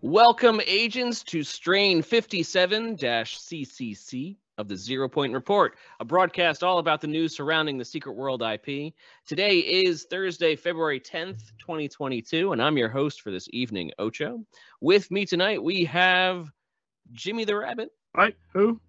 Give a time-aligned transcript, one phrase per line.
[0.00, 7.00] Welcome, agents, to strain 57 CCC of the Zero Point Report, a broadcast all about
[7.00, 8.94] the news surrounding the Secret World IP.
[9.26, 14.44] Today is Thursday, February 10th, 2022, and I'm your host for this evening, Ocho.
[14.80, 16.48] With me tonight, we have
[17.10, 17.90] Jimmy the Rabbit.
[18.16, 18.36] Right?
[18.52, 18.80] Who?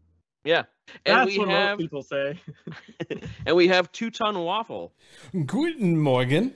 [0.43, 0.65] Yeah.
[1.07, 2.39] And That's we what have most people say.
[3.47, 4.93] and we have Two Ton Waffle.
[5.47, 6.53] Guten Morgen.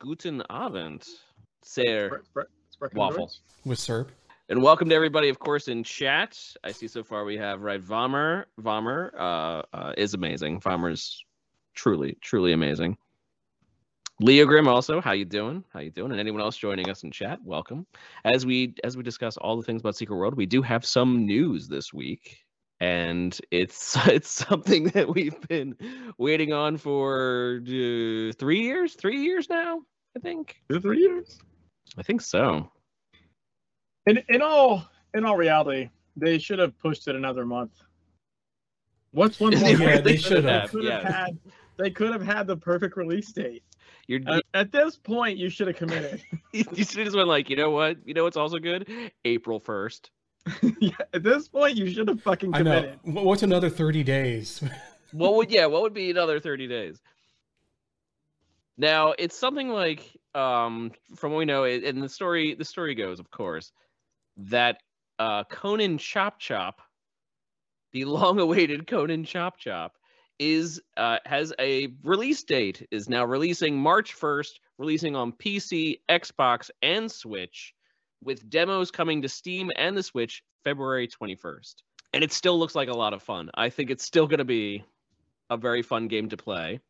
[0.00, 1.06] Guten Abend,
[1.62, 2.59] Sir Spre- spre- sprechen
[2.94, 3.26] Waffle.
[3.26, 3.40] Deutsch?
[3.64, 4.10] With Serb.
[4.48, 6.36] And welcome to everybody, of course, in chat.
[6.64, 8.46] I see so far we have right Vomher.
[8.60, 10.60] Vomher uh, uh, is amazing.
[10.60, 11.24] Vomher's
[11.74, 12.96] truly, truly amazing.
[14.18, 15.64] Leo Grimm also, how you doing?
[15.72, 16.10] How you doing?
[16.10, 17.86] And anyone else joining us in chat, welcome.
[18.24, 21.24] As we as we discuss all the things about Secret World, we do have some
[21.24, 22.44] news this week,
[22.80, 25.76] and it's it's something that we've been
[26.18, 29.80] waiting on for uh, three years, three years now.
[30.16, 30.60] I think.
[30.68, 31.38] Three years.
[31.98, 32.70] I think so.
[34.06, 37.72] In in all in all reality, they should have pushed it another month.
[39.12, 40.04] What's one They more really month?
[40.04, 41.12] they could should They have, could have yeah.
[41.24, 41.38] had.
[41.78, 43.62] They could have had the perfect release date.
[44.06, 46.22] You're At, at this point, you should have committed.
[46.52, 47.96] you should just went like, you know what?
[48.04, 48.90] You know what's also good?
[49.24, 50.10] April first.
[50.80, 52.80] yeah, at this point, you should have fucking I know.
[52.80, 52.98] committed.
[53.04, 54.62] What's another 30 days?
[55.12, 55.66] What would yeah?
[55.66, 57.00] What would be another thirty days?
[58.76, 63.20] Now it's something like um from what we know, and the story the story goes,
[63.20, 63.72] of course,
[64.36, 64.78] that
[65.18, 66.80] uh Conan Chop Chop,
[67.92, 69.96] the long-awaited Conan Chop Chop,
[70.38, 72.86] is uh has a release date.
[72.90, 77.74] Is now releasing March first, releasing on PC, Xbox, and Switch,
[78.22, 81.82] with demos coming to Steam and the Switch February twenty first.
[82.12, 83.50] And it still looks like a lot of fun.
[83.54, 84.84] I think it's still going to be
[85.48, 86.80] a very fun game to play.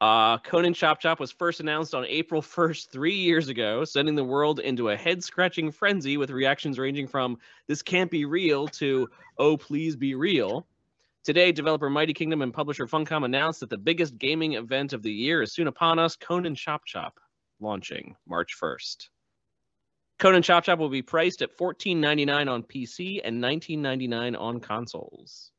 [0.00, 4.24] Uh, Conan Chop Chop was first announced on April 1st, three years ago, sending the
[4.24, 9.08] world into a head scratching frenzy with reactions ranging from this can't be real to
[9.38, 10.66] oh, please be real.
[11.24, 15.10] Today, developer Mighty Kingdom and publisher Funcom announced that the biggest gaming event of the
[15.10, 17.18] year is soon upon us Conan Chop Chop,
[17.58, 19.08] launching March 1st.
[20.18, 25.52] Conan Chop Chop will be priced at $14.99 on PC and $19.99 on consoles.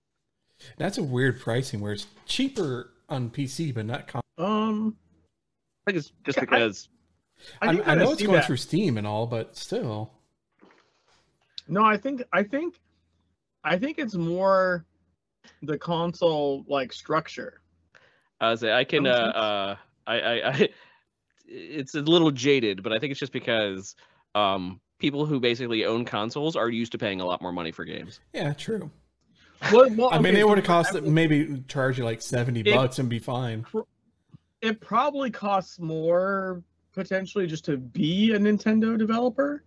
[0.78, 4.08] That's a weird pricing where it's cheaper on PC, but not.
[4.38, 4.96] Um,
[5.88, 6.90] I think it's just Yeah, I- because
[7.62, 8.46] I, I, I know it's going that.
[8.48, 10.12] through Steam and all, but still.
[11.68, 12.76] No, I think I think
[13.64, 14.86] I think it's more
[15.62, 17.62] the console like structure.
[18.42, 19.36] I was I can uh, That makes sense.
[19.38, 19.76] uh
[20.08, 20.70] I, I I
[21.47, 23.96] it's a little jaded, but I think it's just because
[24.36, 27.86] um people who basically own consoles are used to paying a lot more money for
[27.86, 28.20] games.
[28.34, 28.90] Yeah, true.
[29.72, 32.22] Well, well, I mean, okay, it so would have cost I- maybe charge you like
[32.22, 33.66] 70 It- bucks and be fine.
[34.67, 36.61] It probably costs more
[36.94, 39.63] potentially just to be a Nintendo developer.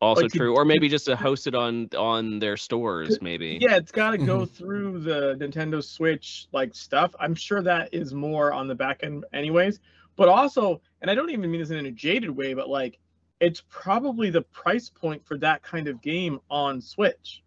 [0.00, 3.58] Also Like, you- true, or maybe just to host it on on their stores, maybe.
[3.60, 4.54] Yeah, it's got to go Mm-hmm.
[4.54, 7.14] through the Nintendo Switch like stuff.
[7.18, 9.80] I'm sure that is more on the back end, anyways.
[10.14, 12.98] But also, and I don't even mean this in a jaded way, but like,
[13.40, 17.42] it's probably the price point for that kind of game on Switch.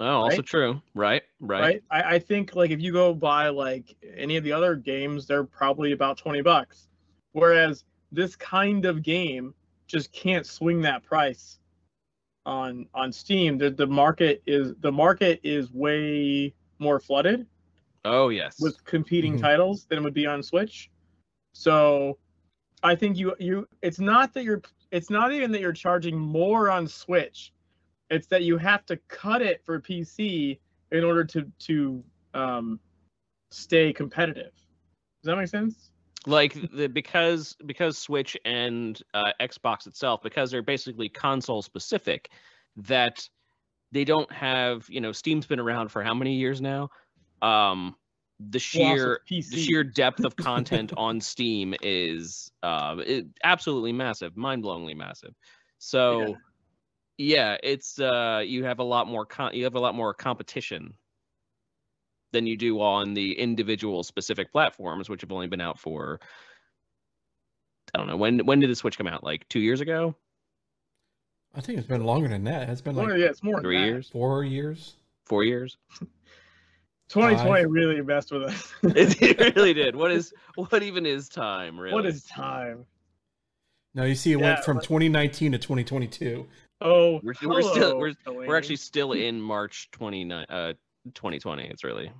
[0.00, 0.46] Oh, also Right?
[0.46, 0.82] true.
[0.94, 1.60] Right, right.
[1.60, 1.82] right?
[1.90, 5.44] I, I think like if you go buy like any of the other games, they're
[5.44, 6.88] probably about twenty bucks.
[7.32, 9.54] Whereas this kind of game
[9.86, 11.58] just can't swing that price
[12.46, 13.58] on on Steam.
[13.58, 17.46] The the market is the market is way more flooded
[18.04, 18.58] Oh yes.
[18.60, 19.40] with competing Mhm.
[19.42, 20.90] titles than it would be on Switch.
[21.52, 22.18] So
[22.82, 26.68] I think you you it's not that you're it's not even that you're charging more
[26.70, 27.52] on Switch.
[28.12, 30.58] It's that you have to cut it for PC
[30.90, 32.78] in order to to um,
[33.50, 34.52] stay competitive.
[35.22, 35.90] Does that make sense?
[36.26, 42.30] like the because because Switch and uh, Xbox itself because they're basically console specific
[42.76, 43.28] that
[43.90, 46.90] they don't have you know Steam's been around for how many years now
[47.42, 47.96] um
[48.50, 54.94] the sheer the sheer depth of content on Steam is uh it, absolutely massive mind-blowingly
[54.94, 55.34] massive
[55.78, 56.34] so Yeah.
[57.22, 60.92] Yeah it's uh you have a lot more con- you have a lot more competition
[62.32, 66.18] than you do on the individual specific platforms, which have only been out for
[67.94, 69.22] I don't know when when did the Switch come out?
[69.22, 70.14] Like two years ago,
[71.54, 72.70] I think it's been longer than that.
[72.70, 74.94] It's been Well, like yeah, it's more three years, four years.
[75.26, 75.76] four years.
[77.10, 78.72] 2020 really messed with us.
[78.82, 79.94] it, it really did.
[79.94, 81.78] What is what even is time?
[81.78, 81.94] Really?
[81.94, 82.86] what is time?
[83.94, 86.46] No, you see, it Yeah, went from like- 2019 to 2022.
[86.84, 88.48] Oh, We're- we're still we're, Delaney.
[88.48, 90.72] We're actually still in March 29 uh
[91.14, 91.64] 2020.
[91.64, 92.10] It's really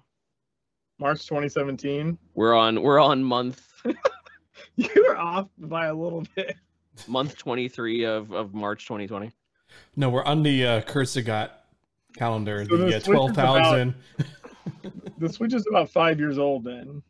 [0.99, 2.17] March 2017.
[2.35, 3.69] we're on we're on month
[4.77, 6.55] You were off by a little bit.
[7.07, 9.31] month 23 of, of March 2020.
[9.97, 11.51] No, we're on the uh, Kursagat
[12.17, 12.65] calendar.
[12.69, 13.95] So the the uh, Switch is twelve thousand.
[15.19, 17.03] The Switch is about five years old then.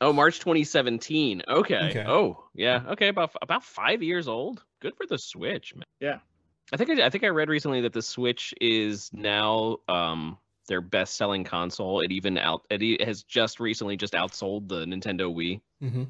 [0.00, 1.42] Oh, March 2017.
[1.48, 1.76] Okay.
[1.90, 2.04] Okay.
[2.06, 2.82] Oh, yeah.
[2.88, 4.64] Okay, about about five years old.
[4.80, 5.84] Good for the Switch, man.
[6.00, 6.18] Yeah.
[6.72, 10.80] I think I, I think I read recently that the Switch is now um their
[10.80, 12.00] best selling console.
[12.00, 15.60] It even out it has just recently just outsold the Nintendo Wii.
[15.80, 16.04] hmm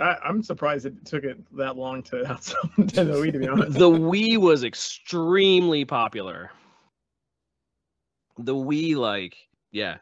[0.00, 3.78] I, I'm surprised it took it that long to outsell Nintendo Wii, to be honest.
[3.78, 6.52] the Wii was extremely popular.
[8.36, 9.36] The Wii, like,
[9.72, 9.96] yeah,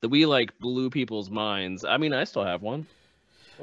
[0.00, 1.84] the Wii like blew people's minds.
[1.84, 2.86] I mean, I still have one.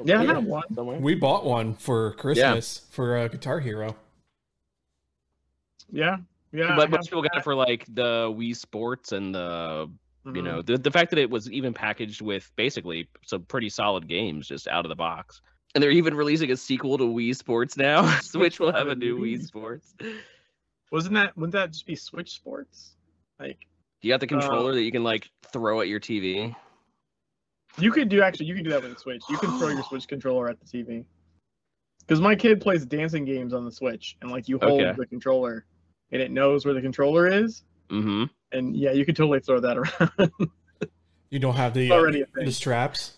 [0.04, 0.34] Yeah, I Yeah.
[0.34, 0.72] have one.
[0.74, 1.00] Somewhere.
[1.00, 3.96] We bought one for Christmas for uh, Guitar Hero.
[5.90, 6.18] Yeah,
[6.52, 6.76] yeah.
[6.76, 9.90] But most people got it for like the Wii Sports and the
[10.26, 10.44] you Mhm.
[10.44, 14.46] know the the fact that it was even packaged with basically some pretty solid games
[14.48, 15.40] just out of the box.
[15.74, 18.02] And they're even releasing a sequel to Wii Sports now.
[18.22, 19.94] Switch will have a new Wii Sports.
[20.90, 21.36] Wasn't that?
[21.36, 22.94] Wouldn't that just be Switch Sports?
[23.38, 23.66] Like
[24.02, 26.54] You got the Uh, controller that you can like throw at your TV.
[27.78, 28.46] you could do actually.
[28.46, 29.24] You can do that with the Switch.
[29.28, 31.04] You can throw your Switch controller at the TV.
[32.00, 34.94] Because my kid plays dancing games on the Switch, and like you hold Okay.
[34.96, 35.66] the controller,
[36.12, 38.24] and it knows where the controller is, Mm-hmm.
[38.52, 40.50] and yeah, you could totally throw that around.
[41.30, 42.46] You don't have the It's uh, already a thing.
[42.46, 43.12] the straps.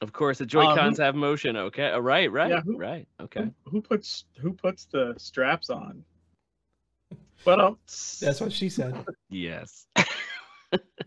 [0.00, 1.54] Of course, the Joy Cons who- have motion.
[1.54, 3.06] Okay, uh, right, right, Yeah, who- right.
[3.20, 3.42] Okay.
[3.64, 6.02] Who, who puts who puts the straps on?
[7.44, 7.76] But um,
[8.22, 9.04] That's what she said.
[9.28, 9.86] Yes.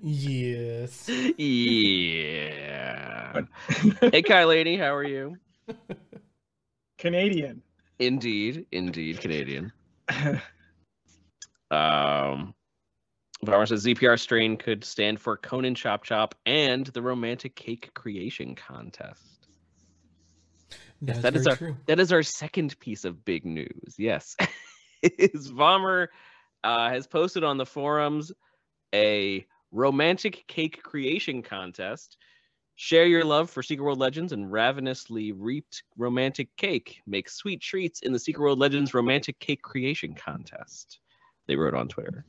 [0.02, 1.10] yes.
[1.10, 1.24] yeah.
[4.02, 5.36] hey, Kylani, how are you?
[7.00, 7.64] Canadian.
[8.00, 9.72] Indeed, indeed, Canadian.
[11.72, 12.54] Um,
[13.46, 18.56] Vomher says ZPR strain could stand for Conan Chop Chop and the Romantic Cake Creation
[18.56, 19.48] Contest.
[21.02, 21.78] That's that is our- true.
[21.86, 23.96] That is our second piece of big news.
[23.98, 24.36] Yes,
[25.04, 26.08] is Vomher
[26.64, 28.32] uh, has posted on the forums
[28.96, 32.18] a romantic cake creation contest.
[32.76, 37.02] Share your love for Secret World Legends and ravenously reaped romantic cake.
[37.08, 41.00] Make sweet treats in the Secret World Legends romantic cake creation contest.
[41.48, 42.26] They wrote on Twitter.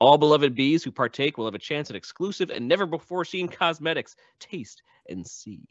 [0.00, 3.48] All beloved bees who partake will have a chance at exclusive and never before seen
[3.48, 4.16] cosmetics.
[4.38, 5.62] Taste and see.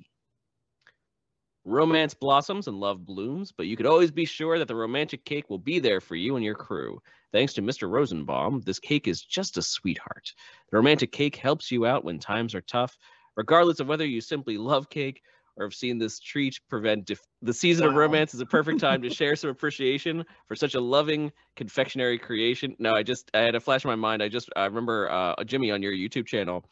[1.65, 5.49] Romance blossoms and love blooms, but you could always be sure that the romantic cake
[5.49, 7.01] will be there for you and your crew.
[7.31, 7.89] Thanks to Mr.
[7.89, 10.33] Rosenbaum, this cake is just a sweetheart.
[10.69, 12.97] The romantic cake helps you out when times are tough,
[13.37, 15.21] regardless of whether you simply love cake
[15.57, 19.01] or have seen this treat prevent def- the season of romance is a perfect time
[19.01, 22.75] to share some appreciation for such a loving confectionery creation.
[22.79, 24.23] No, I just I had a flash in my mind.
[24.23, 26.65] I just I remember uh, Jimmy on your YouTube channel,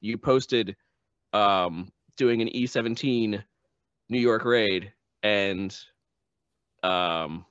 [0.00, 0.76] you posted
[1.32, 3.42] um doing an E17
[4.08, 4.92] New York raid
[5.22, 5.76] and
[6.82, 7.44] um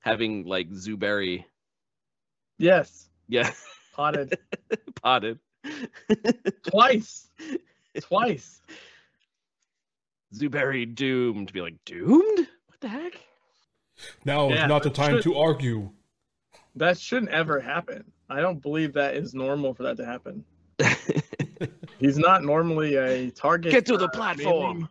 [0.00, 1.44] having like Zuberi
[2.58, 3.50] Yes, yeah.
[3.94, 4.38] Potted.
[5.02, 5.38] Potted.
[6.62, 7.28] Twice,
[8.00, 8.60] twice.
[10.34, 13.14] Zuberi doomed to be like doomed what the heck
[14.24, 15.90] Now Yeah, is not the time should- to argue.
[16.74, 18.04] That shouldn't ever happen.
[18.28, 20.44] I don't believe that is normal for that to happen.
[21.98, 23.72] He's not normally a target.
[23.72, 24.88] get to the platform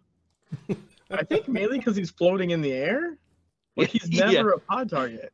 [0.68, 3.18] mainly- I think mainly because he's floating in the air.
[3.78, 4.32] Like he's Yeah.
[4.32, 5.32] never a pod target.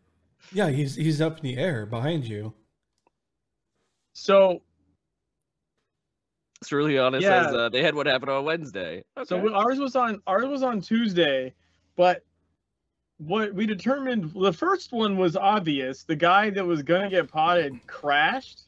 [0.51, 2.53] Yeah, he's he's up in the air behind you.
[4.13, 4.61] So
[6.65, 7.45] Cerulean honest Yeah.
[7.45, 9.25] says uh, they had what happened on Wednesday okay.
[9.25, 11.53] So ours was on ours was on Tuesday,
[11.95, 12.23] but
[13.17, 16.03] what we determined the first one was obvious.
[16.03, 18.61] The guy that was gonna get potted crashed.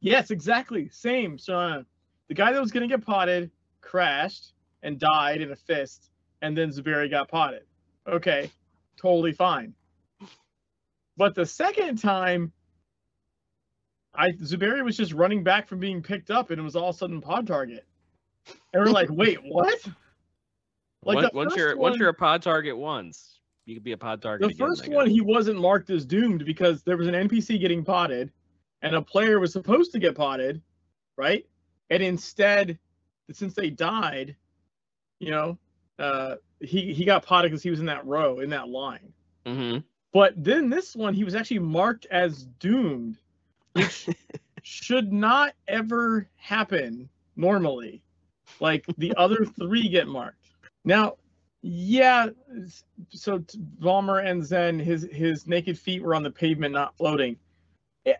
[0.00, 0.88] Yes, exactly.
[0.90, 1.38] Same.
[1.38, 1.82] So uh,
[2.28, 3.50] the guy that was gonna get potted
[3.80, 6.10] crashed and died in a fist,
[6.42, 7.64] and then Zuberi got potted.
[8.06, 8.50] Okay,
[8.96, 9.74] totally fine.
[11.16, 12.52] But the second time,
[14.14, 16.96] I Zuberi was just running back from being picked up, and it was all of
[16.96, 17.86] a sudden pod target.
[18.72, 19.78] And we're like, wait, what?
[21.02, 24.20] Like Once- once you're once you're a pod target once you could be a pod
[24.20, 27.58] target the again, first one he wasn't marked as doomed because there was an NPC
[27.60, 28.30] getting potted,
[28.82, 30.60] and a player was supposed to get potted,
[31.16, 31.46] right?
[31.90, 32.78] And instead,
[33.32, 34.36] since they died,
[35.20, 35.58] you know,
[35.98, 39.12] uh, he he got potted because he was in that row in that line.
[39.46, 39.82] Mhm.
[40.12, 43.16] But then this one, he was actually marked as doomed,
[43.72, 44.08] which
[44.62, 48.02] should not ever happen normally.
[48.58, 50.36] Like the other three get marked.
[50.84, 51.16] Now,
[51.62, 52.28] yeah,
[53.10, 53.44] so
[53.80, 57.36] Vomher and Zen, his his naked feet were on the pavement, not floating.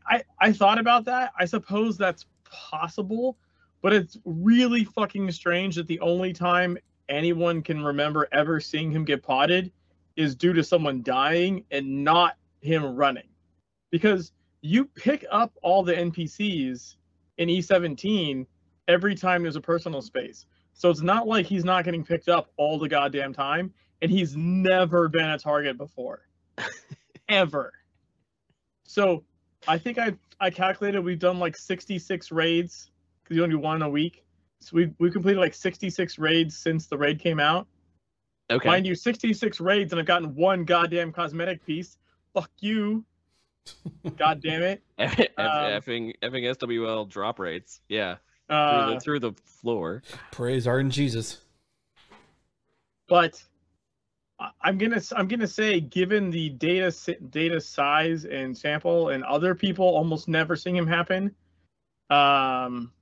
[0.07, 1.33] I I thought about that.
[1.38, 3.38] I suppose that's possible,
[3.80, 6.76] but it's really fucking strange that the only time
[7.09, 9.73] anyone can remember ever seeing him get potted
[10.16, 13.28] is due to someone dying and not him running.
[13.90, 16.97] Because you pick up all the NPCs
[17.38, 18.47] in E17
[18.88, 20.47] every time there's a personal space.
[20.73, 24.37] So it's not like he's not getting picked up all the goddamn time, and he's
[24.37, 26.23] never been a target before.
[27.29, 27.73] Ever.
[28.85, 29.25] So
[29.69, 32.90] I think I I calculated we've done like 66 raids
[33.23, 34.25] because you only do one a week.
[34.61, 37.67] So we we completed like 66 raids since the raid came out.
[38.50, 38.69] Okay.
[38.69, 41.99] Mind you, 66 raids and I've gotten one goddamn cosmetic piece.
[42.35, 43.05] Fuck you.
[44.17, 44.83] God damn it.
[44.99, 47.81] F- Um, effing effing SWL drop rates.
[47.88, 48.17] Yeah.
[48.49, 50.02] Through, Uh, the, through the floor.
[50.33, 51.40] Praise our and Jesus.
[53.09, 53.43] but
[54.38, 56.90] I- I'm gonna s- I'm gonna say, given the data
[57.31, 61.35] data size and sample, and other people almost never seeing him happen,
[62.09, 62.93] um,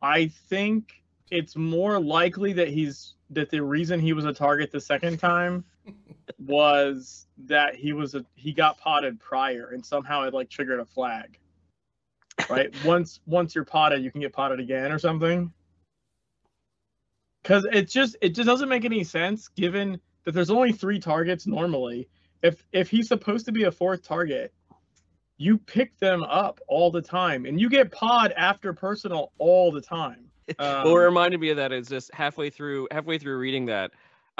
[0.00, 4.80] I think it's more likely that he's that the reason he was a target the
[4.80, 5.64] second time
[6.38, 10.84] was that he was a he got potted prior and somehow it like triggered a
[10.84, 11.38] flag.
[12.48, 12.74] Right?
[12.84, 15.52] once once you're potted, you can get potted again or something.
[17.44, 21.46] Cause it just it just doesn't make any sense given that there's only three targets
[21.46, 22.08] normally.
[22.42, 24.52] If if he's supposed to be a fourth target,
[25.36, 29.80] you pick them up all the time and you get pod after personal all the
[29.80, 30.26] time.
[30.58, 33.92] Um, well, what reminded me of that is just halfway through halfway through reading that,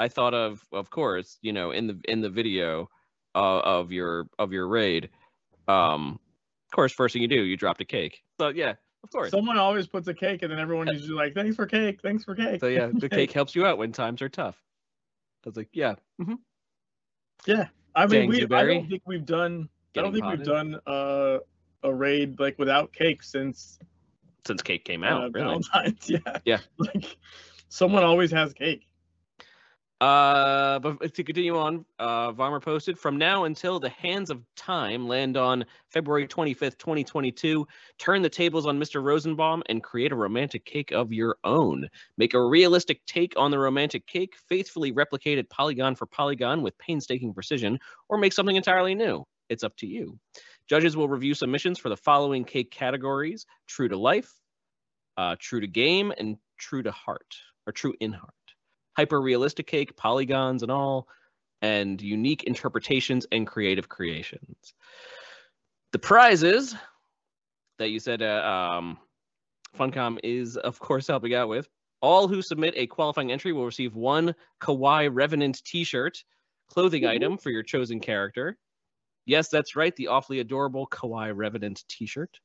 [0.03, 2.89] I thought of of course, you know, in the in the video
[3.37, 5.11] uh, of your of your raid,
[5.69, 6.19] um,
[6.67, 8.21] of course, first thing you do, you dropped a cake.
[8.41, 9.31] So yeah, of course.
[9.31, 12.35] Someone always puts a cake, and then everyone usually like, "Thanks for cake, thanks for
[12.35, 14.61] cake." So yeah, the cake helps you out when times are tough.
[15.45, 16.35] I was like, yeah, hmm
[17.95, 19.69] I mean, we, I don't think we've done.
[19.97, 21.39] I don't think we've done uh,
[21.85, 23.79] a raid like without cake since
[24.47, 25.61] since cake came uh, out, really.
[25.61, 26.11] Valentine's.
[26.11, 26.39] Yeah.
[26.45, 26.59] Yeah.
[26.79, 27.17] Like,
[27.69, 28.87] someone always has cake.
[30.03, 35.37] Uh, but to continue on, uh, posted from now until the hands of time land
[35.37, 37.65] on February 25th, 2022.
[37.99, 39.01] Turn the tables on Mr.
[39.01, 41.89] Rosenbaum and create a romantic cake of your own.
[42.19, 46.77] Make a realistic take on the romantic cake, faithfully replicate it polygon for polygon with
[46.79, 47.79] painstaking precision,
[48.09, 49.25] or make something entirely new.
[49.51, 50.19] It's up to you.
[50.67, 54.33] Judges will review submissions for the following cake categories: true to life,
[55.17, 57.37] uh, true to game, and true to heart,
[57.69, 58.35] or true in heart
[58.97, 61.09] hyper realistic cake, polygons and all,
[61.63, 64.75] and unique interpretations and creative creations.
[65.93, 66.75] The prizes
[67.79, 68.99] that you said uh, um,
[69.79, 71.69] Funcom is, of course, helping out with.
[72.01, 76.23] All who submit a qualifying entry will receive one Kawaii Revenant t shirt,
[76.69, 77.09] clothing Mhm.
[77.09, 78.59] item for your chosen character.
[79.25, 82.41] Yes, that's right, the awfully adorable Kawaii Revenant t shirt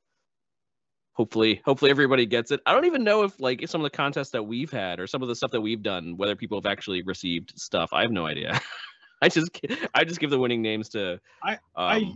[1.18, 4.30] hopefully hopefully everybody gets it i don't even know if like some of the contests
[4.30, 7.02] that we've had or some of the stuff that we've done whether people have actually
[7.02, 8.60] received stuff i have no idea
[9.24, 9.50] i just
[9.96, 12.14] i just give the winning names to I- um, I-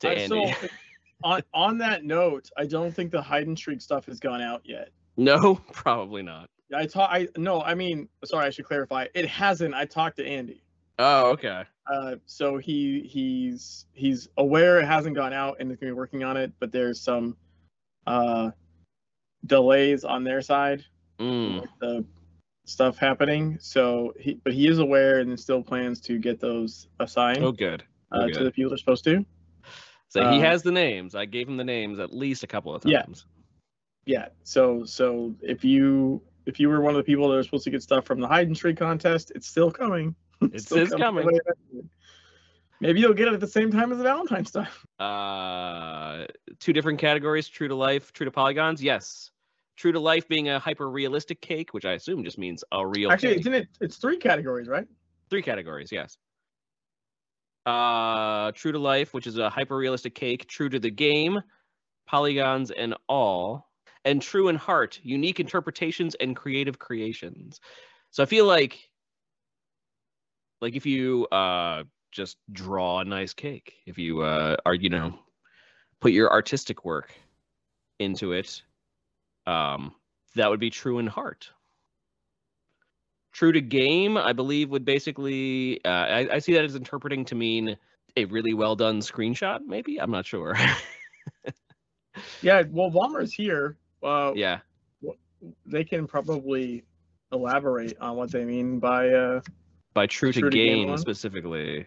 [0.00, 0.68] to I- andy so,
[1.22, 4.60] on on that note, I don't think the hide and shriek stuff has gone out
[4.64, 4.90] yet.
[5.16, 7.08] no probably not I talk.
[7.12, 7.62] I no.
[7.62, 8.46] I mean, sorry.
[8.46, 9.06] I should clarify.
[9.14, 9.74] It hasn't.
[9.74, 10.64] I talked to Andy.
[10.98, 11.62] oh okay
[11.92, 16.24] Uh, so he he's he's aware it hasn't gone out and is gonna be working
[16.24, 17.36] on it, but there's some
[18.06, 18.50] uh
[19.46, 20.84] delays on their side
[21.18, 21.60] mm.
[21.60, 22.04] with the
[22.64, 23.58] stuff happening.
[23.60, 27.84] So he but he is aware and still plans to get those assigned oh good
[28.12, 28.34] oh, uh, good.
[28.34, 29.24] to the people they're supposed to.
[30.08, 32.74] so he um, has the names i gave him the names at least a couple
[32.74, 33.26] of times
[34.06, 34.18] Yeah.
[34.18, 34.28] yeah.
[34.44, 37.70] So so if you if you were one of the people that are supposed to
[37.70, 40.14] get stuff from the hide and shriek contest, it's still coming.
[40.42, 41.28] It's- still it's coming.
[42.84, 44.84] Maybe you'll get it at the same time as the Valentine's stuff.
[44.98, 46.26] uh
[46.60, 49.30] two different categories true to life true to polygons yes
[49.76, 53.10] true to life being a hyper realistic cake which i assume just means a real
[53.10, 53.46] Actually, cake.
[53.46, 53.68] it.
[53.80, 54.86] It's three categories, right?
[55.30, 56.18] three categories yes
[57.66, 61.40] uh true to life which is a hyper realistic cake true to the game
[62.06, 63.70] polygons and all
[64.04, 67.60] and true in heart unique interpretations and creative creations
[68.10, 68.78] so i feel like
[70.60, 71.82] like if you uh
[72.14, 75.18] just draw a nice cake if you uh are you know
[76.00, 77.12] put your artistic work
[77.98, 78.62] into it
[79.46, 79.92] um
[80.36, 81.50] that would be true in heart
[83.32, 87.34] true to game i believe would basically uh, I, I see that as interpreting to
[87.34, 87.76] mean
[88.16, 90.56] a really well done screenshot maybe i'm not sure
[92.42, 92.62] Yeah.
[92.70, 93.76] Well, Vomher's here.
[94.02, 94.60] Uh, yeah
[95.66, 96.84] They can probably
[97.32, 99.08] elaborate on what they mean by.
[99.08, 99.40] Uh,
[99.94, 101.86] by true to True to game game specifically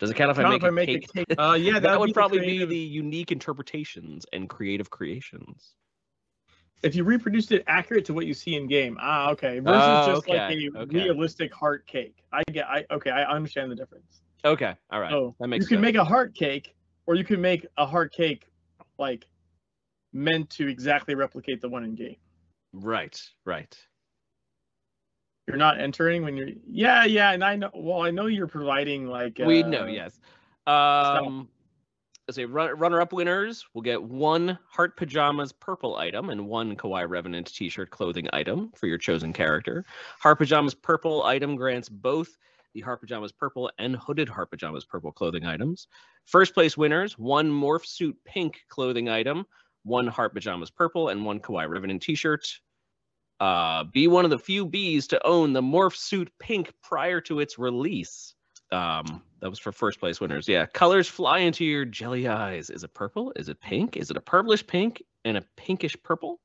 [0.00, 1.10] does it count if i count make, if I a, make cake?
[1.10, 1.38] a cake.
[1.38, 5.74] Uh, yeah, that that'd be probably creative- be the unique interpretations and creative creations
[6.82, 8.96] if you reproduced it accurate to what you see in game.
[9.00, 9.58] Ah, okay.
[9.58, 10.98] Versus Oh, just like a okay.
[10.98, 12.24] realistic heart cake.
[12.32, 12.66] I get.
[12.66, 13.10] I okay.
[13.10, 14.22] I understand the difference.
[14.42, 15.82] Okay, all right, So that makes you can sense.
[15.82, 16.74] make a heart cake,
[17.06, 18.50] or you can make a heart cake
[18.98, 19.26] like
[20.14, 22.16] meant to exactly replicate the one in game.
[22.72, 23.76] right, right.
[25.50, 26.50] You're not entering when you're.
[26.64, 27.70] Yeah, yeah, and I know.
[27.74, 29.40] Well, I know you're providing like.
[29.44, 30.20] we uh, know, yes.
[30.68, 31.48] Um,
[32.28, 37.08] let's say run, runner-up winners will get one Heart Pajamas purple item and one Kawaii
[37.08, 39.84] Revenant t-shirt clothing item for your chosen character.
[40.20, 42.38] Heart Pajamas purple item grants both
[42.72, 45.88] the Heart Pajamas purple and hooded Heart Pajamas purple clothing items.
[46.26, 49.44] First place winners, one Morph Suit pink clothing item,
[49.82, 52.46] one Heart Pajamas purple, and one Kawaii Revenant t-shirt.
[53.40, 57.40] Uh, be one of the few bees to own the Morph Suit pink prior to
[57.40, 58.34] its release.
[58.70, 60.46] Um, that was for first place winners.
[60.46, 62.68] Yeah, colors fly into your jelly eyes.
[62.70, 63.32] Is it purple?
[63.36, 63.96] Is it pink?
[63.96, 66.38] Is it a purplish pink and a pinkish purple?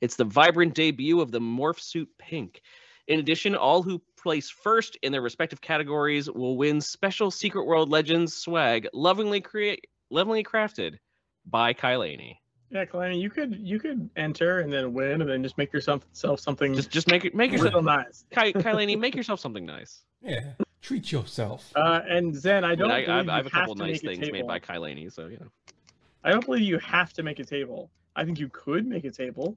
[0.00, 2.62] It's the vibrant debut of the Morph Suit Pink.
[3.08, 7.90] In addition, all who place first in their respective categories will win special Secret World
[7.90, 10.98] Legends swag, lovingly create, lovingly crafted
[11.44, 12.36] by Kylani.
[12.70, 16.04] Yeah, Kalani, you could you could enter and then win and then just make yourself
[16.12, 18.24] something Just, just make it, make real yourself, nice.
[18.30, 20.04] Ky, Kylani, make yourself something nice.
[20.22, 20.52] Yeah.
[20.80, 21.72] Treat yourself.
[21.74, 23.74] Uh, and Zen, I I, mean, don't I, believe I, I have you a couple
[23.74, 25.48] to nice make a things made by Kylani, so you know.
[26.22, 27.90] I don't believe you have to make a table.
[28.14, 29.56] I think you could make a table.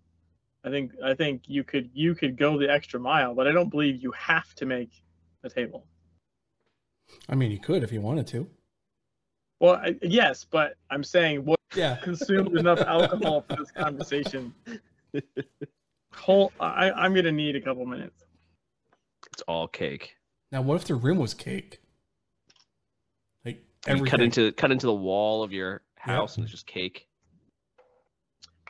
[0.63, 3.69] I think I think you could you could go the extra mile, but I don't
[3.69, 4.89] believe you have to make
[5.43, 5.85] a table.
[7.29, 8.49] I mean, you could if you wanted to.
[9.59, 11.95] Well, I, yes, but I'm saying what Yeah.
[12.03, 14.53] consumed enough alcohol for this conversation.
[16.13, 18.23] Whole, I, I'm gonna need a couple minutes.
[19.31, 20.15] It's all cake.
[20.51, 21.79] Now, what if the room was cake?
[23.43, 24.05] Like You everything.
[24.07, 27.07] cut into cut into the wall of your house and it's just cake.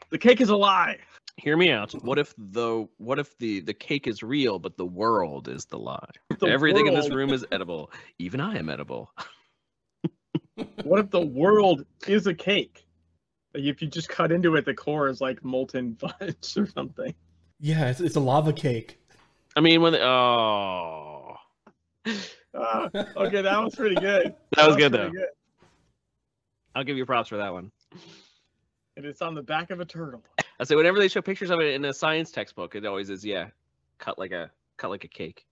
[0.10, 1.00] The cake is a lie.
[1.38, 1.91] Hear me out.
[2.03, 5.79] What if the what if the the cake is real but the world is the
[5.79, 6.07] lie?
[6.39, 7.91] The Everything in this room is edible.
[8.19, 9.12] Even I am edible.
[10.83, 12.86] What if the world is a cake?
[13.53, 17.13] Like if you just cut into it, the core is like molten fudge or something.
[17.59, 18.99] Yeah, it's, it's a lava cake.
[19.55, 21.37] I mean when the, oh
[22.55, 24.35] Ah, okay, that was pretty good.
[24.55, 25.25] that was good pretty though.
[26.75, 27.71] I'll give you props for that one.
[28.95, 30.23] And it's on the back of a turtle.
[30.59, 33.25] I say whenever they show pictures of it in a science textbook, it always is
[33.25, 33.47] yeah,
[33.97, 35.45] cut like a cut like a cake.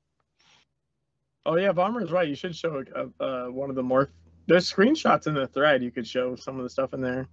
[1.46, 2.28] Oh yeah, Vomher's right.
[2.28, 4.12] You should show uh, uh, one of the more.
[4.46, 5.84] There's screenshots in the thread.
[5.84, 7.28] You could show some of the stuff in there.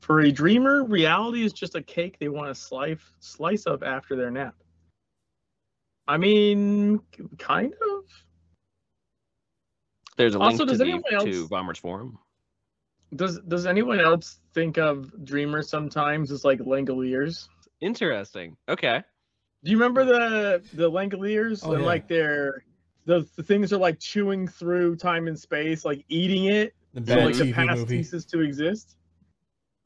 [0.00, 4.16] For a dreamer, reality is just a cake they want to slice slice up after
[4.16, 4.54] their nap.
[6.06, 7.00] I mean,
[7.38, 8.04] kind of.
[10.16, 12.18] There's a Also, link to does the anyone else- to Vomher's forum.
[13.14, 17.48] Does Does anyone else think of dreamers sometimes as like Langoliers?
[17.80, 18.56] Interesting.
[18.68, 19.02] Okay.
[19.64, 21.62] Do you remember the the Langoliers?
[21.64, 21.86] Oh, and yeah.
[21.86, 22.64] like they're
[23.06, 26.74] the, the things are like chewing through time and space, like eating it.
[26.92, 28.02] The so like the past movie.
[28.02, 28.96] ceases to exist.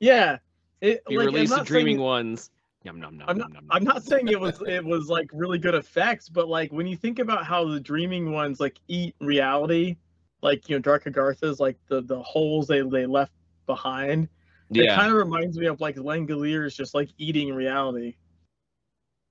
[0.03, 0.39] Yeah,
[0.81, 1.01] it.
[1.09, 2.51] You like, I'm release the dreaming saying, ones.
[2.83, 3.53] Yum num num I'm num.
[3.71, 6.97] I'm not saying it was it was like really good effects, but like when you
[6.97, 9.97] think about how the dreaming ones like eat reality,
[10.43, 13.31] like you know Dark Agartha's like the the holes they they left
[13.67, 14.29] behind.
[14.71, 14.93] Yeah.
[14.93, 18.17] It kind of reminds me of like Langoliers just like eating reality.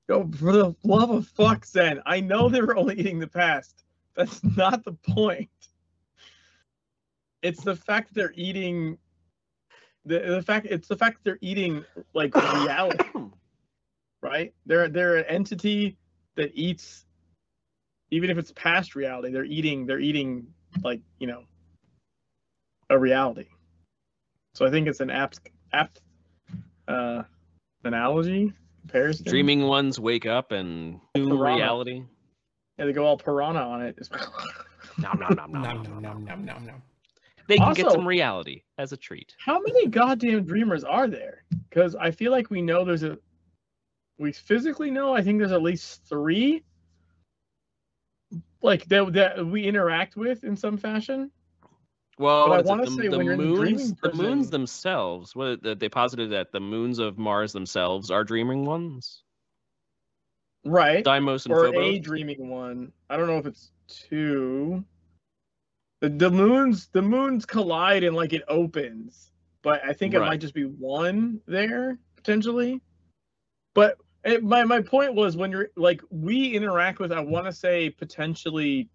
[0.08, 2.02] Yo, for the love of fuck, Zen.
[2.06, 3.84] I know they were only eating the past.
[4.16, 5.50] That's not the point.
[7.42, 8.98] It's the fact that they're eating
[10.06, 11.84] the, the fact it's the fact that they're eating
[12.14, 13.04] like reality,
[14.22, 14.54] right?
[14.66, 15.98] They're they're an entity
[16.36, 17.06] that eats
[18.12, 20.48] even if it's past reality, they're eating they're eating
[20.84, 21.44] like, you know,
[22.90, 23.48] a reality.
[24.54, 25.40] So I think it's an apt
[25.74, 26.02] apt
[26.88, 27.24] uh
[27.84, 29.26] analogy comparison.
[29.26, 32.04] Dreaming ones wake up and new reality.
[32.78, 33.98] Yeah, they go all piranha on it.
[34.98, 36.46] Nom, Nom, nom, nom, nom, nom, nom.
[36.46, 36.82] nom, nom.
[37.52, 39.36] They can get some reality as a treat.
[39.38, 41.44] How many goddamn dreamers are there?
[41.70, 43.18] Because I feel like we know there's a.
[44.18, 45.14] We physically know.
[45.14, 46.64] I think there's at least three.
[48.62, 51.30] Like that that we interact with in some fashion.
[52.18, 52.66] Well, But I it?
[52.68, 55.36] wanna say the when you're in the moons, dreaming the moons themselves.
[55.36, 59.24] What they posited that the moons of Mars themselves are dreaming ones.
[60.64, 61.04] Right.
[61.04, 61.84] Deimos and or Phobos.
[61.84, 62.94] a dreaming one.
[63.10, 64.86] I don't know if it's two.
[66.02, 70.28] The, the moons the moons collide and like it opens, but I think it Right.
[70.30, 72.82] might just be one there potentially.
[73.76, 77.54] But it, my my point was when you're like we interact with I want to
[77.54, 78.90] say potentially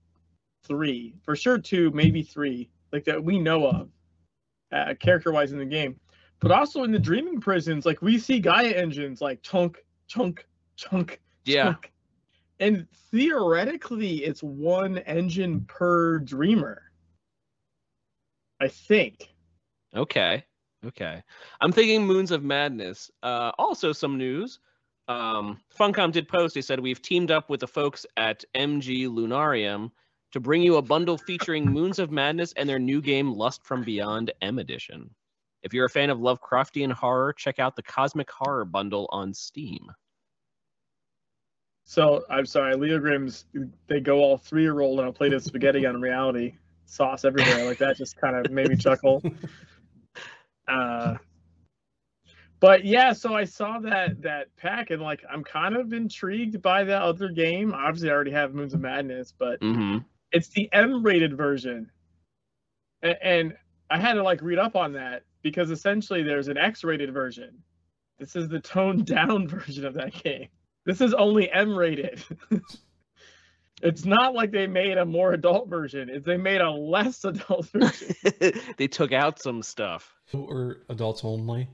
[0.65, 3.89] three for sure two maybe three like that we know of
[4.73, 5.97] uh, character wise in the game.
[6.41, 10.45] but also in the dreaming prisons, like we see Gaia engines like chunk, chunk,
[10.77, 11.65] chunk, Yeah.
[11.65, 11.93] chunk.
[12.59, 16.86] And theoretically, it's one engine per dreamer.
[18.61, 19.35] I think.
[19.95, 20.45] Okay.
[20.85, 21.23] Okay.
[21.61, 23.11] I'm thinking Moons of Madness.
[23.23, 24.61] Uh, also, some news.
[25.09, 26.55] Um, Funcom did post.
[26.55, 29.91] They said we've teamed up with the folks at MG Lunarium
[30.33, 33.83] to bring you a bundle featuring Moons of Madness and their new game Lust from
[33.83, 35.11] Beyond M Edition.
[35.63, 39.91] If you're a fan of Lovecraftian horror, check out the Cosmic Horror bundle on Steam.
[41.85, 43.47] So I'm sorry, Leo Grimm's
[43.87, 46.55] they go all three year old on a plate of spaghetti on reality.
[46.87, 47.65] Sauce everywhere.
[47.65, 49.23] Like that just kind of made me chuckle.
[50.69, 51.15] Uh
[52.59, 56.83] but yeah, so I saw that that pack and like I'm kind of intrigued by
[56.85, 57.73] that other game.
[57.73, 59.99] Obviously I already have Moons of Madness, but hmm
[60.33, 61.91] it's the M rated version.
[63.03, 63.57] And, and
[63.91, 67.63] I had to like read up on that because essentially there's an X rated version.
[68.19, 70.49] This is the toned down version of that game.
[70.85, 72.25] This is only M rated.
[73.83, 76.09] it's not like they made a more adult version.
[76.09, 78.15] It's they made a less adult version.
[78.77, 80.15] they took out some stuff.
[80.33, 81.69] or adults only.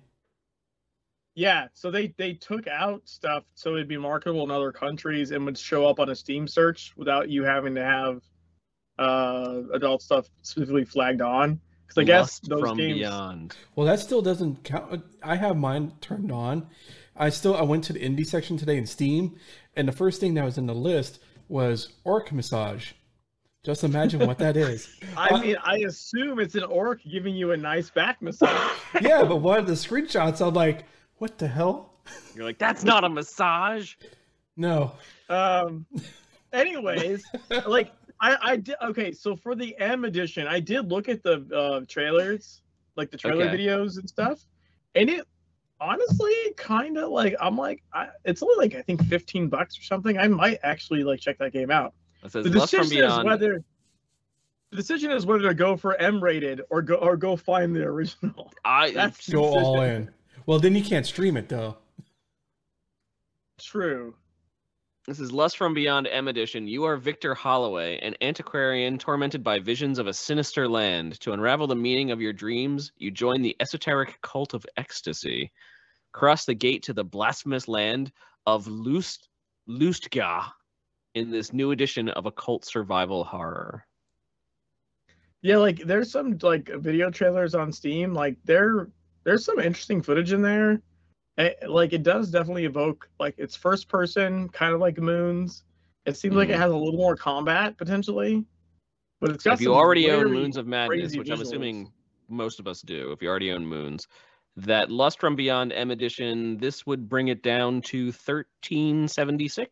[1.35, 5.45] yeah, so they they took out stuff so it'd be marketable in other countries and
[5.45, 8.23] would show up on a Steam search without you having to have
[8.99, 11.61] uh adult stuff specifically flagged on.
[11.87, 12.99] Because I guess Lust those from games.
[13.01, 13.57] Beyond.
[13.77, 15.05] Well, that still doesn't count.
[15.23, 16.67] I have mine turned on.
[17.15, 19.37] I still I went to the indie section today in Steam,
[19.77, 21.21] and the first thing that was in the list
[21.53, 22.93] was Orc Massage.
[23.63, 24.89] Just imagine what that is.
[25.17, 28.77] I mean, I assume it's an orc giving you a nice back massage.
[29.01, 30.85] yeah, but one of the screenshots, I'm like,
[31.19, 31.93] what the hell?
[32.35, 33.95] You're like, that's not a massage.
[34.57, 34.93] No.
[35.29, 35.87] um,
[36.53, 37.23] anyways,
[37.67, 39.13] like I, I did okay.
[39.13, 42.63] So for the M edition, I did look at the uh, trailers,
[42.97, 43.57] like the trailer Okay.
[43.57, 44.41] videos and stuff,
[44.97, 45.27] and it
[45.83, 49.83] honestly kind of like I'm like I, it's only like I think 15 bucks or
[49.83, 50.17] something.
[50.17, 51.95] I might actually like check that game out.
[52.23, 53.65] The Lust from decision is whether
[54.71, 57.83] the decision is whether to go for M rated or go or go find the
[57.83, 58.51] original.
[58.65, 60.11] I That's Go all in.
[60.47, 61.77] Well, then you can't stream it though.
[63.61, 64.15] True.
[65.05, 66.69] This is Lust from Beyond M Edition.
[66.69, 71.19] You are Victor Holloway, an antiquarian tormented by visions of a sinister land.
[71.21, 75.51] To unravel the meaning of your dreams, you join the esoteric cult of ecstasy.
[76.13, 78.13] Cross the gate to the blasphemous land
[78.47, 79.29] of Lust
[79.69, 80.51] Lusst'ghaa
[81.15, 83.87] in this new edition of occult survival horror.
[85.43, 88.15] Yeah, like there's some like video trailers on Steam.
[88.15, 88.89] Like there,
[89.25, 90.81] there's some interesting footage in there.
[91.39, 95.65] Eh, like it does definitely evoke like it's first person, kind of like Moons.
[96.05, 96.59] It seems like it Mhm.
[96.59, 98.45] has a little more combat potentially,
[99.21, 101.93] but it's got If you some already own Moons of Madness, which I'm assuming
[102.29, 104.07] most of us do, if you already own Moons,
[104.57, 109.71] that Lust from Beyond M Edition, this would bring it down to 1376.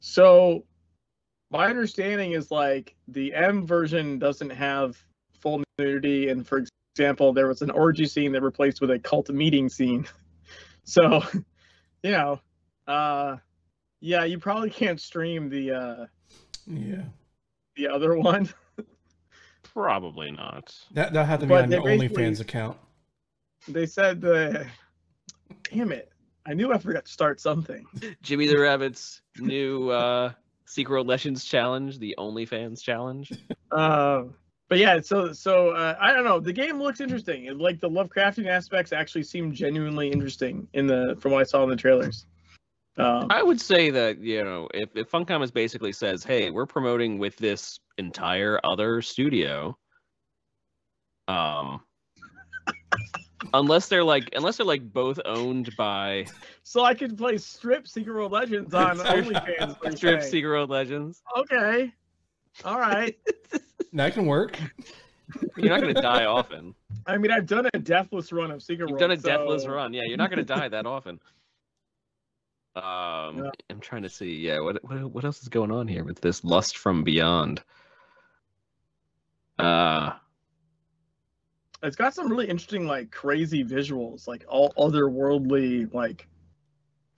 [0.00, 0.64] So,
[1.50, 5.02] my understanding is like the M version doesn't have
[5.40, 9.30] full nudity, and for example, there was an orgy scene that replaced with a cult
[9.30, 10.06] meeting scene.
[10.84, 11.22] So,
[12.02, 12.40] you know,
[12.88, 13.36] uh,
[14.00, 16.06] yeah, you probably can't stream the uh,
[16.66, 17.04] Yeah.
[17.76, 18.48] the other one.
[19.72, 20.74] Probably not.
[20.92, 22.76] That that had to be But on the they basically- OnlyFans account.
[23.68, 24.66] they said the,
[25.72, 26.10] damn it,
[26.46, 27.86] I knew I forgot to start something.
[28.22, 30.32] Jimmy the Rabbit's new uh,
[30.66, 33.32] Secret World Legends challenge, the OnlyFans challenge.
[33.70, 34.24] Uh,
[34.68, 36.40] but yeah, so so uh, I don't know.
[36.40, 37.44] The game looks interesting.
[37.46, 41.62] It, like the Lovecraftian aspects actually seem genuinely interesting in the from what I saw
[41.62, 42.26] in the trailers.
[42.98, 46.66] Um, I would say that you know if, if Funcom is basically says, "Hey, we're
[46.66, 49.76] promoting with this entire other studio,"
[51.28, 51.80] um,
[53.54, 56.26] unless they're like unless they're like both owned by
[56.62, 59.80] so I could play strip Secret World Legends on OnlyFans.
[59.80, 60.30] per Strip se.
[60.30, 61.92] Secret World Legends, Okay.
[62.64, 63.16] All right.
[63.94, 64.58] That can work.
[65.58, 66.74] you're not going to die often.
[67.06, 69.22] I mean, I've done a deathless run of Secret world You've World.
[69.22, 69.92] done a deathless run.
[69.92, 71.20] Yeah, you're not going to die that often.
[72.74, 72.82] Um,
[73.44, 73.50] Yeah.
[73.68, 74.34] I'm trying to see.
[74.34, 77.62] Yeah, what, what what else is going on here with this lust from beyond?
[79.62, 80.12] Uh,
[81.82, 86.28] It's got some really interesting, like crazy visuals, like all otherworldly, like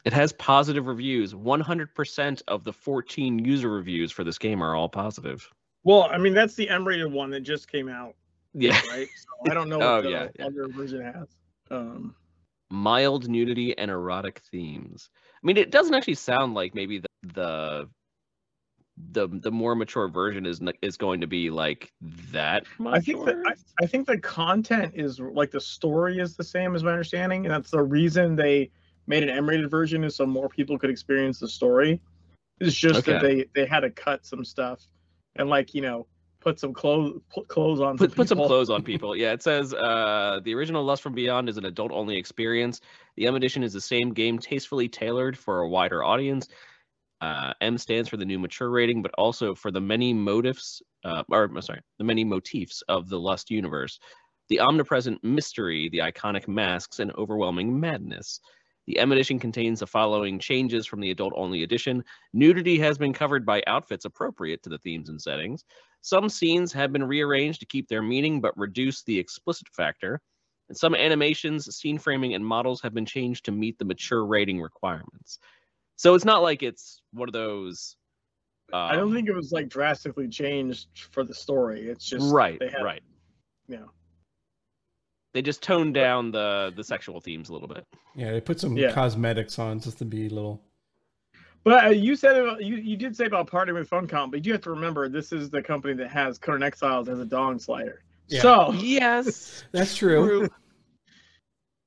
[0.05, 1.35] it has positive reviews.
[1.35, 5.49] 100% of the 14 user reviews for this game are all positive.
[5.83, 8.15] Well, I mean, that's the M-rated one that just came out,
[8.53, 9.09] Yeah, right?
[9.17, 10.47] So I don't know what Oh, the yeah, yeah.
[10.47, 11.29] other version has.
[11.71, 12.15] Um,
[12.71, 15.09] mild nudity and erotic themes.
[15.43, 17.89] I mean, it doesn't actually sound like maybe the, the
[19.13, 21.93] the the more mature version is is going to be like
[22.31, 23.37] that much I think that?
[23.47, 27.45] I, I think the content is like the story is the same as my understanding,
[27.45, 28.71] and that's the reason they
[29.07, 32.01] made an M-rated version is so more people could experience the story.
[32.61, 34.87] It's just that they they had to cut some stuff
[35.37, 36.07] and like you know
[36.41, 37.97] put some clothes put clothes on.
[37.97, 39.17] put, put some clothes on people.
[39.17, 42.81] Yeah, it says uh, the original Lust from Beyond is an adult only experience.
[43.17, 46.49] The M edition is the same game, tastefully tailored for a wider audience.
[47.21, 51.23] Uh, M stands for the new mature rating, but also for the many motifs, uh,
[51.31, 53.99] or I'm sorry, the many motifs of the Lust universe,
[54.49, 58.41] the omnipresent mystery, the iconic masks, and overwhelming madness.
[58.87, 62.05] The M edition contains the following changes from the adult only edition.
[62.35, 65.65] Nudity has been covered by outfits appropriate to the themes and settings.
[66.03, 70.21] Some scenes have been rearranged to keep their meaning but reduce the explicit factor.
[70.69, 74.61] And some animations, scene framing, and models have been changed to meet the mature rating
[74.61, 75.39] requirements.
[75.97, 77.97] So it's not like it's one of those.
[78.73, 81.89] I don't um, think it was like drastically changed for the story.
[81.89, 83.03] It's just right, they had, right.
[83.69, 83.85] Yeah.
[85.33, 87.85] They just toned down the the sexual themes a little bit.
[88.17, 88.93] Yeah, they put some Yeah.
[88.93, 90.63] cosmetics on just to be a little.
[91.65, 94.53] But uh, you said about, you you did say about partnering with Funcom, but you
[94.53, 98.03] have to remember this is the company that has Conan Exiles as a dong slider.
[98.29, 98.43] Yeah.
[98.43, 100.49] So Yes, That's true.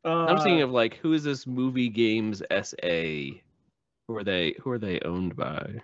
[0.03, 3.39] uh, I'm thinking of like who is this movie games SA?
[4.07, 4.55] Who are they?
[4.61, 5.81] Who are they owned by?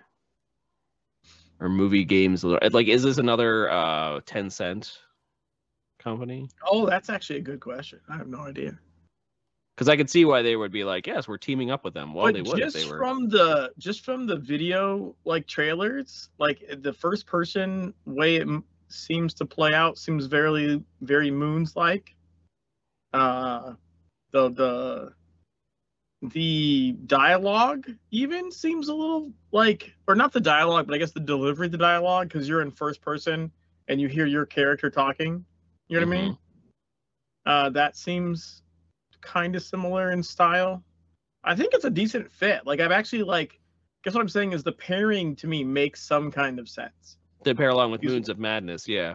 [1.60, 2.42] Or movie games?
[2.42, 4.98] Like, is this another uh Cent
[5.98, 6.48] company?
[6.66, 8.00] Oh, that's actually a good question.
[8.08, 8.78] I have no idea.
[9.74, 12.14] Because I could see why they would be like, yes, we're teaming up with them.
[12.14, 12.98] Well, but they would if just they were.
[12.98, 18.64] from the just from the video like trailers, like the first person way it m-
[18.88, 22.14] seems to play out seems very very moons like.
[23.12, 23.74] Uh,
[24.30, 25.12] the the
[26.30, 31.20] the dialogue even seems a little like or not the dialogue but i guess the
[31.20, 33.50] delivery of the dialogue because you're in first person
[33.88, 35.44] and you hear your character talking
[35.88, 36.38] you know what i mean?
[37.46, 38.62] Uh that seems
[39.20, 40.82] kind of similar in style.
[41.42, 42.66] I think it's a decent fit.
[42.66, 43.60] Like i've actually like
[44.02, 47.18] guess what i'm saying is the pairing to me makes some kind of sense.
[47.42, 48.88] They pair along with Use- Moons of Madness.
[48.88, 49.14] Yeah.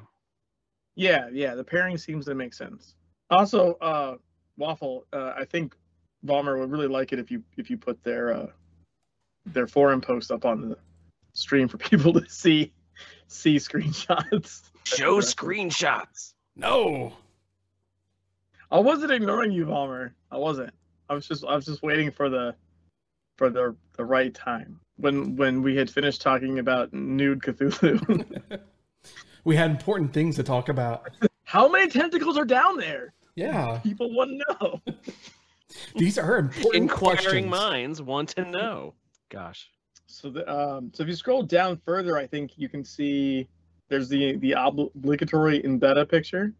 [0.96, 2.94] yeah yeah the pairing seems to make sense.
[3.32, 4.18] Also uh
[4.58, 5.76] waffle uh, i think
[6.26, 8.48] Vomher would really like it if you if you put their uh
[9.46, 10.78] their forum post up on the
[11.34, 12.72] stream for people to see
[13.28, 16.34] see screenshots Show screenshots.
[16.56, 17.14] No.
[18.72, 20.12] i wasn't ignoring you Vomher.
[20.32, 20.74] i wasn't
[21.10, 22.54] i was just i was just waiting for the
[23.38, 28.60] for the the right time when when we had finished talking about nude cthulhu
[29.46, 31.10] we had important things to talk about.
[31.46, 34.82] how many tentacles are down there Yeah, people want to know
[35.96, 37.50] these are important Inquiring questions.
[37.50, 38.94] minds want to know.
[39.30, 39.70] Gosh.
[40.08, 43.48] So the um so if you scroll down further, I think you can see
[43.90, 46.54] there's the the obligatory in beta picture.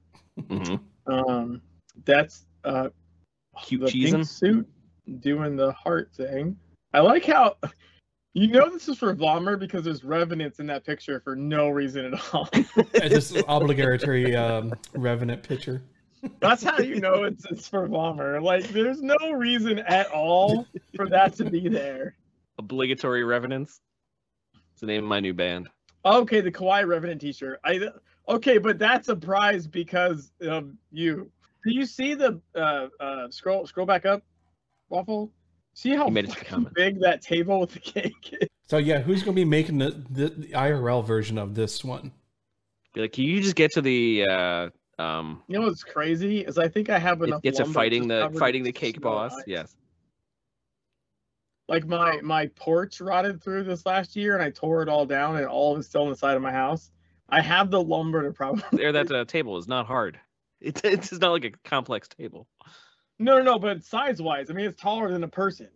[0.50, 0.76] hmm
[1.08, 1.62] Um,
[2.06, 2.90] that's uh
[3.64, 4.68] Cute the pink suit
[5.20, 6.56] doing the heart thing.
[6.94, 7.56] I like how
[8.34, 12.06] you know this is for Vomher because there's revenants in that picture for no reason
[12.14, 12.48] at all.
[12.94, 15.82] It's this obligatory um, revenant picture.
[16.40, 18.42] That's how you know it's it's for Vomher.
[18.42, 22.16] Like there's no reason at all for that to be there.
[22.58, 23.80] Obligatory Revenants.
[24.74, 25.70] It's the name of my new band.
[26.06, 27.60] Okay, the Kawaii Revenant T-shirt.
[27.64, 27.90] I
[28.28, 31.32] okay, but that's a prize because of you.
[31.66, 34.24] Do you see the uh, uh, scroll scroll back up,
[34.90, 35.32] waffle?
[35.74, 36.76] See how made it to fucking comment.
[36.76, 38.50] big that table with the cake is?
[38.68, 42.12] So yeah, who's gonna be making the, the, the IRL version of this one?
[42.94, 46.58] Be like, can you just get to the uh um You know what's crazy is
[46.58, 47.42] I think I have get, enough.
[47.42, 49.34] get to lumber fighting the fighting the cake boss?
[49.36, 49.44] ice.
[49.48, 49.76] Yes.
[51.68, 55.38] Like my my porch rotted through this last year, and I tore it all down,
[55.38, 56.92] and all of it's still on the side of my house.
[57.30, 58.64] I have the lumber to probably.
[58.74, 60.20] There that uh, table is not hard.
[60.62, 62.48] It, it's not like a complex table.
[63.20, 65.68] No, no, no, but size wise, I mean, it's taller than a person.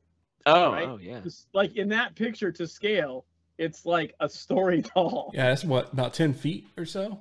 [0.45, 0.88] Oh, Right?
[0.88, 1.19] oh yeah.
[1.19, 3.25] Just like in that picture to scale,
[3.57, 5.31] it's like a story tall.
[5.33, 7.19] Yeah, that's what about ten feet or so.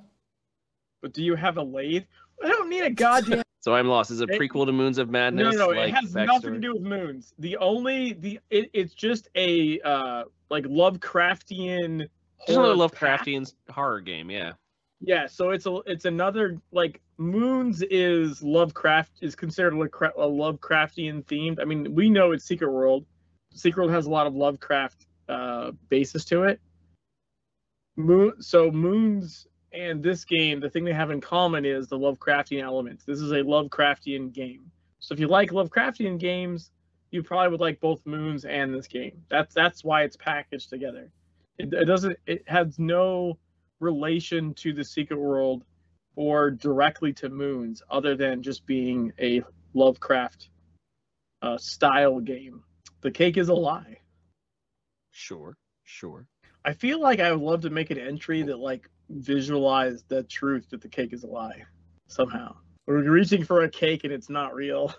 [1.03, 2.05] But do you have a lathe?
[2.43, 3.43] I don't need a goddamn.
[3.59, 4.11] So I'm lost.
[4.11, 5.55] Is it It- prequel to Moons of Madness?
[5.55, 5.75] no, Madness?
[5.75, 7.33] no, like it has nothing to do with moons.
[7.39, 11.99] The only the it, it's just a uh like Lovecraftian.
[12.45, 12.73] Just another.
[12.75, 14.29] Lovecraftian horror game.
[14.29, 14.51] Yeah.
[14.99, 21.61] Yeah, so it's a it's another like Moons is Lovecraft is considered a Lovecraftian themed.
[21.61, 23.05] I mean, we know it's Secret World.
[23.53, 26.59] Secret World has a lot of Lovecraft uh basis to it.
[27.95, 32.61] Moon so Moons and this game, the thing they have in common is the Lovecraftian
[32.61, 33.03] elements.
[33.05, 34.71] This is a Lovecraftian game.
[34.99, 36.71] So if you like Lovecraftian games,
[37.11, 39.23] you probably would like both Moons and this game.
[39.29, 41.11] That's that's why it's packaged together.
[41.57, 42.17] It, it doesn't.
[42.25, 43.37] It has no
[43.79, 45.63] relation to the secret world
[46.15, 49.41] or directly to moons, other than just being a
[49.73, 50.49] Lovecraft
[51.41, 52.63] uh, style game.
[53.01, 53.97] The cake is a lie.
[55.11, 56.27] Sure, sure.
[56.63, 60.69] I feel like I would love to make an entry that like visualized the truth
[60.69, 61.63] that the cake is a lie
[62.07, 62.55] somehow.
[62.85, 64.93] We're reaching for a cake and it's not real.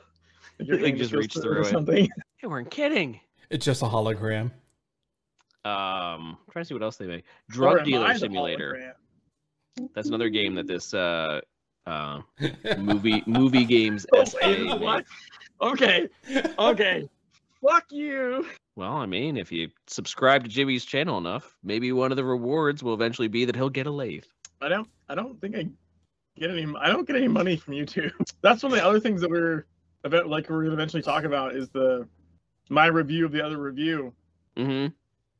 [0.59, 1.67] Like your Like, just goes reach through through or it.
[1.67, 2.09] something.
[2.43, 3.19] You weren't kidding.
[3.49, 4.51] It's just a hologram.
[5.65, 7.25] Um, trying to see what else they make.
[7.49, 8.95] Drug am Dealer Simulator.
[9.95, 11.41] That's another game that this uh
[11.87, 12.21] uh
[12.79, 15.07] movie movie games Oh, SA wait, what?
[15.63, 16.09] Okay,
[16.59, 17.09] okay.
[17.67, 18.47] Fuck you.
[18.77, 22.83] Well, I mean, if you subscribe to Jimmy's channel enough, maybe one of the rewards
[22.83, 24.25] will eventually be that he'll get a lathe.
[24.61, 24.89] I don't.
[25.09, 25.69] I don't think I
[26.37, 26.67] get any.
[26.81, 28.13] I don't get any money from YouTube.
[28.43, 29.67] That's one of the other things that we're
[30.03, 30.29] about.
[30.29, 32.09] Like we're gonna eventually talk about is the
[32.69, 34.13] my review of the other review.
[34.57, 34.93] Mm-hmm.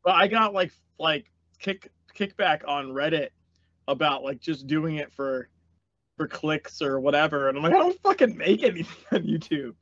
[0.05, 3.31] But I got like like kick kickback on Reddit
[3.89, 5.49] about like just doing it for
[6.17, 9.75] for clicks or whatever, and I'm like, I don't fucking make anything on YouTube.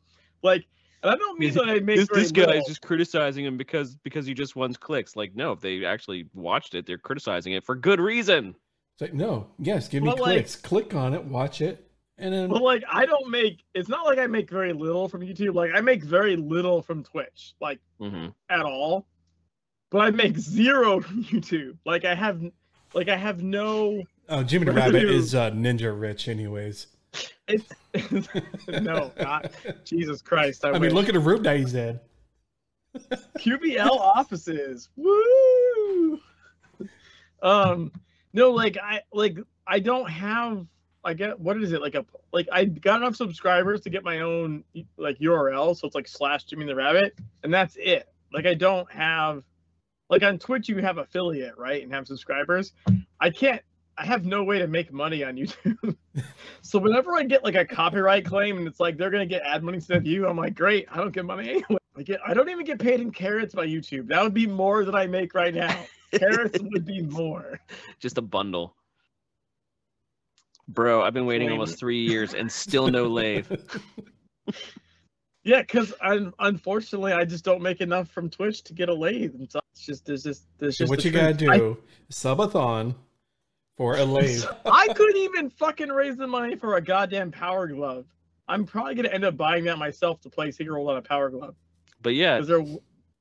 [0.43, 0.67] Like,
[1.03, 3.57] and I don't mean that I make This, very this guy is just criticizing him
[3.57, 5.17] because because he just wants clicks.
[5.17, 8.55] Like, no, if they actually watched it, they're criticizing it for good reason.
[8.95, 10.57] It's like, no, yes, give me like- clicks.
[10.57, 14.19] Click on it, watch it, and then But like I don't make it's not like
[14.19, 15.55] I make very little from YouTube.
[15.55, 18.29] Like I make very little from Twitch, like Mm-hmm.
[18.51, 19.07] at all.
[19.91, 21.77] But I make zero from YouTube.
[21.85, 22.43] Like I have
[22.95, 26.87] like I have no oh, Jimmy the Rabbit is uh, ninja rich, anyways.
[27.49, 27.69] It's
[28.69, 29.51] no, not
[29.85, 30.65] Jesus Christ.
[30.65, 31.99] I, I mean, look at the room that he's in.
[33.39, 34.89] QBL offices.
[34.97, 36.21] Woo!
[37.43, 37.93] Um,
[38.33, 40.67] no, like I like I don't have.
[41.05, 44.21] I get what is it like a like I got enough subscribers to get my
[44.21, 44.63] own
[44.97, 48.09] like URL, so it's like slash Jimmy the Rabbit, and that's it.
[48.33, 49.43] Like I don't have
[50.09, 52.73] like on Twitch you have affiliate right and have subscribers.
[53.21, 53.63] I can't.
[53.99, 55.97] I have no way to make money on YouTube.
[56.63, 59.63] so whenever I get like a copyright claim and it's like they're gonna get ad
[59.63, 61.79] money instead of you, I'm like, great, I don't get money anyway.
[61.97, 64.09] I get I don't even get paid in carrots by YouTube.
[64.09, 65.79] That would be more than I make right now.
[66.19, 67.59] Carrots would be more.
[68.01, 68.75] Just a bundle.
[70.69, 71.59] Bro, I've been waiting Flame.
[71.61, 73.47] almost three years and still no lathe.
[75.45, 79.35] Yeah, because I'm unfortunately I just don't make enough from Twitch to get a lathe.
[79.35, 81.51] And so it's just there's just there's So just what the you gotta truth.
[81.51, 81.79] I- do?
[82.13, 82.95] Subathon
[83.77, 84.45] for a lathe.
[84.67, 88.07] I couldn't even fucking raise the money for a goddamn power glove.
[88.49, 91.31] I'm probably gonna end up buying that myself to play Secret World on a power
[91.31, 91.55] glove
[92.01, 92.65] But yeah, because there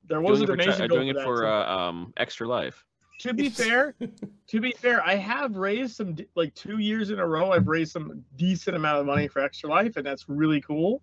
[0.08, 2.84] there was doing a it for, donation doing it that, for uh, um extra life.
[3.20, 3.94] to be fair,
[4.48, 7.52] to be fair, I have raised some like two years in a row.
[7.52, 11.00] I've raised some decent amount of money for Extra Life, and that's really cool.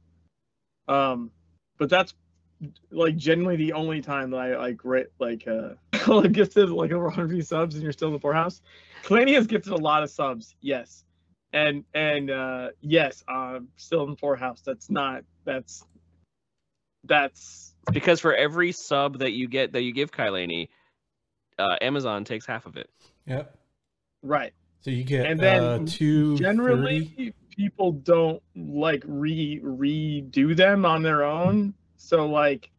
[0.88, 1.32] Um,
[1.78, 2.14] but that's
[2.92, 5.70] like generally the only time that I like ra- like uh
[6.08, 8.62] I've gifted like over 150 subs, and you're still in the poorhouse.
[9.04, 11.04] Clanny has gifted a lot of subs, yes,
[11.54, 14.62] and and uh yes, I'm still in the poorhouse.
[14.62, 15.86] That's not that's
[17.06, 20.70] that's Because for every sub that you get that you give Kylani,
[21.58, 22.90] uh, Amazon takes half of it.
[23.26, 23.56] Yep.
[24.22, 24.54] right.
[24.82, 31.04] So you get And then uh, two generally people don't like re redo them on
[31.04, 32.72] their own so like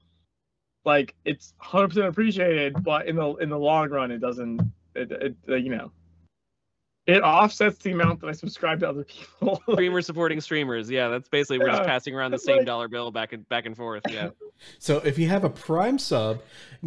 [0.85, 4.61] like it's 100% appreciated but in the in the long run it doesn't
[4.95, 5.91] it, it uh, you know
[7.07, 10.89] it offsets the amount that i subscribe to other people Streamers supporting streamers.
[10.91, 13.67] Yeah, that's basically we're just passing around the same like- dollar bill back and back
[13.67, 14.03] and forth.
[14.09, 14.31] Yeah.
[14.79, 16.43] So if you have a Prime sub,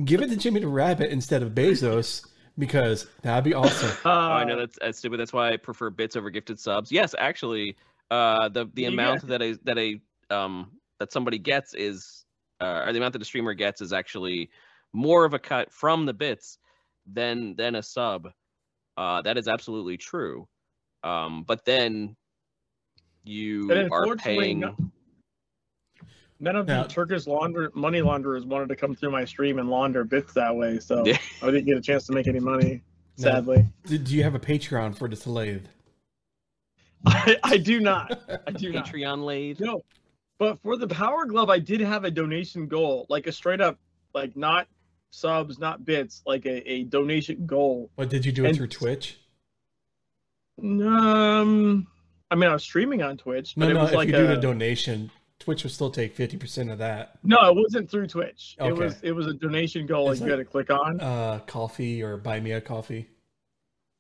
[0.06, 2.24] give it to Jimmy the Rabbit instead of Bezos
[2.60, 3.90] because that'd be awesome.
[3.90, 5.20] uh, Oh, I know that's, that's stupid.
[5.20, 6.92] That's why I prefer bits over gifted subs.
[6.92, 7.76] Yes, actually,
[8.12, 12.23] uh, the the You amount that a that a um that somebody gets is
[12.64, 14.50] uh, or the amount that a streamer gets is actually
[14.94, 16.58] more of a cut from the bits
[17.12, 18.30] than than a sub.
[18.96, 20.48] Uh, that is absolutely true.
[21.04, 22.16] Um, but then
[23.24, 24.60] you are paying.
[24.62, 24.76] no-
[26.40, 29.70] none of Now- the turkish launder money launderers wanted to come through my stream and
[29.70, 31.04] launder bits that way so
[31.42, 32.82] i didn't get a chance to make any money
[33.18, 33.24] No.
[33.24, 35.68] sadly Do do you have a Patreon for the lathe?
[37.06, 39.60] I, I do not i do not Patreon lathe.
[39.62, 39.84] No,
[40.40, 43.78] but for the Power Glove, I did have a donation goal, like a straight up,
[44.14, 44.68] like not
[45.12, 47.90] subs, not bits, like a, a donation goal.
[47.96, 49.20] What did you do it And- through Twitch?
[50.62, 51.88] Um,
[52.32, 53.82] I mean, I was streaming on Twitch, but No, it no.
[53.82, 57.18] was If like you do a, donation, Twitch would still take fifty percent of that.
[57.24, 58.56] no, it wasn't through Twitch.
[58.60, 61.00] It was it was a donation goal, like you had to click on.
[61.02, 63.10] Uh, coffee or buy me a coffee.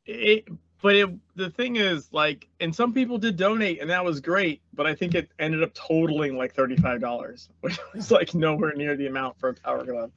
[0.06, 0.48] It,
[0.84, 4.62] but it, the thing is, like, and some people did donate, and that was great.
[4.74, 8.74] But I think it ended up totaling like thirty five dollars, which was like nowhere
[8.76, 10.12] near the amount for a Power Glove.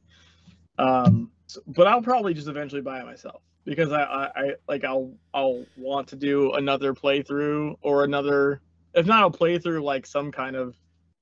[0.78, 4.84] Um, so- but I'll probably just eventually buy it myself because I, I, I like
[4.84, 8.60] I'll I'll want to do another playthrough or another
[8.94, 10.74] if not a playthrough like some kind of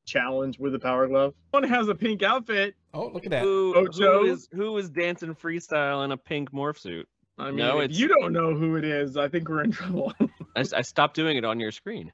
[0.07, 1.35] challenge with the power glove.
[1.51, 2.75] One has a pink outfit.
[2.93, 3.43] Oh, look at that.
[3.43, 7.09] Who, who is who is dancing freestyle in a pink morph suit?
[7.39, 10.13] I mean, No, if you don't know who it is, I think we're in trouble.
[10.21, 12.13] I, I, s- I stopped doing it on your screen.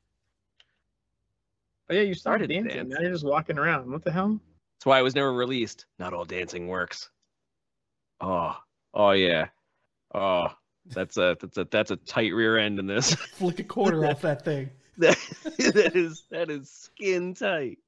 [1.90, 2.88] Oh, yeah, you started Started dancing.
[2.88, 3.90] Now you're just walking around.
[3.90, 4.38] What the hell?
[4.78, 5.86] That's why it was never released.
[5.98, 7.10] Not all dancing works.
[8.20, 8.56] Oh,
[8.94, 9.48] oh yeah.
[10.14, 10.48] Oh,
[10.86, 13.14] that's a that's a that's a tight rear end in this.
[13.34, 14.70] Flick a quarter off that thing.
[14.98, 15.16] that,
[15.58, 17.78] that is that is skin tight.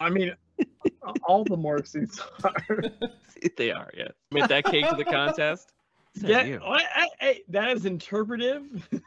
[0.00, 0.34] I mean,
[1.26, 2.54] all the morph suits are.
[3.58, 4.08] They are, yeah.
[4.30, 5.72] Made that cake to the contest.
[6.16, 6.58] That yeah.
[6.64, 8.88] I, I, I- that is interpretive.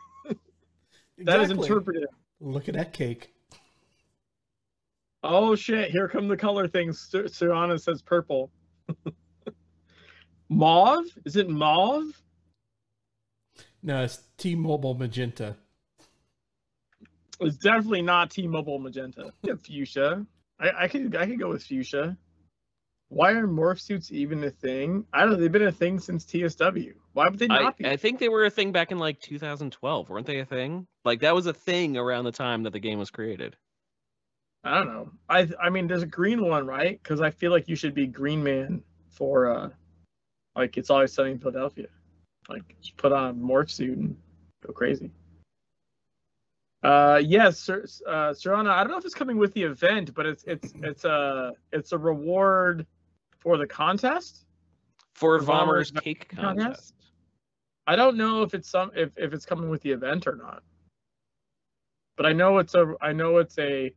[1.20, 2.10] That is interpretive.
[2.40, 3.34] Look at that cake.
[5.24, 5.90] Oh shit!
[5.90, 7.00] Here come the color things.
[7.00, 8.52] Sur- Surana says purple.
[10.50, 11.06] mauve?
[11.26, 12.22] Is it mauve?
[13.82, 15.56] No, it's T-Mobile magenta.
[17.40, 19.32] It's definitely not T-Mobile magenta.
[19.42, 20.26] Yeah, fuchsia.
[20.60, 22.18] I, I could I could go with fuchsia.
[23.10, 25.06] Why are morph suits even a thing?
[25.14, 25.36] I don't know.
[25.38, 26.94] They've been a thing since TSW.
[27.14, 27.88] Why would they I, not be?
[27.88, 30.88] I think they were a thing back in like 2012, weren't they a thing?
[31.06, 33.56] Like that was a thing around the time that the game was created.
[34.64, 35.12] I don't know.
[35.30, 37.02] I I mean, there's a green one, right?
[37.02, 39.70] Because I feel like you should be Green Man for uh,
[40.56, 41.88] like it's always sunny in Philadelphia.
[42.50, 44.18] Like just put on a morph suit and
[44.66, 45.12] go crazy.
[46.88, 48.70] Uh, yes, Sir, uh, Serana.
[48.70, 51.92] I don't know if it's coming with the event, but it's it's it's a it's
[51.92, 52.88] a reward
[53.40, 54.46] for the contest.
[55.14, 56.66] For For Vomher's Vomher's cake contest?
[56.66, 56.94] contest.
[57.88, 60.64] I don't know if it's some if, if it's coming with the event or not.
[62.16, 63.92] But I know it's a I know it's a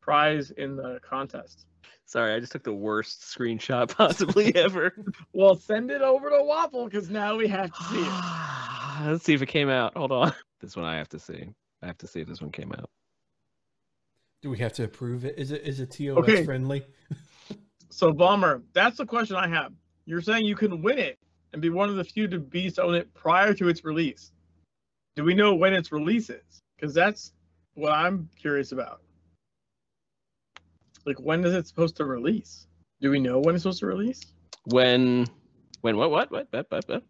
[0.00, 1.66] prize in the contest.
[2.04, 4.94] Sorry, I just took the worst screenshot possibly ever.
[5.32, 9.10] Well, send it over to Waffle because now we have to see it.
[9.10, 9.96] Let's see if it came out.
[9.96, 10.32] Hold on.
[10.60, 11.48] This one I have to see.
[11.82, 12.90] I have to see if this one came out.
[14.42, 15.38] Do we have to approve it?
[15.38, 16.44] Is it is it TOS Okay.
[16.44, 16.84] friendly?
[17.90, 19.72] So, Vomher, that's the question I have.
[20.06, 21.18] You're saying you can win it
[21.52, 24.32] and be one of the few to be to own it prior to its release.
[25.16, 26.60] Do we know when its release is?
[26.76, 27.32] Because that's
[27.74, 29.00] what I'm curious about.
[31.04, 32.66] Like, when is it supposed to release?
[33.00, 34.20] Do we know when it's supposed to release?
[34.66, 35.26] When
[35.80, 37.02] when what what what what what, what?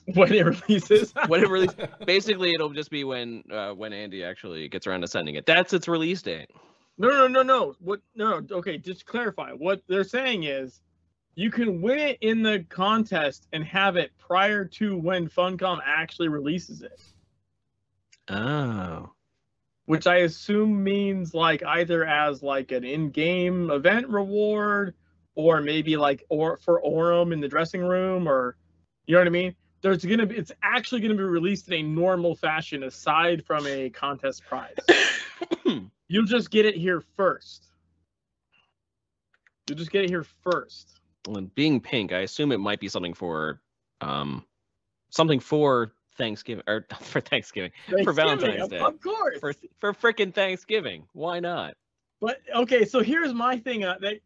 [0.14, 1.12] When it releases?
[1.28, 1.70] when it release
[2.06, 5.46] basically it'll just be when uh, when Andy actually gets around to sending it.
[5.46, 6.50] That's its release date.
[6.98, 7.74] No, no, no, no.
[7.78, 8.00] What?
[8.14, 8.40] No.
[8.50, 9.52] Okay, just to clarify.
[9.52, 10.80] What they're saying is,
[11.36, 16.28] you can win it in the contest and have it prior to when Funcom actually
[16.28, 17.00] releases it,
[18.28, 19.12] Oh.
[19.86, 24.94] which I assume means like either as like an in-game event reward,
[25.34, 28.56] or maybe like or for Orem in the dressing room, or
[29.06, 29.54] you know what I mean.
[29.82, 30.36] There's gonna be.
[30.36, 34.76] It's actually gonna be released in a normal fashion, aside from a contest prize.
[36.08, 37.66] You'll just get it here first.
[39.68, 41.00] You'll just get it here first.
[41.26, 43.60] Well, being pink, I assume it might be something for
[44.00, 44.44] um
[45.10, 47.72] something for Thanksgiving or for Thanksgiving.
[48.04, 48.84] For Valentine's Thanksgiving, Day.
[48.84, 49.40] Of course.
[49.40, 51.06] For for frickin' Thanksgiving.
[51.12, 51.74] Why not?
[52.20, 53.82] But okay, so here's my thing.
[53.82, 54.20] Uh, that,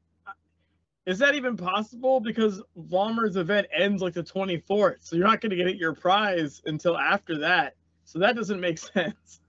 [1.06, 2.20] is that even possible?
[2.20, 6.60] Because Vomher's event ends like the 24th, so you're not going to get your prize
[6.66, 7.74] until after that.
[8.04, 9.40] So that doesn't make sense,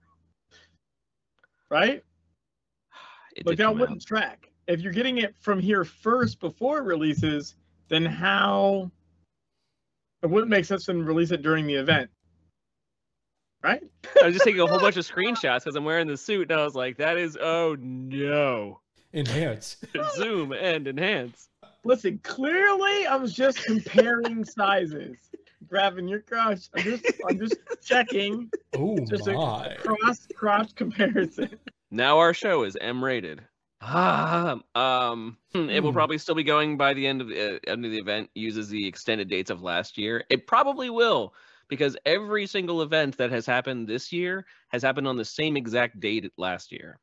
[1.70, 2.02] right?
[3.34, 4.06] It Like that wouldn't out.
[4.06, 4.50] track.
[4.68, 7.56] If you're getting it from here first before it releases,
[7.88, 8.90] then how?
[10.22, 12.10] It wouldn't make sense to release it during the event,
[13.62, 13.82] right?
[14.20, 16.60] I was just taking a whole bunch of screenshots because I'm wearing the suit and
[16.60, 18.80] I was like, that is oh no.
[19.14, 19.76] Enhance.
[20.16, 21.48] Zoom and enhance.
[21.84, 25.16] Listen, clearly I was just comparing sizes.
[25.68, 26.68] Grabbing your crush.
[26.76, 29.76] I'm just I'm just checking Oh Just a- my.
[29.80, 31.50] cross cross comparison.
[31.90, 33.42] Now our show is M rated.
[33.80, 35.96] Ah, um, hmm, it will Hmm.
[35.96, 38.28] probably still be going by the end of the uh, end of the event.
[38.34, 40.24] Uses the extended dates of last year.
[40.30, 41.32] It probably will
[41.68, 46.00] because every single event that has happened this year has happened on the same exact
[46.00, 46.98] date last year.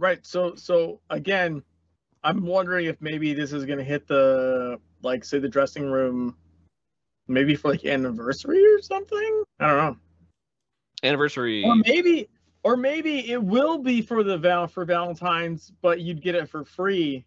[0.00, 0.24] Right.
[0.24, 1.62] So so again,
[2.24, 6.36] I'm wondering if maybe this is gonna hit the like say the dressing room
[7.28, 9.44] maybe for like anniversary or something.
[9.60, 9.96] I don't know.
[11.02, 11.62] Anniversary.
[11.64, 12.30] Or maybe
[12.62, 16.64] or maybe it will be for the val for Valentine's, but you'd get it for
[16.64, 17.26] free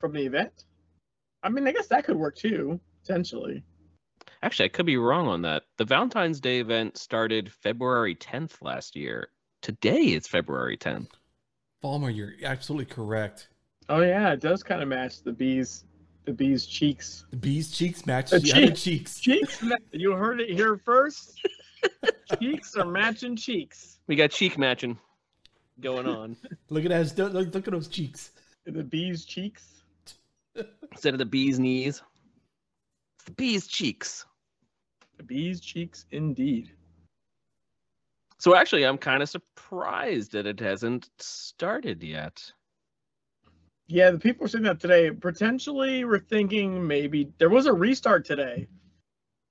[0.00, 0.64] from the event.
[1.42, 3.62] I mean, I guess that could work too, potentially.
[4.42, 5.64] Actually, I could be wrong on that.
[5.76, 9.28] The Valentine's Day event started February 10th last year.
[9.60, 11.08] Today it's February 10th.
[11.82, 13.48] Vomher, you're absolutely correct.
[13.88, 15.84] Oh yeah, it does kind of match the bees,
[16.24, 17.24] the bees' cheeks.
[17.30, 19.20] The bee's cheeks match The the other cheeks.
[19.20, 19.20] cheeks.
[19.20, 19.64] Cheeks.
[19.92, 21.40] you heard it here first.
[22.40, 23.98] cheeks are matching cheeks.
[24.06, 24.98] We got cheek matching
[25.80, 26.36] going on
[26.68, 27.16] Look at those.
[27.16, 28.32] Look, look at those cheeks.
[28.66, 29.82] The bees' cheeks.
[30.92, 32.02] instead of the bee's knees.
[33.16, 34.26] It's the bee's cheeks.
[35.16, 36.70] The bees' cheeks, indeed.
[38.40, 42.50] So actually, I'm kind of surprised that it hasn't started yet.
[43.86, 45.10] Yeah, the people were saying that today.
[45.10, 48.66] Potentially, we're thinking maybe there was a restart today,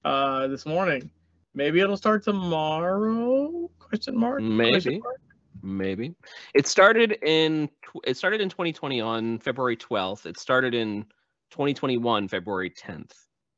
[0.03, 1.11] uh, this morning.
[1.53, 3.69] Maybe it'll start tomorrow?
[3.77, 4.39] Question mark.
[4.39, 4.99] Question Maybe.
[4.99, 5.21] mark?
[5.61, 6.15] Maybe
[6.55, 7.69] it started in
[8.05, 10.25] it started in 2020 on February 12th.
[10.25, 11.03] It started in
[11.51, 13.11] 2021 February 10th.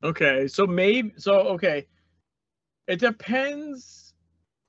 [0.04, 1.40] Okay, so maybe so.
[1.40, 1.86] Okay,
[2.86, 4.11] it depends.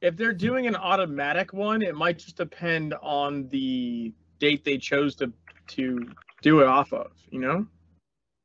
[0.04, 5.16] If they're doing an automatic one, it might just depend on the date they chose
[5.16, 5.32] to
[5.68, 6.06] to
[6.42, 7.12] do it off of.
[7.32, 7.66] You know,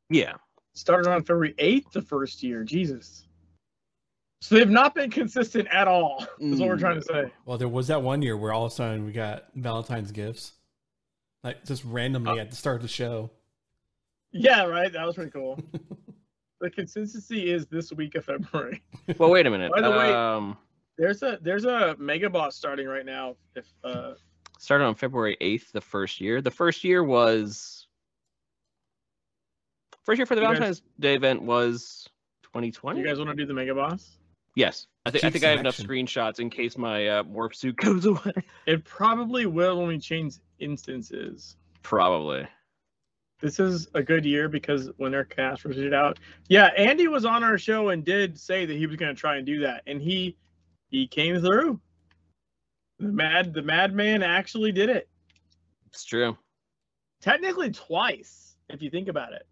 [0.08, 0.34] Yeah,
[0.74, 2.62] started on February eighth the first year.
[2.62, 3.26] Jesus.
[4.40, 6.24] So they've not been consistent at all.
[6.38, 7.32] Is what we're trying to say.
[7.44, 10.52] Well, there was that one year where all of a sudden we got Valentine's gifts,
[11.42, 13.30] like just randomly at the start of the show.
[14.30, 14.92] Yeah, right.
[14.92, 15.58] That was pretty cool.
[16.60, 18.80] the consistency is this week of February.
[19.18, 19.72] Well, wait a minute.
[19.72, 20.56] By the way- um,
[20.98, 23.36] There's a there's a mega boss starting right now.
[23.54, 24.14] If uh
[24.58, 26.42] started on February 8th the first year.
[26.42, 27.86] The first year was
[30.04, 32.08] first year for the You guys- Valentine's Day event was
[32.42, 33.00] 2020.
[33.00, 34.18] you guys want to do the mega boss,
[34.56, 37.54] yes, I think I Cheap think I have enough screenshots in case my uh, warp
[37.54, 38.32] suit goes away.
[38.66, 41.56] it probably will when we change instances.
[41.82, 42.46] Probably.
[43.40, 46.18] This is a good year because when their cast was it out.
[46.48, 49.36] Yeah, Andy was on our show and did say that he was going to try
[49.36, 50.36] and do that, and he
[50.88, 51.80] he came through.
[52.98, 55.08] The mad the madman actually did it.
[55.86, 56.36] It's true.
[57.20, 59.46] technically twice if you think about it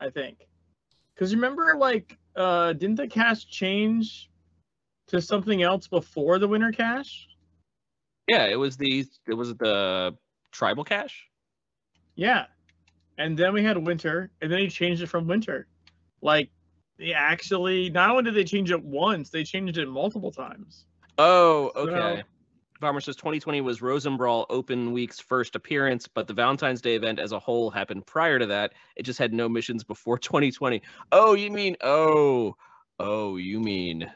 [0.00, 0.46] i think
[1.12, 4.30] because remember like uh didn't the cache change
[5.08, 7.26] to something else before the winter cache
[8.28, 10.14] Yeah, it was the it was the
[10.52, 11.28] tribal cache.
[12.14, 12.46] yeah
[13.18, 15.66] and then we had winter and then he changed it from winter
[16.22, 16.50] like
[16.98, 20.84] they actually not only did they change it once they changed it multiple times
[21.20, 22.22] Oh, So- okay.
[22.80, 27.32] Vomher says 2020 was Rosenbrawl Open Week's first appearance, but the Valentine's Day event as
[27.32, 28.72] a whole happened prior to that.
[28.94, 30.80] It just had no missions before 2020.
[31.10, 32.54] Oh, you mean oh,
[33.00, 34.08] oh, you mean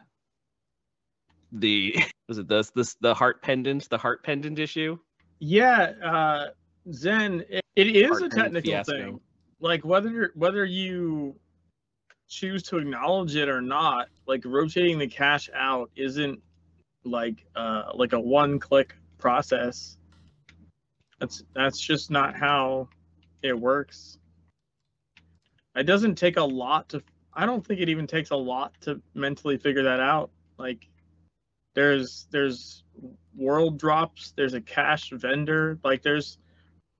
[1.51, 1.97] the
[2.29, 4.97] was it this this the heart pendant, the heart pendant issue?
[5.41, 6.47] yeah uh
[6.93, 9.21] zen it, it is a Heart pendant technical thing
[9.59, 11.35] like whether whether you
[12.33, 16.41] choose to acknowledge it or not like rotating the cache out isn't
[17.05, 19.99] like uh like a one click process.
[21.21, 22.89] That's that's just not how
[23.43, 24.17] it works.
[25.77, 27.03] It doesn't take a lot to
[27.35, 30.31] i don't think it even takes a lot to mentally figure that out.
[30.59, 30.89] Like
[31.75, 32.83] there's there's
[33.37, 36.39] world drops there's a cache vendor like there's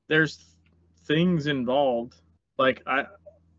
[0.09, 0.45] there's
[1.07, 2.21] things involved.
[2.59, 3.07] Like i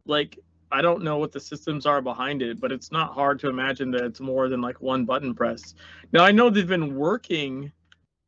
[0.06, 0.38] like
[0.74, 3.92] i don't know what the systems are behind it but it's not hard to imagine
[3.92, 5.76] that it's more than like one button press
[6.12, 7.72] now i know they've been working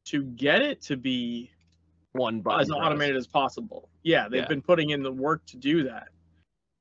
[0.06, 1.50] to get it to be
[2.14, 2.62] One button.
[2.62, 2.80] as press.
[2.80, 4.48] automated as possible yeah they've Yeah.
[4.48, 6.08] been putting in the work to do that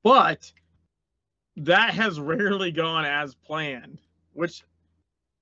[0.03, 0.53] but
[1.57, 4.01] that has rarely gone as planned
[4.35, 4.63] which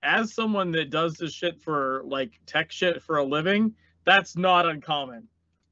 [0.05, 4.67] as someone that does this shit for like tech shit for a living that's not
[4.67, 5.27] uncommon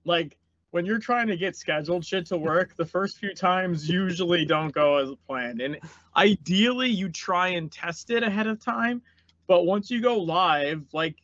[0.04, 0.36] like
[0.70, 4.72] when you're trying to get scheduled shit to work the first few times usually don't
[4.72, 5.78] go as planned and
[6.16, 9.02] ideally you try and test it ahead of time
[9.46, 11.16] but once you go live like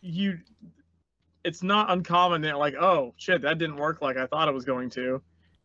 [0.00, 0.38] you
[1.44, 4.64] it's not uncommon that like oh shit that didn't work like i thought it was
[4.64, 5.20] going to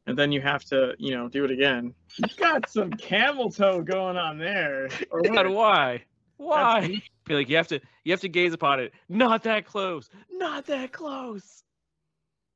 [0.07, 3.81] and then you have to you know do it again you got some camel toe
[3.81, 5.49] going on there or God, what?
[5.49, 6.03] why?
[6.37, 6.81] Why?
[6.81, 8.93] That's- feel like you have to you have to gaze upon it.
[9.09, 10.09] Not that close.
[10.31, 11.63] Not that close.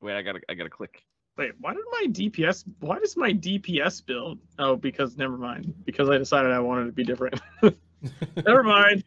[0.02, 1.04] Wait, I gotta I gotta click.
[1.38, 6.10] wait why did my dps why does my dps build oh because never mind because
[6.10, 7.40] i decided i wanted to be different
[8.46, 9.04] never mind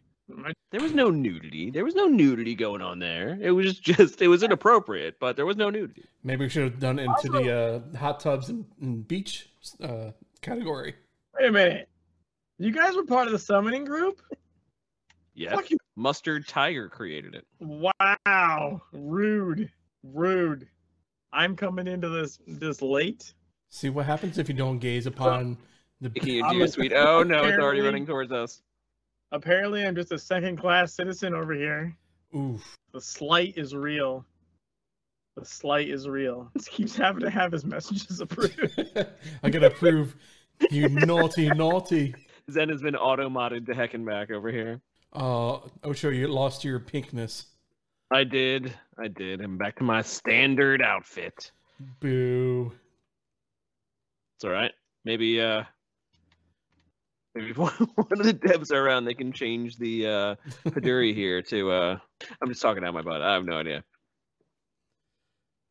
[0.70, 1.70] There was no nudity.
[1.70, 3.36] There was no nudity going on there.
[3.43, 6.05] It was just it was inappropriate, but there was no nudity.
[6.24, 7.53] Maybe we should have done it into the
[7.95, 9.51] uh, hot tubs and, and beach
[9.82, 10.95] uh, category.
[11.38, 11.88] wait a minute
[12.59, 14.22] you guys were part of the summoning group
[15.34, 15.57] Yeah.
[15.97, 17.45] Mustard Tiger created it.
[17.61, 19.70] wow rude
[20.03, 20.66] rude
[21.33, 23.35] i'm coming into this this late
[23.68, 25.57] See what happens if you don't gaze upon
[26.03, 26.11] the.
[26.14, 26.93] Icky and I'm Dear a- Sweet.
[26.93, 28.61] Oh no, it's already running towards us.
[29.30, 31.97] apparently i'm just a second class citizen over here
[32.37, 32.76] Oof.
[32.93, 34.24] the slight is real
[35.37, 36.51] The slight is real.
[36.55, 38.78] This keeps having to have his messages approved.
[39.43, 40.14] I gotta prove
[40.70, 42.14] you naughty, naughty.
[42.51, 44.83] Zen has been auto modded to heck and back over here.
[45.14, 47.47] Oh, uh, Ocho, you lost your pinkness.
[48.12, 48.74] I did.
[48.98, 49.40] I did.
[49.40, 51.50] I'm back to my standard outfit.
[52.00, 52.72] Boo.
[54.36, 54.72] It's all right.
[55.04, 55.64] Maybe uh
[57.34, 60.34] maybe if one one of the devs are around, they can change the uh
[60.66, 61.98] Paduri here to uh
[62.42, 63.22] I'm just talking out my butt.
[63.22, 63.82] I have no idea.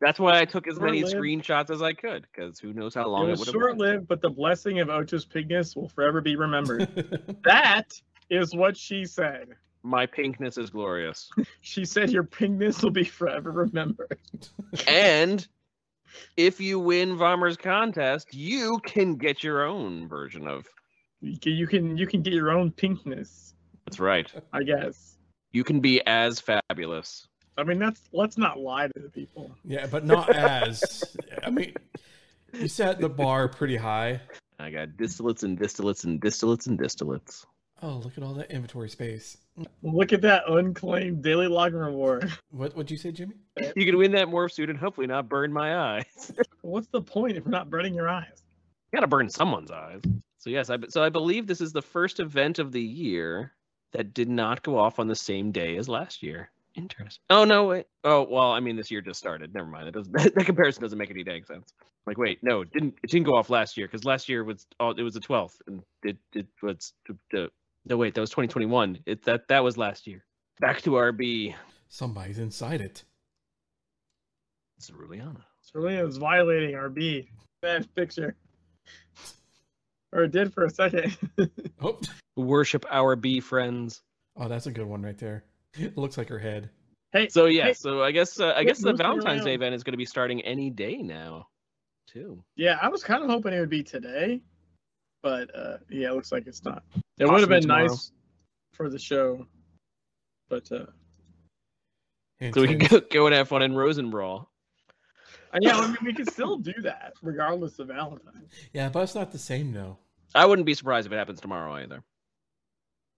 [0.01, 1.23] That's why I took as many Short-lived.
[1.23, 4.07] screenshots as I could, because who knows how long it, was would have short lived,
[4.07, 6.89] but the blessing of Ocho's pigness will forever be remembered.
[7.43, 7.91] that
[8.31, 9.49] is what she said.
[9.83, 11.29] My pinkness is glorious.
[11.61, 14.19] She said your pinkness will be forever remembered.
[14.87, 15.47] and
[16.37, 20.67] if you win Vomher's contest, you can get your own version of
[21.21, 23.53] you can, you can get your own pinkness,
[23.85, 24.31] That's right.
[24.51, 25.17] I guess.
[25.51, 27.27] You can be as fabulous.
[27.57, 29.55] I mean, that's let's not lie to the people.
[29.63, 31.15] yeah, but not as.
[31.43, 31.73] I mean,
[32.53, 34.21] you set the bar pretty high.
[34.59, 37.45] I got distillates and distillates and distillates and distillates.
[37.83, 39.37] Oh, look at all that inventory space.
[39.83, 42.31] Look at that unclaimed daily login reward.
[42.51, 43.35] What would you say, Jimmy?
[43.75, 46.31] You can win that morph suit and hopefully not burn my eyes.
[46.61, 48.43] What's the point if you're not burning your eyes?
[48.91, 50.01] You gotta burn someone's eyes.
[50.37, 53.53] So yes, I so I believe this is the first event of the year
[53.93, 56.49] that did not go off on the same day as last year.
[56.75, 57.21] Interesting.
[57.29, 57.85] Oh no, wait.
[58.03, 59.53] Oh well, I mean this year just started.
[59.53, 59.87] Never mind.
[59.87, 60.13] It doesn't.
[60.35, 61.73] That, comparison doesn't make any dang sense.
[62.05, 62.95] Like wait, no, it didn't.
[63.03, 65.61] It didn't go off last year because last year was oh, it was the twelfth
[65.67, 67.49] and it it was the, the
[67.85, 68.99] no wait that was 2021.
[69.05, 70.23] It that that was last year.
[70.59, 71.55] Back to RB.
[71.89, 73.03] Somebody's inside it.
[74.81, 75.41] Ceruleana.
[75.71, 77.27] Cerulean is violating RB.
[77.61, 78.35] Bad picture.
[80.13, 81.15] Or it did for a second.
[81.81, 81.99] Oh,
[82.35, 84.01] Worship our bee friends.
[84.37, 85.43] oh, that's a good one right there.
[85.73, 86.69] It looks like her head.
[87.11, 89.83] hey, So yeah, Hey, so I guess uh, I guess the Valentine's Day event is
[89.83, 91.47] going to be starting any day now,
[92.07, 92.43] too.
[92.55, 94.41] yeah, I was kind of hoping it would be today,
[95.21, 96.83] but uh, yeah, it looks like it's not.
[97.17, 97.87] It would have been tomorrow.
[97.87, 98.11] nice
[98.73, 99.45] for the show,
[100.49, 100.85] but uh,
[102.53, 104.45] So we can go, go and have fun in Rosenbrawl.
[105.61, 108.47] yeah, I mean, we can still do that regardless of Valentine.
[108.73, 109.97] Yeah, but it's not the same though.
[110.33, 112.01] I wouldn't be surprised if it happens tomorrow either,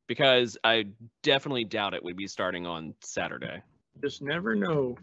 [0.08, 0.86] because I
[1.22, 3.62] definitely doubt it would be starting on Saturday.
[4.02, 4.98] Just never know.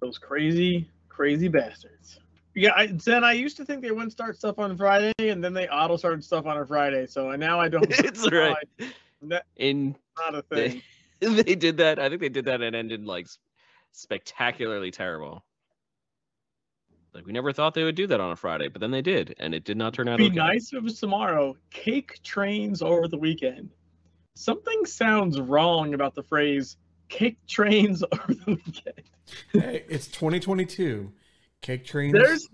[0.00, 2.20] Those crazy, crazy bastards.
[2.56, 5.52] Yeah, I, Zen, I used to think they wouldn't start stuff on Friday, and then
[5.52, 7.06] they auto started stuff on a Friday.
[7.06, 7.86] So now I don't.
[7.90, 8.56] it's right.
[9.22, 10.80] That's In not a thing.
[11.20, 11.98] they did that.
[11.98, 13.26] I think they did that and ended like
[13.92, 15.44] spectacularly terrible.
[17.12, 19.34] Like we never thought they would do that on a Friday, but then they did,
[19.38, 20.34] and it did not turn out Be okay.
[20.34, 21.56] nice if it was tomorrow.
[21.70, 23.68] Cake trains over the weekend.
[24.34, 26.78] Something sounds wrong about the phrase
[27.10, 29.02] "cake trains over the weekend."
[29.52, 31.12] hey, it's 2022.
[31.62, 32.12] Cake trains.
[32.12, 32.48] There's,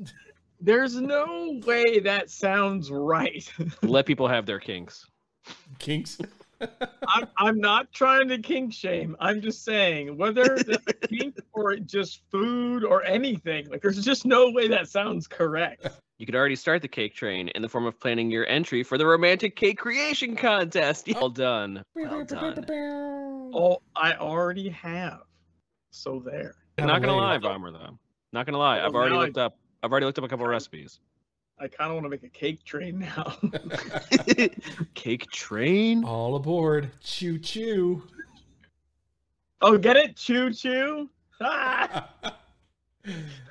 [0.60, 3.50] there's no way that sounds right.
[3.82, 5.06] Let people have their kinks.
[5.78, 6.18] kinks.
[7.08, 9.16] I'm, I'm not trying to kink shame.
[9.18, 13.68] I'm just saying whether that's a kink or just food or anything.
[13.68, 15.88] Like, there's just no way that sounds correct.
[16.18, 18.96] You could already start the cake train in the form of planning your entry for
[18.96, 21.08] the romantic cake creation contest.
[21.12, 21.28] Well oh.
[21.30, 21.82] done.
[21.96, 22.64] Well done.
[23.52, 25.22] Oh, I already have.
[25.90, 26.54] So there.
[26.78, 27.42] Not gonna lie, Wait.
[27.42, 27.98] Vomher though.
[28.32, 28.78] Not gonna lie.
[28.78, 29.58] Well, I've already now I- looked up.
[29.82, 31.00] I've already looked up a couple of recipes.
[31.58, 33.36] I kind of want to make a cake train now.
[34.94, 36.02] cake train.
[36.04, 36.90] All aboard.
[37.02, 38.02] Choo choo.
[39.60, 40.16] oh, get it?
[40.16, 41.08] Choo choo.
[41.44, 42.08] Ah!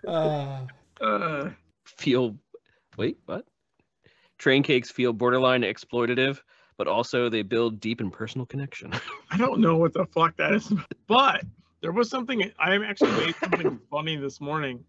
[0.08, 0.66] uh,
[1.02, 1.50] Uh,
[1.84, 2.36] Feel.
[2.98, 3.46] Wait, what?
[4.38, 6.40] Train cakes feel borderline exploitative,
[6.78, 8.94] but also they build deep and personal connection.
[9.30, 10.72] I don't know what the fuck that is,
[11.08, 11.44] but
[11.82, 12.52] there was something.
[12.60, 14.84] I actually made something funny this morning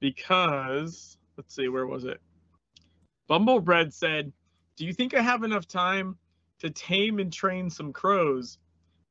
[0.00, 2.20] because let's see, where was it?
[3.28, 4.32] Bumblebread said,
[4.76, 6.16] "Do you think I have enough time
[6.60, 8.58] to tame and train some crows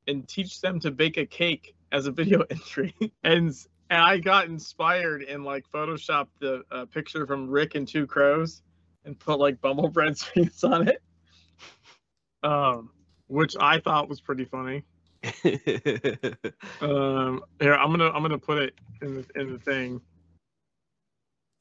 [0.07, 3.53] and teach them to bake a cake as a video entry?" and
[3.89, 8.61] and I got inspired and like photoshopped the uh, picture from Rick and Two Crows
[9.03, 11.01] and put like Bumblebread's face on it,
[12.43, 12.91] um,
[13.28, 14.86] which I thought was pretty funny.
[16.82, 20.01] Um, here I'm gonna I'm gonna put it in the in the thing.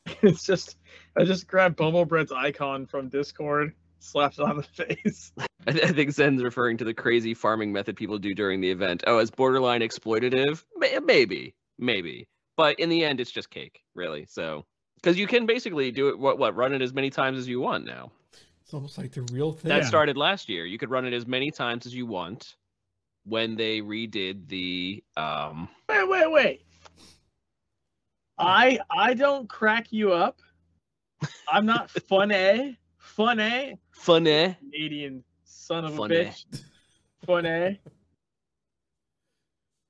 [0.22, 0.76] It's just
[1.16, 5.32] I just grabbed Bumblebread's icon from Discord, slapped it on the face.
[5.66, 8.70] I, th- I think Zen's referring to the crazy farming method people do during the
[8.70, 9.04] event.
[9.06, 10.64] Oh, as borderline exploitative?
[10.76, 12.26] May- Maybe, maybe.
[12.56, 14.24] But in the end, it's just cake, really.
[14.30, 14.64] So,
[14.96, 17.60] because you can basically do it, what, what, run it as many times as you
[17.60, 18.10] want now.
[18.62, 19.68] it's almost like the real thing.
[19.68, 20.64] That started last year.
[20.64, 22.56] You could run it as many times as you want
[23.28, 25.02] when they redid the.
[25.16, 26.62] um Wait, wait, wait.
[28.38, 30.38] I I don't crack you up.
[31.50, 32.78] I'm not funny.
[32.98, 33.78] Funny.
[33.90, 34.56] Funny.
[34.60, 36.16] Canadian son of Funny.
[36.16, 36.62] a bitch.
[37.26, 37.80] Funny.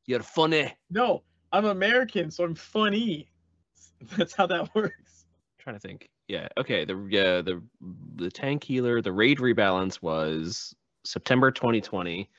[0.06, 0.72] You're funny.
[0.90, 1.22] No,
[1.52, 3.28] I'm American, so I'm funny.
[4.16, 5.26] That's how that works.
[5.58, 6.08] trying to think.
[6.28, 6.48] Yeah.
[6.56, 6.84] Okay.
[6.86, 7.62] The yeah the
[8.16, 10.74] the tank healer the raid rebalance was
[11.04, 12.30] September 2020.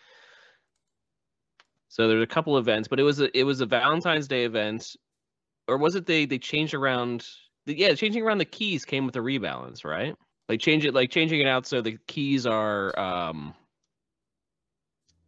[1.89, 4.95] So there's a couple events, but it was a it was a Valentine's Day event,
[5.67, 7.27] or was it they they changed around?
[7.65, 10.15] The, yeah, changing around the keys came with the rebalance, right?
[10.47, 13.53] Like change it like changing it out so the keys are um.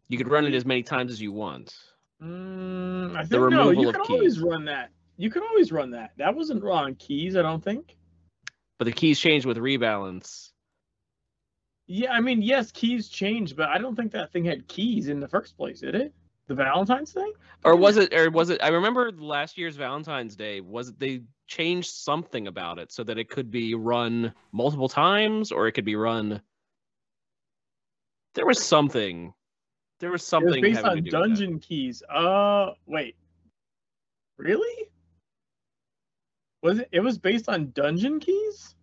[0.07, 1.73] You could run it as many times as you want.
[2.21, 4.91] Mm, I The think no, you of can always run that.
[5.17, 6.11] You can always run that.
[6.17, 7.95] That wasn't wrong keys, I don't think.
[8.77, 10.51] But the keys changed with rebalance.
[11.87, 15.19] Yeah, I mean, yes, keys changed, but I don't think that thing had keys in
[15.19, 16.13] the first place, did it?
[16.51, 17.31] The Valentine's thing?
[17.63, 21.21] or was it or was it i remember last year's valentine's day was it they
[21.47, 25.85] changed something about it so that it could be run multiple times or it could
[25.85, 26.41] be run
[28.35, 29.33] there was something
[30.01, 32.01] there was It was something based on dungeon keys.
[32.09, 33.15] Uh, wait.
[34.37, 34.89] Really?
[36.63, 36.89] Was it?
[36.91, 38.75] It was based on dungeon keys?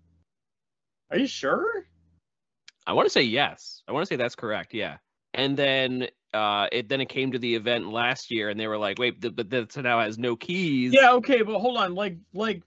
[1.10, 1.84] Are you sure?
[2.86, 4.96] i want to say yes i want to say that's correct yeah
[5.34, 8.78] and then uh it then it came to the event last year and they were
[8.78, 11.94] like wait th- but this now has no keys Yeah, okay, but hold on.
[11.94, 12.62] Like, like,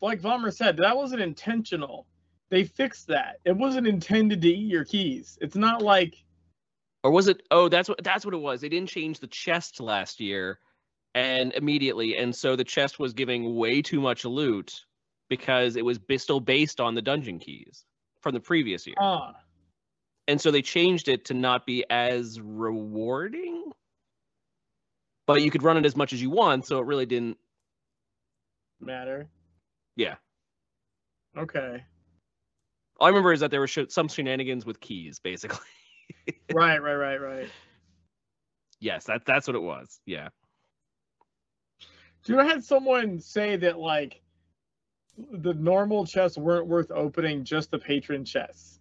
[0.00, 2.06] like Vomher said, that wasn't intentional.
[2.50, 3.36] They fixed that.
[3.44, 5.38] It wasn't intended to eat your keys.
[5.40, 6.14] It's not like
[7.02, 9.80] or was it oh that's what that's what it was they didn't change the chest
[9.80, 10.58] last year
[11.14, 14.84] and immediately and so the chest was giving way too much loot
[15.28, 17.84] because it was still based on the dungeon keys
[18.20, 19.32] from the previous year ah.
[20.28, 23.72] And so they changed it to not be as rewarding
[25.26, 27.36] but you could run it as much as you want so it really didn't
[28.80, 29.28] matter.
[29.96, 30.14] yeah
[31.36, 31.84] Okay.
[32.98, 35.58] all i remember is that there were sh- some shenanigans with keys basically
[36.52, 37.48] right, right, right, right.
[38.80, 40.28] yes that, that's what it was yeah
[42.22, 44.20] Dude, I had someone say that like
[45.32, 48.79] the normal chests weren't worth opening, just the patron chests.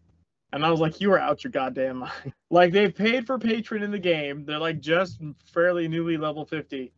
[0.51, 2.33] And I was like, you are out your goddamn mind.
[2.49, 4.45] like they've paid for patron in the game.
[4.45, 6.91] They're like just fairly newly level 50.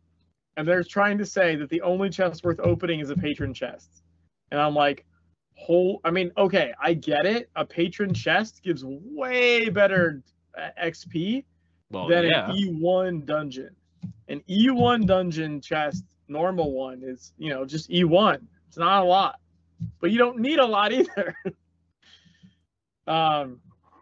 [0.56, 4.02] And they're trying to say that the only chest worth opening is a patron chest.
[4.50, 5.04] And I'm like,
[5.54, 7.50] whole I mean, okay, I get it.
[7.56, 10.22] A patron chest gives way better
[10.58, 11.44] uh, XP
[11.90, 13.74] well than yeah an E1 dungeon.
[14.28, 18.40] An E1 dungeon chest, normal one, is you know just E1.
[18.68, 19.40] It's not a lot,
[20.00, 21.36] but you don't need a lot either.
[23.06, 23.60] um,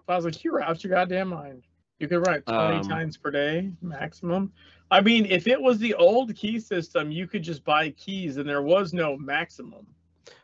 [0.08, 1.64] I was like, you're out your goddamn mind.
[1.98, 4.52] You could run it 20 Um, times per day maximum.
[4.90, 8.48] I mean, if it was the old key system, you could just buy keys and
[8.48, 9.86] there was no maximum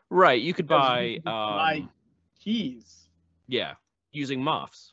[0.08, 1.90] right you could buy you could buy- um,
[2.38, 3.08] keys.
[3.48, 3.74] yeah
[4.12, 4.92] using moths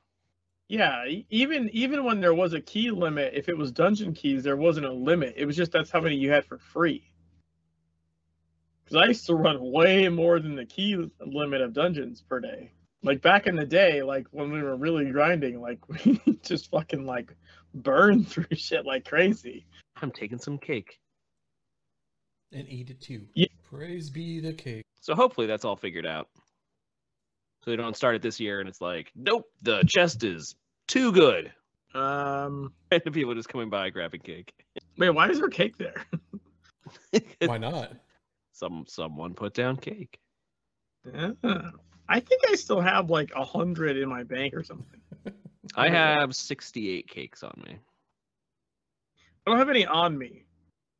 [0.70, 4.58] Yeah, even even when there was a key limit, if it was dungeon keys, there
[4.58, 5.36] wasn't a limit.
[5.38, 7.12] It was just that's how many you had for free.
[8.84, 12.72] Because I used to run way more than the key limit of dungeons per day.
[13.04, 17.06] Like back in the day, like when we were really grinding, like we just fucking
[17.06, 17.36] like
[17.74, 19.66] burn through shit like crazy.
[20.02, 21.00] i'm taking some cake
[22.52, 23.26] And eat it too.
[23.34, 23.48] Yeah.
[23.64, 24.84] Praise be the cake.
[25.02, 26.30] So hopefully that's all figured out.
[27.66, 30.56] So they don't start it this year and it's like, nope, the chest is
[30.88, 31.52] too good.
[31.96, 34.54] Um, And the people just coming by grabbing cake.
[34.98, 36.06] wait, why is there cake there?
[37.44, 37.92] Why not?
[38.52, 40.20] Some someone put down cake.
[41.44, 41.72] Ah,
[42.08, 45.02] I think I still have like a hundred in my bank or something.
[45.76, 47.78] I have 68 cakes on me.
[49.46, 50.46] I don't have any on me,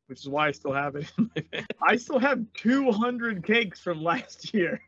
[0.06, 1.10] which is why I still have it.
[1.18, 1.66] In my bag.
[1.80, 4.82] I still have 200 cakes from last year.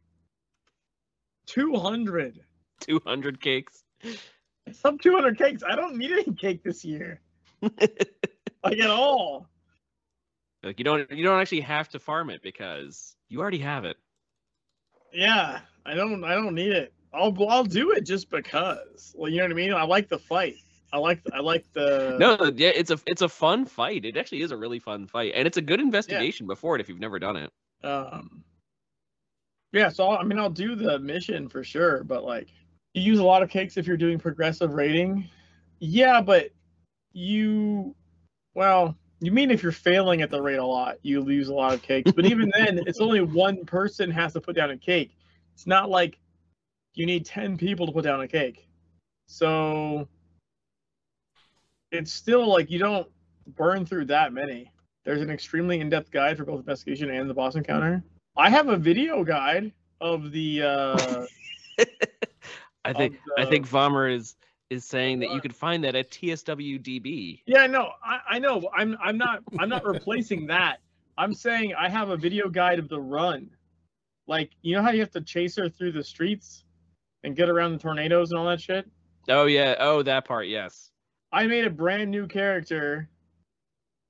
[1.47, 2.41] 200.
[2.81, 3.83] 200 cakes.
[4.73, 5.63] Some 200 cakes.
[5.67, 7.21] I don't need any cake this year,
[7.63, 9.49] like at all.
[10.63, 13.97] like you don't you don't actually have to farm it because you already have it.
[15.17, 16.23] Yeah, I don't.
[16.25, 16.93] I don't need it.
[17.15, 17.35] I'll.
[17.49, 19.15] I'll do it just because.
[19.17, 19.73] Well, you know what I mean.
[19.73, 20.57] I like the fight.
[20.93, 21.23] I like.
[21.33, 22.19] I like the.
[22.21, 24.05] No, yeah, it's a it's a fun fight.
[24.05, 26.89] It actually is a really fun fight, and it's a good investigation before it if
[26.91, 27.51] you've never done it.
[27.83, 28.45] Um.
[29.73, 32.49] Yeah, so I'll, I mean, I'll do the mission for sure, but like,
[32.95, 35.29] you use a lot of cakes if you're doing progressive rating.
[35.81, 36.51] Yeah, but
[37.13, 37.95] you,
[38.55, 41.73] well, you mean if you're failing at the rate a lot, you lose a lot
[41.73, 42.13] of cakes.
[42.13, 45.17] But even then, it's only one person has to put down a cake.
[45.55, 46.19] It's not like
[46.95, 48.69] you need ten people to put down a cake.
[49.27, 50.09] So
[51.91, 53.09] it's still like you don't
[53.57, 54.71] burn through that many.
[55.05, 58.03] there's an extremely in-depth guide for both investigation and the boss encounter.
[58.37, 60.63] I have a video guide of the.
[60.63, 61.27] Uh,
[62.85, 64.37] I think of I think Vomher is
[64.71, 67.43] is saying that you could find that at TSWDB.
[67.47, 68.69] Yeah, no, I, I know.
[68.75, 70.79] I'm I'm not I'm not replacing that.
[71.19, 73.51] I'm saying I have a video guide of the run.
[74.27, 76.65] Like, you know how you have to chase her through the streets
[77.23, 78.89] and get around the tornadoes and all that shit?
[79.29, 80.91] Oh yeah, oh that part, yes.
[81.33, 83.09] I made a brand new character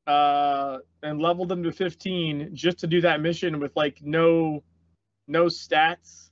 [0.06, 4.62] uh and leveled them to 15 just to do that mission with like no
[5.26, 6.25] no stats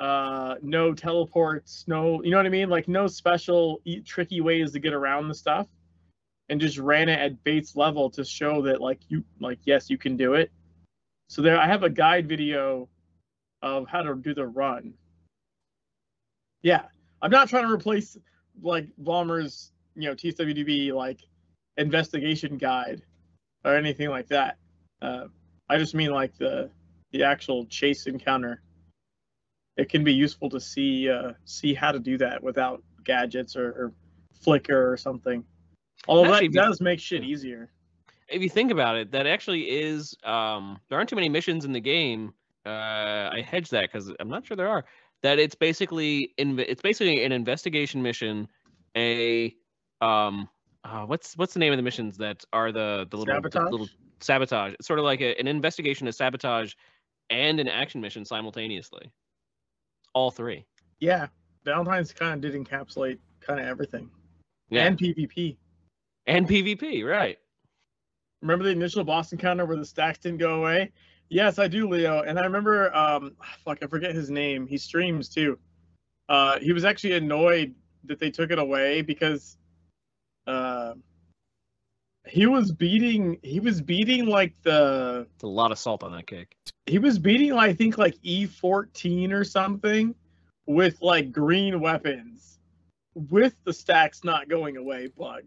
[0.00, 2.68] uh no teleports no you know what i mean?
[2.68, 5.68] Like no special tricky ways to get around the stuff.
[6.48, 9.98] And just ran it at bates level to show that like you like yes you
[9.98, 10.50] can do it.
[11.28, 12.88] So there i have a guide video
[13.62, 14.94] of how to do the run.
[16.62, 16.86] Yeah.
[17.22, 18.16] I'm not trying to replace
[18.62, 21.20] like Vomher's you know TSWDB like
[21.76, 23.02] investigation guide
[23.64, 24.56] or anything like that.
[25.02, 25.26] Uh,
[25.68, 26.70] I just mean like the
[27.12, 28.62] the actual chase encounter.
[29.80, 33.68] It can be useful to see uh, see how to do that without gadgets or,
[33.68, 33.92] or
[34.30, 35.42] flicker or something.
[36.06, 37.70] Although Actually, that does make shit easier.
[38.28, 41.72] If you think about it, that actually is um there aren't too many missions in
[41.72, 42.34] the game.
[42.66, 44.84] Uh I hedge that because I'm not sure there are.
[45.22, 48.48] That it's basically in it's basically an investigation mission,
[48.94, 49.54] a
[50.02, 50.46] um
[50.84, 53.70] uh, what's what's the name of the missions that are the the little the Sabotage?
[53.70, 53.88] little
[54.20, 54.74] sabotage.
[54.74, 56.74] It's sort of like a, an investigation, a sabotage,
[57.30, 59.10] and an action mission simultaneously.
[60.14, 60.64] All three.
[61.00, 61.28] Yeah,
[61.64, 64.10] Valentine's kind of did encapsulate kind of everything
[64.70, 64.86] Yeah.
[64.86, 65.56] and PvP.
[66.26, 67.38] and PvP, right?
[68.42, 70.92] Remember the initial boss encounter where the stacks didn't go away?
[71.28, 72.22] Yes, I do, Leo.
[72.22, 74.66] And I remember, um, fuck, I forget his name.
[74.66, 75.58] He streams too.
[76.28, 79.58] Uh, he was actually annoyed that they took it away because,
[80.46, 80.94] uh,
[82.26, 83.38] he was beating.
[83.42, 85.26] He was beating like the.
[85.34, 86.56] It's a lot of salt on that cake.
[86.86, 90.14] He was beating, I think, like E14 or something,
[90.66, 92.58] with like green weapons,
[93.14, 95.44] with the stacks not going away bug,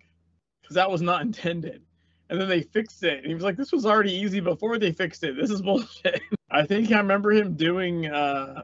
[0.61, 1.83] because that was not intended
[2.29, 3.19] and then they fixed it.
[3.19, 5.35] And he was like, "This was already easy before they fixed it.
[5.35, 6.21] This is bullshit."
[6.51, 8.63] I think I remember him doing uh,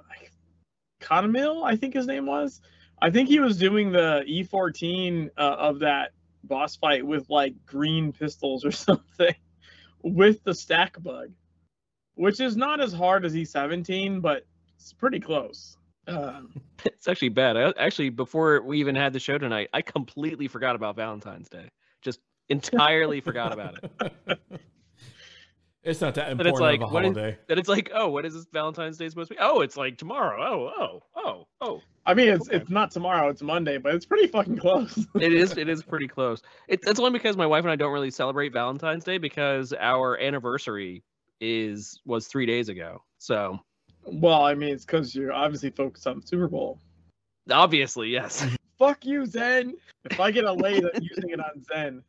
[1.02, 2.62] Conamil, I think his name was.
[3.02, 6.12] I think he was doing the E14 uh, of that
[6.44, 9.36] boss fight with like green pistols or something,
[10.04, 11.32] with the stack bug,
[12.16, 15.78] which is not as hard as E17, but it's pretty close.
[16.08, 16.54] Um,
[16.86, 17.58] It's actually bad.
[17.58, 21.70] I, actually, before we even had the show tonight, I completely forgot about Valentine's Day.
[22.02, 24.40] Just entirely forgot about it.
[25.84, 27.38] it's not that But it's important like, of a what is- holiday.
[27.48, 29.40] Then it's like, oh, what is this Valentine's Day supposed to be?
[29.42, 30.42] Oh, it's like tomorrow.
[30.42, 31.82] Oh, oh, oh, oh.
[32.10, 32.58] I mean, it's Okay.
[32.58, 34.98] it's not tomorrow; it's Monday, but it's pretty fucking close.
[35.16, 35.56] It is.
[35.58, 36.42] It is pretty close.
[36.68, 40.18] It, that's only because my wife and I don't really celebrate Valentine's Day because our
[40.20, 41.04] anniversary
[41.40, 43.04] is was three days ago.
[43.20, 43.60] So
[44.06, 46.80] well, I mean, it's because you're obviously focused on the Super Bowl.
[47.52, 48.46] obviously, yes.
[48.80, 49.76] Fuck you, Zen.
[50.10, 52.02] If I get a lay that using it on Zen,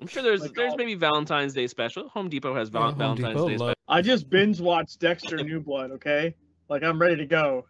[0.00, 2.08] I'm sure there's Like there's all- maybe Valentine's Day special.
[2.08, 5.60] Home Depot has val- Home Valentine's Depot Day lo- I just binge watched Dexter New
[5.60, 5.92] Blood.
[5.92, 6.34] Okay,
[6.68, 7.66] like I'm ready to go.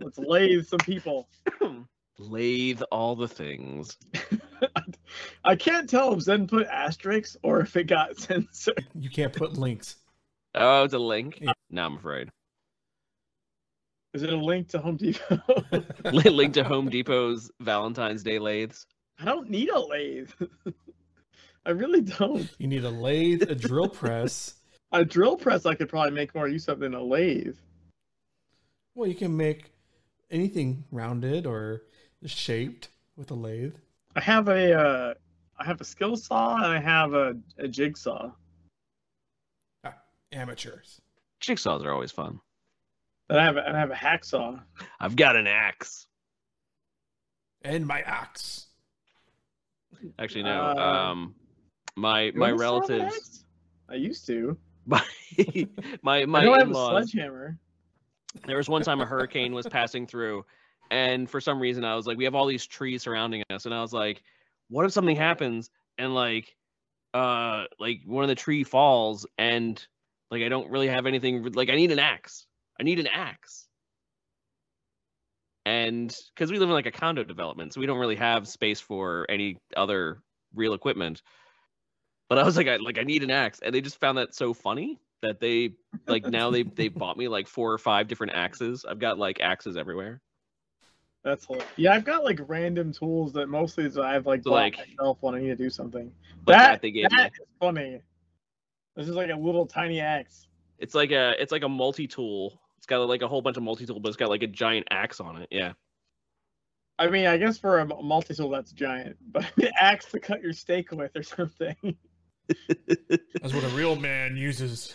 [0.00, 1.28] Let's lathe some people.
[1.46, 1.86] special.
[2.20, 3.96] Lathe all the things.
[5.44, 8.86] I can't tell if Zen put asterisks or if it got censored.
[8.94, 9.96] You can't put links.
[10.54, 11.38] Oh, it's a link.
[11.40, 11.52] Yeah.
[11.70, 12.28] No, I'm afraid.
[14.14, 15.40] Is it a link to Home Depot?
[16.12, 18.84] link to Home Depot's Valentine's Day lathes.
[19.20, 20.30] I don't need a lathe.
[21.64, 22.48] I really don't.
[22.58, 24.54] You need a lathe, a drill press.
[24.90, 27.56] A drill press I could probably make more use of than a lathe.
[28.94, 29.70] Well, you can make
[30.30, 31.82] anything rounded or
[32.26, 33.76] shaped with a lathe.
[34.16, 35.14] I have a uh,
[35.58, 38.30] I have a skill saw and I have a, a jigsaw.
[40.30, 41.00] Amateurs.
[41.40, 42.38] Jigsaws are always fun.
[43.30, 44.60] And I have a, and I have a hacksaw.
[45.00, 46.06] I've got an axe.
[47.62, 48.66] And my axe.
[50.18, 50.74] Actually, no.
[50.76, 51.34] Uh, um,
[51.96, 53.44] my my wanna sell an relatives.
[53.88, 54.56] I used to.
[54.86, 55.02] my
[56.02, 57.10] my I my know I have a in-laws.
[57.10, 57.58] sledgehammer.
[58.46, 60.44] There was one time a hurricane was passing through,
[60.90, 63.74] and for some reason I was like, we have all these trees surrounding us, and
[63.74, 64.22] I was like,
[64.68, 66.54] what if something happens and like,
[67.14, 69.84] uh, like one of the tree falls and
[70.30, 71.42] like I don't really have anything.
[71.52, 72.46] Like I need an axe.
[72.78, 73.66] I need an axe.
[75.64, 78.80] And because we live in like a condo development, so we don't really have space
[78.80, 80.22] for any other
[80.54, 81.22] real equipment.
[82.28, 84.34] But I was like, I like I need an axe, and they just found that
[84.34, 85.72] so funny that they
[86.06, 88.84] like now they they bought me like four or five different axes.
[88.88, 90.20] I've got like axes everywhere.
[91.24, 91.68] That's hilarious.
[91.76, 94.78] Yeah, I've got like random tools that mostly is I have like So, bought like-
[94.78, 96.12] myself when I need to do something.
[96.46, 97.38] Like that, That- they gave That me.
[97.42, 98.00] is funny.
[98.96, 100.46] This is like a little tiny axe.
[100.78, 102.60] It's like a it's like a multi-tool.
[102.78, 105.20] It's got like a whole bunch of multi-tool, but it's got like a giant axe
[105.20, 105.48] on it.
[105.50, 105.72] Yeah.
[107.00, 110.42] I mean, I guess for a multi tool that's giant, but an axe to cut
[110.42, 111.76] your steak with or something,
[112.68, 114.94] That's what a real man uses.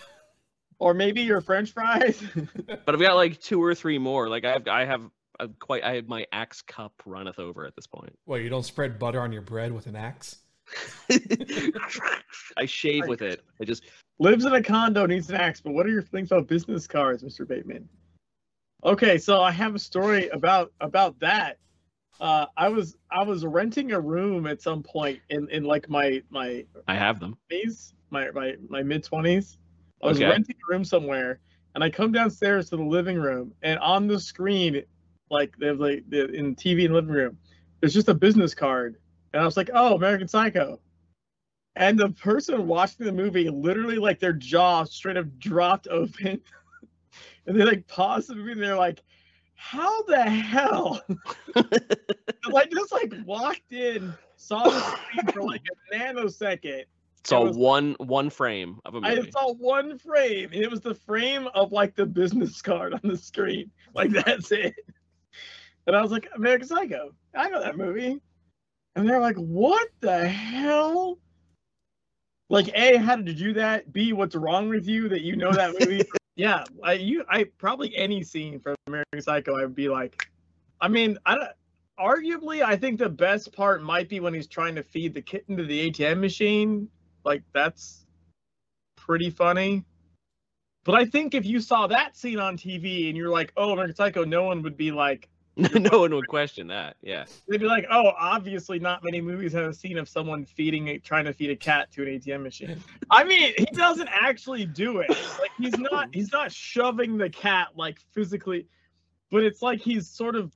[0.83, 2.21] Or maybe your French fries.
[2.85, 4.27] But I've got like two or three more.
[4.27, 5.09] Like I've I have
[5.39, 8.13] i quite I have my axe cup runneth over at this point.
[8.25, 10.37] Well, you don't spread butter on your bread with an axe.
[12.57, 13.41] I shave with it.
[13.61, 13.83] I just
[14.19, 15.61] Lives in a condo, needs an axe.
[15.61, 17.47] But what are your things about business cards, Mr.
[17.47, 17.87] Bateman?
[18.83, 21.57] Okay, so I have a story about about that.
[22.19, 26.21] Uh, I was I was renting a room at some point in in like my
[26.29, 27.37] my I have them.
[27.51, 29.57] 20s, my my my mid twenties.
[30.03, 30.29] I was Okay.
[30.29, 31.39] renting a room somewhere,
[31.73, 34.83] and I come downstairs to the living room, and on the screen,
[35.29, 37.37] like they have like the, in TV in the living room,
[37.79, 38.97] there's just a business card,
[39.33, 40.79] and I was like, oh, American Psycho.
[41.75, 46.41] And the person watching the movie literally like their jaw straight up dropped open,
[47.47, 49.01] and they like paused the movie, and they're like,
[49.55, 51.01] how the hell?
[52.45, 56.83] I just like walked in, saw the screen for like a nanosecond,
[57.25, 59.27] So was- one one frame of a movie.
[59.27, 63.01] I saw one frame, and it was the frame of like the business card on
[63.03, 63.71] the screen.
[63.95, 64.73] Like that's it.
[65.85, 67.13] And I was like, American Psycho.
[67.35, 68.19] I know that movie.
[68.95, 71.19] And they're like, what the hell?
[72.49, 73.93] Like, A, how did you do that?
[73.93, 76.03] B, what's wrong with you that you know that movie?
[76.35, 80.27] yeah, I you I probably any scene from American Psycho, I would be like,
[80.81, 81.49] I mean, I don't
[81.99, 85.55] arguably I think the best part might be when he's trying to feed the kitten
[85.57, 86.87] to the ATM machine.
[87.23, 88.05] Like that's
[88.95, 89.85] pretty funny.
[90.85, 93.95] But I think if you saw that scene on TV and you're like, "Oh, American
[93.95, 96.97] Psycho," no one would be like, no one would question that.
[97.01, 97.25] Yeah.
[97.47, 100.97] they'd be like, "Oh, obviously, not many movies have a scene of someone feeding, a,
[100.97, 104.99] trying to feed a cat to an ATM machine." I mean, he doesn't actually do
[104.99, 105.09] it.
[105.09, 108.67] Like he's not, he's not shoving the cat like physically,
[109.29, 110.51] but it's like he's sort of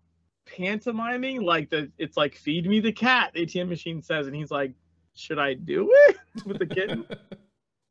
[0.58, 4.50] pantomiming, like the, it's like, "Feed me the cat," the ATM machine says, and he's
[4.50, 4.74] like,
[5.18, 7.06] "Should I do it with the kitten?"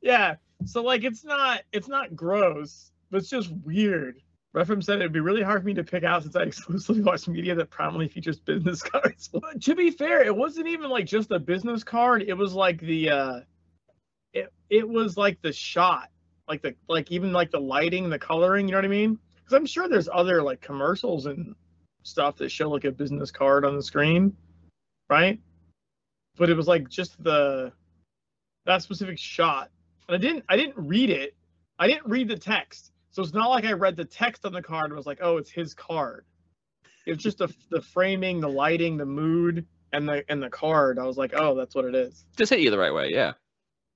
[0.03, 0.37] Yeah.
[0.65, 4.23] So like it's not it's not gross, but it's just weird.
[4.55, 7.27] Refram said it'd be really hard for me to pick out since I exclusively watch
[7.29, 9.29] media that prominently features business cards.
[9.29, 12.23] But to be fair, it wasn't even like just a business card.
[12.23, 13.41] It was like the uh
[14.33, 16.09] it it was like the shot.
[16.49, 19.19] Like the like even like the lighting, the coloring, you know what I mean?
[19.35, 21.55] Because I'm sure there's other like commercials and
[22.05, 24.37] stuff that show like a business card on the screen,
[25.11, 25.41] right?
[26.37, 27.73] But it was like just the
[28.65, 29.71] that specific shot
[30.09, 31.35] and I didn't I didn't read it.
[31.79, 32.93] I didn't read the text.
[33.11, 35.39] So it's not like I read the text on the card and was like, oh,
[35.39, 36.25] it's his card.
[37.07, 40.99] It's just the the framing, the lighting, the mood, and the and the card.
[40.99, 42.25] I was like, oh, that's what it is.
[42.37, 43.11] Just hit you the right way.
[43.11, 43.33] Yeah.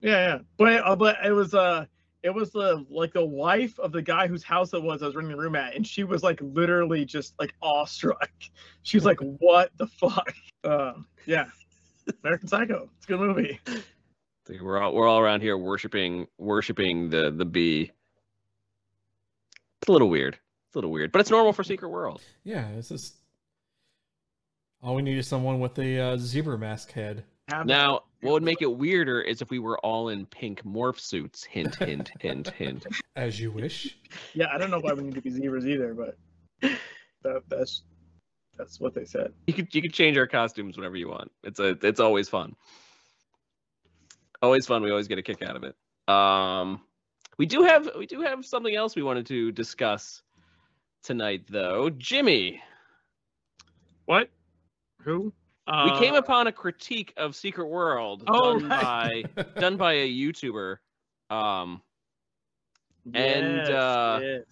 [0.00, 0.38] Yeah, yeah.
[0.56, 1.86] But uh, but it was uh
[2.22, 5.16] it was the like the wife of the guy whose house it was I was
[5.16, 8.30] renting the room at, and she was like literally just like awestruck.
[8.82, 10.32] She was like, "What the fuck?"
[10.64, 10.94] Uh,
[11.26, 11.46] yeah,
[12.22, 12.88] American Psycho.
[12.96, 13.60] It's a good movie.
[13.66, 13.82] I
[14.46, 17.90] think We're all we're all around here worshiping worshiping the the bee.
[19.80, 20.34] It's a little weird.
[20.34, 22.20] It's a little weird, but it's normal for Secret World.
[22.44, 23.14] yeah, it's just
[24.82, 27.24] all we need is someone with a uh, zebra mask head.
[27.48, 31.00] Have Now, what would make it weirder is if we were all in pink morph
[31.00, 31.44] suits.
[31.44, 32.86] Hint, hint, hint, hint.
[33.16, 33.98] As you wish.
[34.34, 36.16] Yeah, I don't know why we need to be zebras either, but
[37.22, 37.82] that, that's
[38.60, 39.32] that's what they said.
[39.46, 41.30] You could you could change our costumes whenever you want.
[41.42, 42.54] It's a it's always fun.
[44.42, 44.82] Always fun.
[44.82, 45.74] We always get a kick out of it.
[46.12, 46.80] Um,
[47.38, 50.22] we do have we do have something else we wanted to discuss
[51.02, 51.88] tonight, though.
[51.90, 52.60] Jimmy,
[54.04, 54.28] What?
[55.02, 55.32] Who?
[55.66, 59.34] Uh, we came upon a critique of Secret World Oh, done right.
[59.34, 60.76] by done by a YouTuber.
[61.30, 61.80] Um,
[63.14, 64.44] and, yes, uh, yes.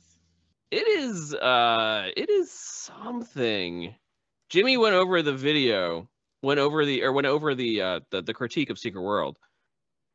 [0.70, 3.94] It is uh it is something.
[4.50, 6.08] Jimmy went over the video
[6.42, 9.38] went over the or went over the uh the, the critique of secret world.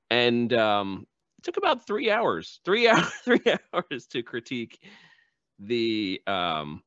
[0.10, 1.08] And um
[1.40, 3.42] it took about three hours three hours three
[3.74, 4.80] hours to critique
[5.60, 6.84] the um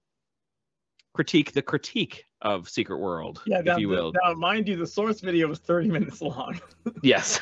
[1.15, 4.13] critique the critique of secret world Yeah, if you will.
[4.25, 6.61] now mind you, the source video was 30 minutes long.
[7.03, 7.41] yes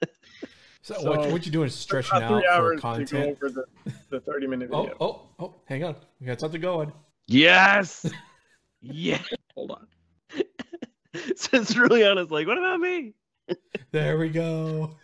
[0.88, 3.36] So, So, what, what you doing is stretching out three for hours to go content.
[3.42, 4.96] over the, the 30 minute Oh, video.
[5.02, 5.96] oh, oh, hang on.
[6.18, 6.90] We got something going.
[7.26, 8.10] yes
[8.80, 9.20] yeah
[9.54, 9.86] Hold on.
[11.36, 13.12] since Juliana's like what about me
[13.90, 14.96] There we go.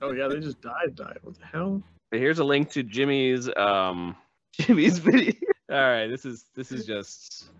[0.00, 0.94] Oh yeah, they just died.
[0.94, 1.18] Died.
[1.22, 1.82] What the hell?
[2.12, 4.14] Here's a link to Jimmy's um
[4.52, 5.32] Jimmy's video.
[5.68, 7.50] All right, this is this is just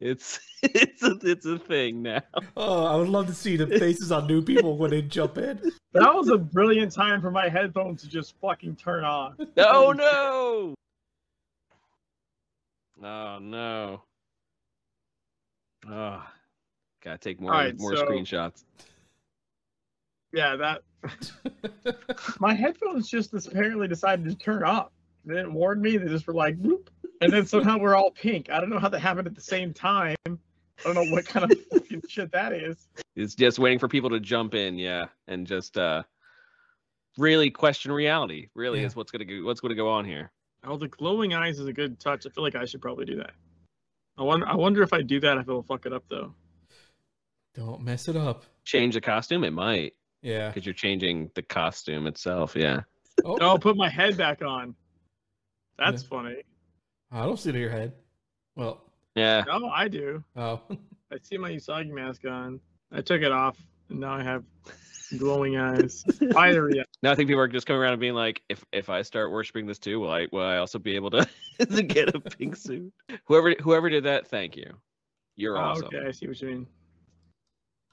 [0.00, 2.22] It's it's a, it's a thing now.
[2.56, 5.60] Oh, I would love to see the faces on new people when they jump in.
[5.92, 9.36] That was a brilliant time for my headphones to just fucking turn on.
[9.56, 10.74] Oh no!
[13.02, 14.02] Oh no!
[15.88, 16.24] Oh,
[17.02, 18.64] gotta take more Alright, more so- screenshots.
[20.32, 20.82] Yeah, that
[22.40, 24.90] my headphones just apparently decided to turn off.
[25.24, 25.96] They didn't warn me.
[25.96, 26.88] They just were like, Bloop.
[27.20, 28.50] And then somehow we're all pink.
[28.50, 30.16] I don't know how that happened at the same time.
[30.26, 30.32] I
[30.82, 32.88] don't know what kind of fucking shit that is.
[33.16, 36.02] It's just waiting for people to jump in, yeah, and just uh
[37.18, 38.48] really question reality.
[38.54, 38.86] Really Yeah.
[38.86, 40.32] is what's gonna go what's gonna go on here.
[40.66, 42.26] Oh, the glowing eyes is a good touch.
[42.26, 43.32] I feel like I should probably do that.
[44.16, 44.46] I wonder.
[44.48, 46.34] I wonder if I do that, if it'll fuck it up though.
[47.54, 48.44] Don't mess it up.
[48.64, 49.92] Change the costume, it might,
[50.22, 50.48] Yeah.
[50.48, 52.56] because you're changing the costume itself.
[52.56, 52.80] Yeah.
[53.24, 54.74] Oh, Oh, put my head back on.
[55.78, 56.42] That's funny.
[57.14, 57.92] I don't see it in your head.
[58.56, 58.82] Well,
[59.14, 59.44] Yeah.
[59.46, 60.22] No, I do.
[60.36, 60.60] oh.
[61.12, 62.58] I see my Usagi mask on.
[62.90, 63.56] I took it off,
[63.88, 64.42] and now I have
[65.18, 66.04] glowing eyes.
[66.36, 66.82] Either yeah.
[67.02, 69.30] Now I think people are just coming around and being like, if if I start
[69.30, 71.28] worshiping this too, will I will I also be able to
[71.70, 72.92] to get a pink suit?
[73.26, 74.72] Whoever whoever did that, thank you.
[75.36, 75.86] You're Oh, awesome.
[75.86, 76.66] okay, I see what you mean.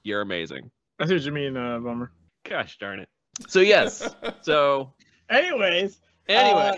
[0.02, 0.70] You're amazing.
[0.98, 2.10] I see what you mean, uh, bummer.
[2.48, 3.08] Gosh darn it.
[3.48, 4.08] So yes.
[4.42, 4.94] So
[5.30, 6.76] Anyways, anyway, Uh,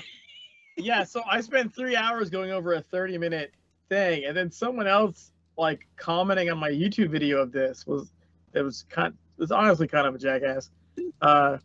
[0.76, 3.52] yeah, so I spent three hours going over a 30 minute
[3.88, 8.12] thing, and then someone else like commenting on my YouTube video of this was
[8.54, 10.70] it was kind it was honestly kind of a jackass.
[11.20, 11.58] Uh,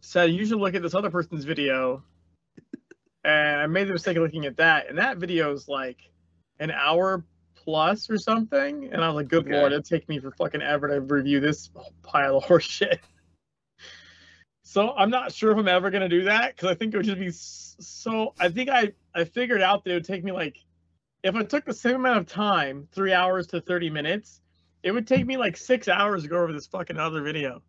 [0.00, 2.02] said you should look at this other person's video,
[3.24, 5.98] and I made the mistake of looking at that, and that video is like
[6.60, 7.24] an hour
[7.56, 9.58] plus or something, and I was like, good Okay.
[9.58, 11.70] lord, it'd take me for fucking ever to review this
[12.02, 13.00] pile of horse shit.
[14.70, 17.06] So I'm not sure if I'm ever gonna do that because I think it would
[17.06, 18.34] just be so.
[18.38, 20.58] I think I I figured out that it would take me like,
[21.22, 24.42] if I took the same amount of time, three hours to thirty minutes,
[24.82, 27.62] it would take me like six hours to go over this fucking other video.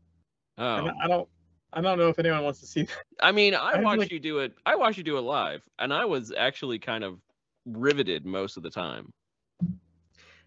[0.58, 1.30] And oh, I don't
[1.72, 2.98] I don't know if anyone wants to see that.
[3.22, 4.52] I mean, I I watched like- you do it.
[4.66, 7.18] I watched you do it live, and I was actually kind of
[7.66, 9.14] riveted most of the time.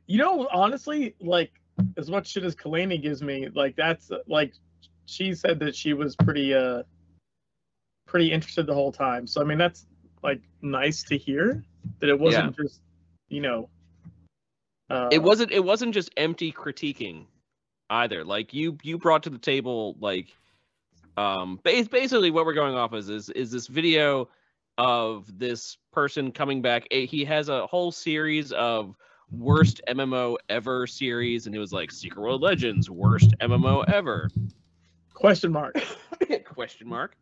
[0.06, 1.52] You know, honestly, like
[1.96, 4.52] as much shit as Kalani gives me, like that's like
[5.12, 6.82] she said that she was pretty uh
[8.06, 9.26] pretty interested the whole time.
[9.26, 9.86] So I mean that's
[10.22, 11.62] like nice to hear
[12.00, 12.80] that it wasn't just
[13.28, 13.68] you know
[14.90, 17.26] uh, it wasn't it wasn't just empty critiquing
[17.90, 18.24] either.
[18.24, 20.28] Like you you brought to the table like
[21.16, 24.28] um bas- basically what we're going off is is is this video
[24.78, 26.90] of this person coming back.
[26.90, 28.96] He has a whole series of
[29.30, 34.28] worst mmo ever series and it was like secret world legends worst mmo ever
[35.14, 35.76] question mark.
[36.44, 37.16] question mark.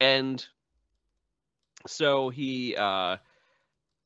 [0.00, 0.44] And
[1.86, 3.16] so he uh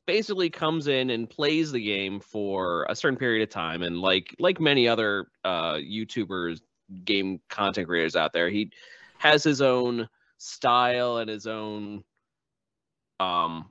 [0.07, 3.83] basically comes in and plays the game for a certain period of time.
[3.83, 6.61] And like like many other uh youtubers
[7.05, 8.71] game content creators out there he
[9.19, 12.05] has his own style and his own
[13.21, 13.71] um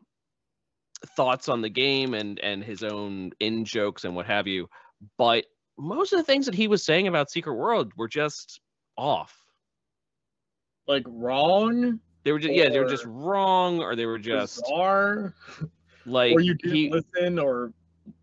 [1.16, 4.68] thoughts on the game and and his own in jokes and what have you.
[5.18, 5.46] But
[5.78, 8.60] most of the things that he was saying about secret world were just
[8.98, 9.41] off
[10.88, 15.34] like wrong, they were just yeah they were just wrong or they were just bizarre,
[16.06, 17.72] like or you didn't he listen or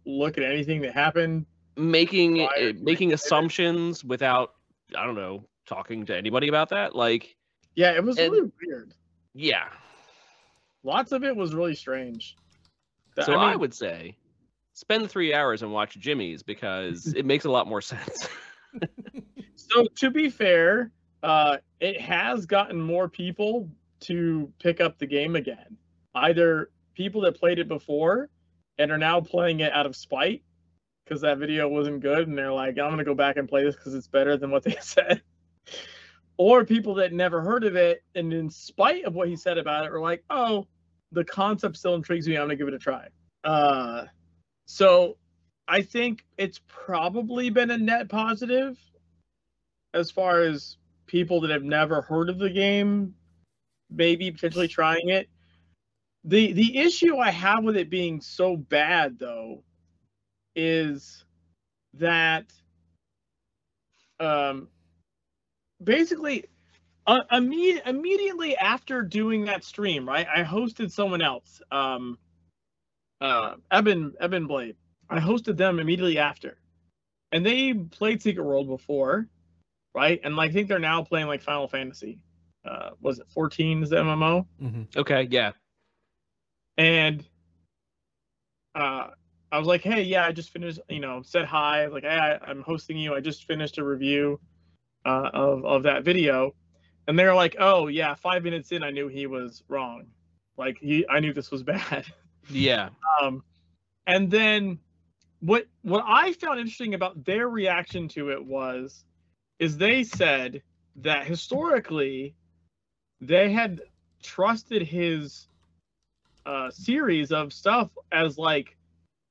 [0.05, 1.47] look at anything that happened.
[1.77, 4.55] making prior making assumptions without
[4.97, 7.37] i don't know talking to anybody about that like
[7.77, 8.95] Yeah, it was And- really weird.
[9.35, 9.69] yeah
[10.85, 12.37] Lots of it was really strange.
[13.21, 14.17] So i, mean, would say
[14.73, 18.29] spend three hours and watch jimmy's because it makes a lot more sense
[19.57, 20.91] So to be fair,
[21.23, 23.69] uh, it has gotten more people
[24.01, 25.77] to pick up the game again.
[26.15, 28.29] Either people that played it before
[28.79, 30.43] and are now playing it out of spite
[31.05, 33.77] because that video wasn't good, and they're like, "I'm gonna go back and play this
[33.77, 35.23] because it's better than what they said."
[36.37, 39.87] Or people that never heard of it, and in spite of what he said about
[39.87, 40.67] it, were like, "Oh,
[41.13, 42.37] the concept still intrigues me.
[42.37, 43.09] I'm gonna give it a try."
[43.45, 44.05] Uh,
[44.67, 45.17] so
[45.67, 48.79] I think it's probably been a net positive
[49.95, 50.77] as far as
[51.09, 53.15] people that have never heard of the game
[53.91, 55.29] maybe potentially trying it.
[56.25, 59.63] The the issue i have with it being so bad though
[60.55, 61.25] is
[61.95, 62.53] that
[64.21, 64.69] um
[65.83, 66.45] basically
[67.07, 72.19] uh, imme- immediately after doing that stream right i hosted someone else um
[73.21, 74.77] uh eben eben blade.
[75.09, 76.59] I hosted them immediately after.
[77.33, 79.29] And they played secret world before
[79.99, 80.21] right?
[80.23, 82.21] And like, I think they're now playing like Final Fantasy.
[82.65, 84.47] Uh, was it 14 is the MMO?
[84.61, 85.53] hmm okay yeah
[86.77, 87.25] And
[88.75, 89.09] uh,
[89.51, 92.39] I was like, hey, yeah, I just finished, you know, said hi, like, hey, I,
[92.49, 93.15] I'm hosting you.
[93.15, 94.39] I just finished a review
[95.05, 96.55] uh, of of that video,
[97.07, 100.07] and they're like, oh yeah, five minutes in, I knew he was wrong.
[100.57, 102.05] Like he, I knew this was bad.
[102.51, 102.91] Yeah.
[103.21, 103.43] Um,
[104.07, 104.79] and then
[105.41, 109.05] what what I found interesting about their reaction to it was,
[109.59, 110.63] is they said
[110.97, 112.35] that historically,
[113.21, 113.81] they had
[114.23, 115.49] trusted his
[116.47, 118.77] uh, series of stuff as like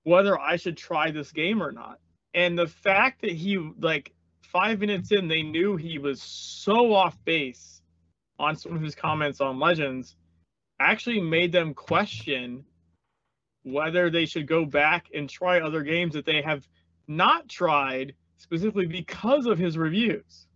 [0.03, 1.99] whether I should try this game or not.
[2.33, 4.13] And the fact that he like
[4.43, 7.81] five minutes in, they knew he was so off base
[8.39, 10.15] on some of his comments on Legends,
[10.79, 12.63] actually made them question
[13.63, 16.67] whether they should go back and try other games that they have
[17.07, 20.47] not tried specifically because of his reviews.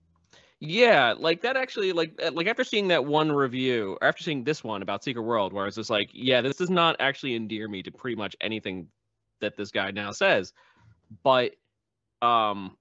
[0.60, 4.44] Yeah, like that actually like uh, like after seeing that one review, or after seeing
[4.44, 7.68] this one about Secret World, where it's just like, yeah, this does not actually endear
[7.68, 8.88] me to pretty much anything
[9.40, 10.54] that this guy now says.
[11.24, 11.54] But
[12.22, 12.78] um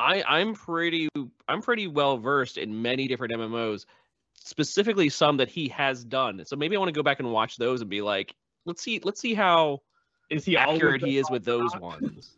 [0.00, 1.08] I I'm pretty
[1.46, 3.86] I'm pretty well versed in many different MMOs,
[4.34, 6.42] specifically some that he has done.
[6.44, 8.34] So maybe I want to go back and watch those and be like,
[8.66, 9.82] let's see let's see how
[10.28, 12.36] Is he accurate he is with those ones.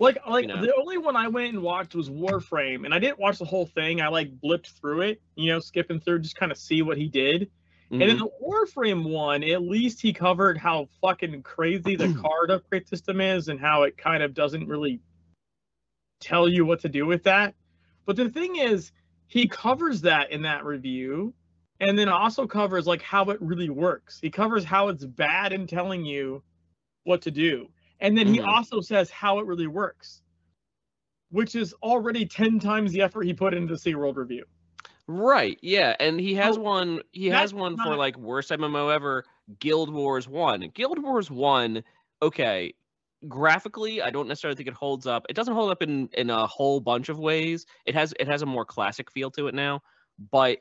[0.00, 0.60] Like like know?
[0.60, 3.66] the only one I went and watched was Warframe, and I didn't watch the whole
[3.66, 4.00] thing.
[4.00, 7.06] I like blipped through it, you know, skipping through just kind of see what he
[7.08, 7.50] did.
[8.00, 8.18] And in Mhm.
[8.18, 13.48] the Warframe one, at least he covered how fucking crazy the card upgrade system is
[13.48, 15.02] and how it kind of doesn't really
[16.20, 17.54] tell you what to do with that.
[18.06, 18.92] But the thing is,
[19.26, 21.34] he covers that in that review
[21.80, 24.18] and then also covers like how it really works.
[24.20, 26.42] He covers how it's bad in telling you
[27.04, 27.68] what to do.
[28.00, 28.42] And then he Mhm.
[28.42, 30.22] also says how it really works,
[31.30, 34.44] which is already 10 times the effort he put into the SeaWorld review.
[35.08, 35.58] Right.
[35.62, 37.02] Yeah, and he has So, one.
[37.12, 39.24] He has one for like worst MMO ever.
[39.58, 40.68] Guild Wars One.
[40.74, 41.82] Guild Wars One.
[42.22, 42.74] Okay,
[43.28, 45.26] graphically, I don't necessarily think it holds up.
[45.28, 47.66] It doesn't hold up in in a whole bunch of ways.
[47.86, 49.80] It has it has a more classic feel to it now,
[50.30, 50.58] but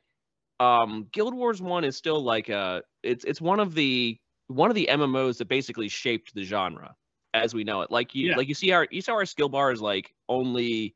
[0.60, 2.84] um, Guild Wars One is still like a.
[3.04, 6.96] It's it's one of the one of the MMOs that basically shaped the genre
[7.34, 7.92] as we know it.
[7.92, 8.36] Like you Yeah.
[8.36, 10.96] like you see our you saw our skill bar is like only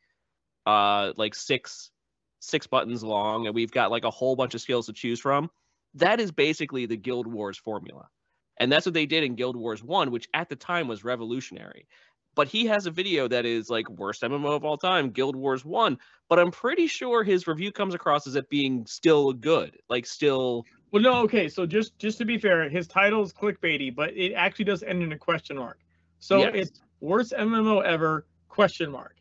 [0.66, 1.92] uh like six
[2.40, 5.50] six buttons long and we've got like a whole bunch of skills to choose from.
[5.96, 8.10] That is basically the Guild Wars formula.
[8.58, 11.88] And that's what they did in Guild Wars 1, which at the time was revolutionary.
[12.36, 15.66] But he has a video that is like worst MMO of all time, Guild Wars
[15.66, 15.98] 1,
[16.30, 20.68] but I'm pretty sure his review comes across as it being still good, like still
[20.92, 21.50] Well, no, okay.
[21.50, 25.04] So just just to be fair, his title is clickbaity, but it actually does end
[25.04, 25.83] in a question mark.
[26.24, 26.52] So Yes.
[26.56, 29.18] it's worst MMO ever question mark,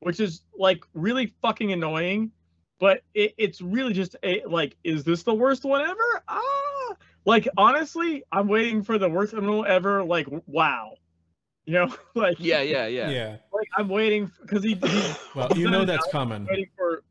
[0.00, 2.32] which is like really fucking annoying.
[2.78, 6.22] But it, it's really just a like, is this the worst one ever?
[6.28, 6.94] Ah,
[7.26, 10.02] like honestly, I'm waiting for the worst MMO ever.
[10.02, 10.94] Like, wow,
[11.66, 13.10] you know, like yeah, yeah, yeah.
[13.10, 13.36] Yeah.
[13.52, 16.46] like I'm waiting because he, he's Well, you know that's coming.
[16.48, 17.02] waiting for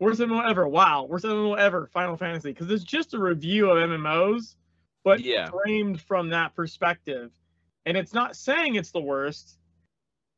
[0.00, 0.66] worst MMO ever.
[0.66, 1.88] Wow, worst MMO ever.
[1.92, 4.54] Final Fantasy, because it's just a review of MMOs,
[5.04, 5.50] but Yeah.
[5.50, 7.32] framed from that perspective,
[7.88, 9.56] and it's not saying it's the worst.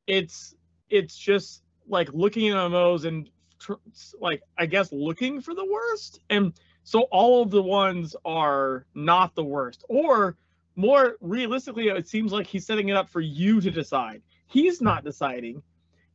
[0.07, 0.55] It's
[0.89, 3.29] it's just like looking at MMOs and
[3.59, 3.73] tr-
[4.21, 6.53] like I guess looking for the worst, and
[6.85, 10.37] so all of the ones are not the worst, or
[10.77, 14.23] more realistically, it seems like he's setting it up for you to decide.
[14.47, 15.61] He's not deciding.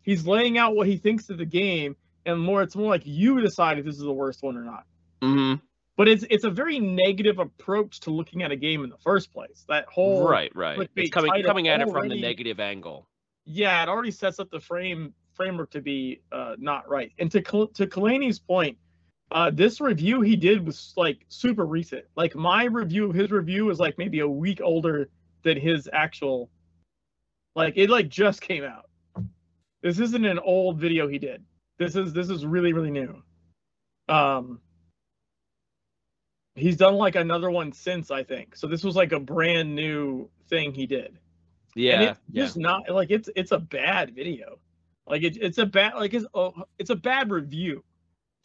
[0.04, 3.42] He's laying out what he thinks of the game, and more it's more like you
[3.42, 4.86] decide if this is the worst one or not.
[5.22, 5.56] hmm
[5.98, 9.32] But it's it's a very negative approach to looking at a game in the first
[9.32, 9.66] place.
[9.70, 10.90] That whole Right, right.
[10.96, 13.08] It's coming coming at it from the negative angle.
[13.46, 17.12] yeah, it already sets up the frame framework to be uh, not right.
[17.20, 18.78] And to to Kalani's point,
[19.32, 22.06] uh, this review he did was like super recent.
[22.16, 25.10] Like my review, his review was like maybe a week older
[25.44, 26.50] than his actual.
[27.56, 28.90] Like it like just came out.
[29.82, 31.44] This isn't an old video he did.
[31.78, 33.22] This is this is really really new.
[34.10, 34.60] Um.
[36.56, 38.56] He's done like another one since I think.
[38.56, 41.20] So this was like a brand new thing he did
[41.90, 42.46] and Yeah, it's yeah.
[42.46, 44.60] just not like it's it's a bad video
[45.08, 47.84] like it, it's a bad like it's oh, it's a bad review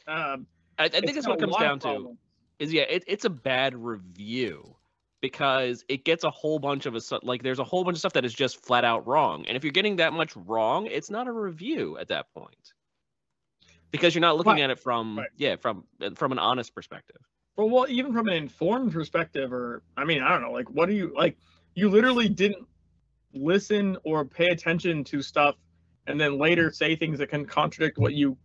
[0.06, 0.46] um
[0.78, 2.16] I, I think it's that's what it comes down to.
[2.58, 4.76] is yeah, it, it's a bad review
[5.20, 8.14] because it gets a whole bunch of a like there's a whole bunch of stuff
[8.14, 9.44] that is just flat out wrong.
[9.46, 12.72] And if you're getting that much wrong, it's not a review at that point.
[13.92, 15.28] Because you're not looking Right, at it from right.
[15.36, 15.84] yeah, from
[16.16, 17.20] from an honest perspective.
[17.66, 20.94] Well even from an informed perspective or i mean i don't know like what do
[20.94, 21.36] you like
[21.74, 22.66] you literally didn't
[23.32, 25.56] listen or pay attention to stuff
[26.06, 28.36] and then later say things that can contradict what you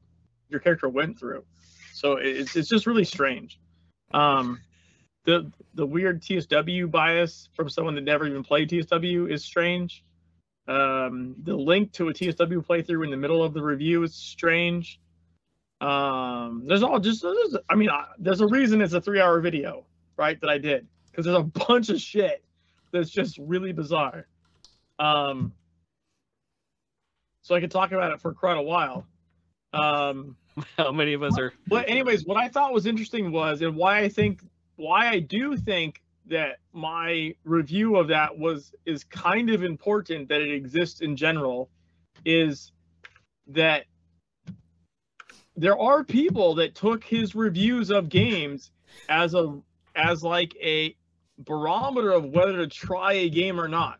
[0.50, 1.44] your character went through.
[1.94, 3.60] So it's, it's just really strange.
[4.14, 4.60] Um
[5.26, 10.04] the the weird tsw bias from someone that never even played tsw is strange.
[10.68, 15.00] Um, the link to a TSW playthrough in the middle of the review is strange.
[15.81, 19.39] Um, there's all just, there's, I mean, I, there's a reason it's a three hour
[19.39, 19.85] video,
[20.18, 20.39] right?
[20.41, 22.43] That I did because there's a bunch of shit
[22.91, 24.27] that's just really bizarre.
[24.99, 25.53] Um,
[27.41, 29.06] so I could talk about it for quite a while.
[29.73, 30.38] Um,
[30.77, 31.53] How many of us are?
[31.68, 34.41] but anyways, what I thought was interesting was, and why I think,
[34.77, 40.41] why I do think that my review of that was is kind of important that
[40.41, 41.69] it exists in general,
[42.26, 42.72] is
[43.47, 43.85] that
[45.56, 48.72] there are people that took his reviews of games
[49.10, 49.60] as a
[49.95, 50.95] as like a
[51.40, 53.99] barometer of whether to try a game or not.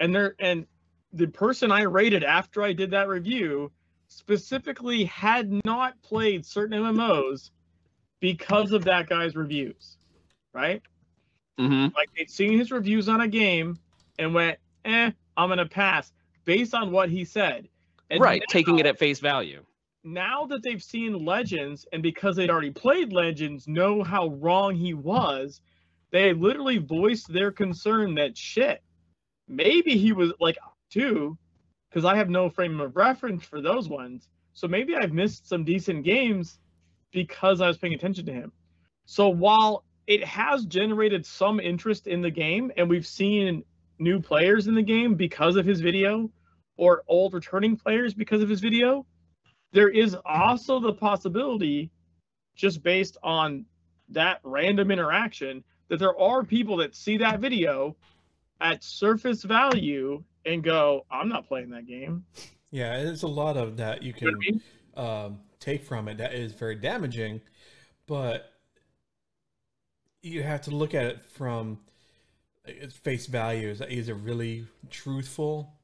[0.00, 0.66] And there and
[1.12, 3.72] the person I rated after I did that review
[4.08, 7.50] specifically had not played certain MMOs
[8.20, 9.96] because of that guy's reviews,
[10.52, 10.82] right?
[11.58, 11.94] Mm-hmm.
[11.96, 13.78] Like they'd seen his reviews on a game
[14.18, 16.12] and went, "Eh, I'm gonna pass,"
[16.44, 17.68] based on what he said.
[18.10, 19.64] And Right, now- taking it at face value.
[20.12, 24.94] Now that they've seen Legends and because they'd already played Legends, know how wrong he
[24.94, 25.60] was,
[26.10, 28.82] they literally voiced their concern that shit,
[29.46, 30.56] maybe he was like
[30.90, 31.36] too,
[31.88, 34.28] because I have no frame of reference for those ones.
[34.54, 36.58] So maybe I've missed some decent games
[37.12, 38.52] because I was paying attention to him.
[39.04, 43.62] So while it has generated some interest in the game and we've seen
[43.98, 46.30] new players in the game because of his video
[46.76, 49.04] or old returning players because of his video,
[49.72, 51.90] there is also the possibility,
[52.54, 53.64] just based on
[54.10, 57.96] that random interaction, that there are people that see that video
[58.60, 62.24] at surface value and go, I'm not playing that game.
[62.70, 64.62] Yeah, there's a lot of that you You know can
[64.96, 65.28] I mean?
[65.28, 67.40] um, take from it that is very damaging,
[68.06, 68.52] but
[70.22, 71.78] you have to look at it from
[72.64, 73.68] its face value.
[73.68, 75.77] Is, is it really truthful?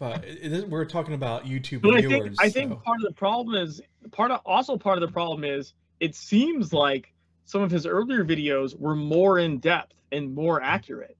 [0.00, 0.24] But
[0.68, 2.22] we're talking about YouTube But I viewers.
[2.38, 5.12] think I think so- part of the problem is part of also part of the
[5.12, 7.12] problem is it seems like
[7.44, 11.16] some of his earlier videos were more in depth and more accurate,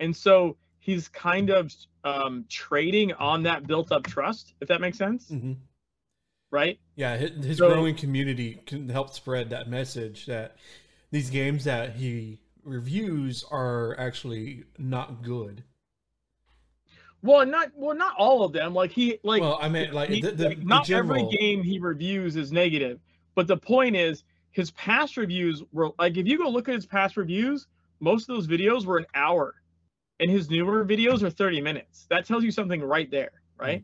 [0.00, 1.72] and so he's kind of
[2.04, 5.56] um, trading on that built up trust, if that makes sense, Mhm.
[6.52, 6.78] right?
[6.94, 10.56] Yeah, his, his So- growing community can help spread that message that
[11.10, 15.64] these games that he reviews are actually not good.
[17.26, 18.72] Well, not well, not all of them.
[18.74, 21.16] Like he like well, I mean, like he- the, the, like, not general.
[21.26, 23.00] every game he reviews is negative.
[23.34, 26.86] But the point is, his past reviews were like if you go look at his
[26.86, 27.66] past reviews,
[28.00, 29.54] most of those videos were an hour,
[30.20, 32.06] and his newer videos are thirty minutes.
[32.10, 33.82] That tells you something right there, right?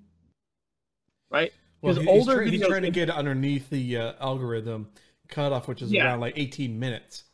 [1.31, 1.53] Right.
[1.81, 4.89] Well, his he- he's, older try- he's trying to get underneath the uh, algorithm
[5.29, 6.05] cutoff, which is Yeah.
[6.07, 7.25] around like 18 minutes.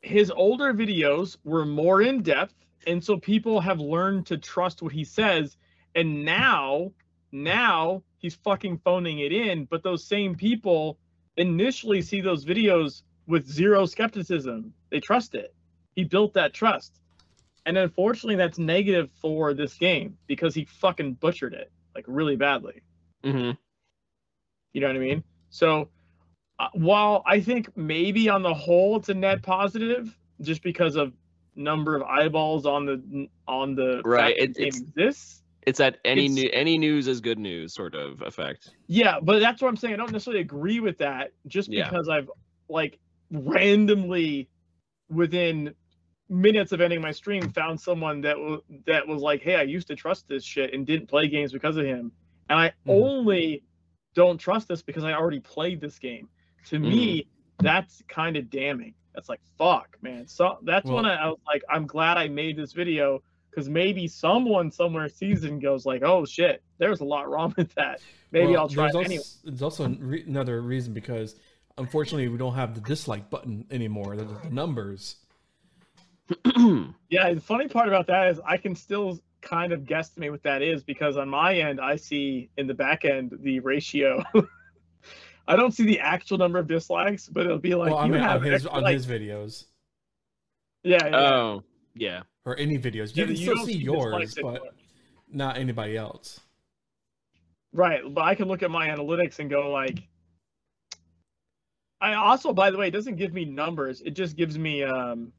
[0.00, 2.54] His older videos were more in depth,
[2.86, 5.56] and so people have learned to trust what he says.
[5.94, 6.92] And now,
[7.30, 9.66] now he's fucking phoning it in.
[9.66, 10.98] But those same people
[11.36, 14.72] initially see those videos with zero skepticism.
[14.90, 15.54] They trust it.
[15.94, 17.00] He built that trust.
[17.64, 22.82] And unfortunately, that's negative for this game because he fucking butchered it like really badly.
[23.24, 23.52] Mm-hmm.
[24.72, 25.22] You know what I mean?
[25.50, 25.88] So,
[26.58, 31.12] uh, while I think maybe on the whole it's a net positive, just because of
[31.54, 35.38] number of eyeballs on the on the Right, it- it's- exists.
[35.64, 38.70] It's that any It's- new, any news is good news sort of effect.
[38.88, 39.94] Yeah, but that's what I'm saying.
[39.94, 41.88] I don't necessarily agree with that, just Yeah.
[41.88, 42.28] because I've
[42.68, 42.98] like
[43.30, 44.48] randomly
[45.08, 45.74] within
[46.28, 49.86] minutes of ending my stream found someone that was that was like, "Hey, I used
[49.88, 52.10] to trust this shit and didn't play games because of him,"
[52.48, 52.72] and I Mhm.
[52.88, 53.62] only
[54.14, 56.28] don't trust this because I already played this game.
[56.66, 57.26] To me,
[57.58, 58.94] that's kind of damning.
[59.14, 60.26] That's like, fuck, man.
[60.26, 64.08] So that's when I, I was like, I'm glad I made this video because maybe
[64.08, 68.00] someone somewhere sees it and goes like, "Oh shit, there's a lot wrong with that."
[68.30, 69.24] Maybe Well, I'll try it there's also, anyway.
[69.44, 71.36] There's also re- another reason because
[71.78, 74.16] unfortunately we don't have the dislike button anymore.
[74.16, 75.16] The, the numbers.
[77.10, 80.62] Yeah, the funny part about that is I can still kind of guesstimate what that
[80.62, 84.22] is because on my end I see in the back end the ratio.
[85.48, 88.12] I don't see the actual number of dislikes, but it'll be like well, I you
[88.12, 89.64] mean have on his extra, on like- his videos
[90.84, 91.62] yeah, yeah, oh,
[91.94, 92.22] yeah.
[92.44, 93.14] or any videos.
[93.16, 94.70] You yeah, can you still don't see yours, but anymore.
[95.30, 96.40] not anybody else.
[97.72, 100.02] Right, but I can look at my analytics and go like
[102.00, 104.00] I also by the way, it doesn't give me numbers.
[104.00, 105.32] It just gives me um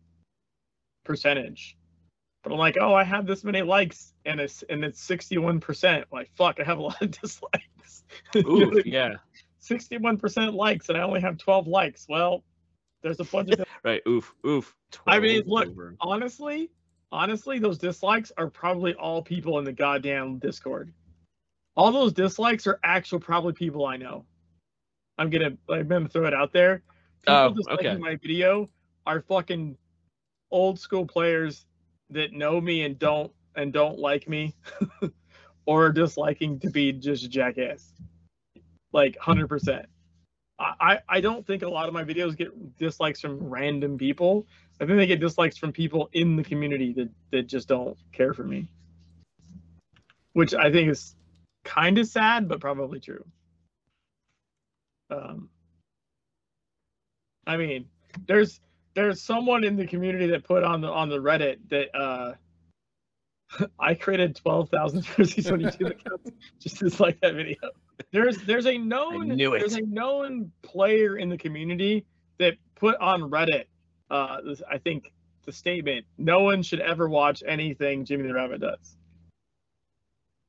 [1.04, 1.78] percentage.
[2.44, 6.30] But I'm like, "Oh, I have this many likes and it's and it's 61%." Like,
[6.36, 8.04] fuck, I have a lot of dislikes.
[8.38, 9.16] Ooh, yeah.
[9.64, 12.06] 61% likes and I only have 12 likes.
[12.10, 12.44] Well,
[13.02, 14.02] there's a bunch of Right.
[14.08, 14.34] Oof.
[14.46, 14.76] Oof.
[15.08, 15.96] I mean, 12 look, over.
[16.02, 16.70] honestly,
[17.12, 20.94] honestly, those dislikes are probably all people in the goddamn Discord.
[21.76, 24.26] All those dislikes are actual probably people I know.
[25.18, 26.84] I'm gonna I'm gonna throw it out there.
[27.22, 27.98] People Oh, disliking okay.
[27.98, 28.70] my video
[29.06, 29.78] are fucking
[30.52, 31.66] old school players
[32.10, 34.56] that know me and don't and don't like me,
[35.66, 37.94] or disliking to be just a jackass.
[38.94, 39.88] Like hundred percent.
[40.60, 44.48] I, I I don't think a lot of my videos get dislikes from random people.
[44.80, 48.34] I think they get dislikes from people in the community that, that just don't care
[48.34, 48.68] for me.
[50.34, 51.16] Which I think is
[51.64, 53.24] kind of sad, but probably true.
[55.10, 55.50] Um,
[57.46, 57.86] I mean,
[58.28, 58.60] there's
[58.96, 62.34] there's someone in the community that put on the on the Reddit that uh,
[63.80, 67.58] I created twelve thousand Jersey twenty two accounts just to like that video.
[68.12, 72.06] There's there's a known there's a known player in the community
[72.40, 73.66] that put on Reddit
[74.10, 75.12] uh, this, I think
[75.46, 78.98] the statement: no one should ever watch anything Jimmy the Rabbit does.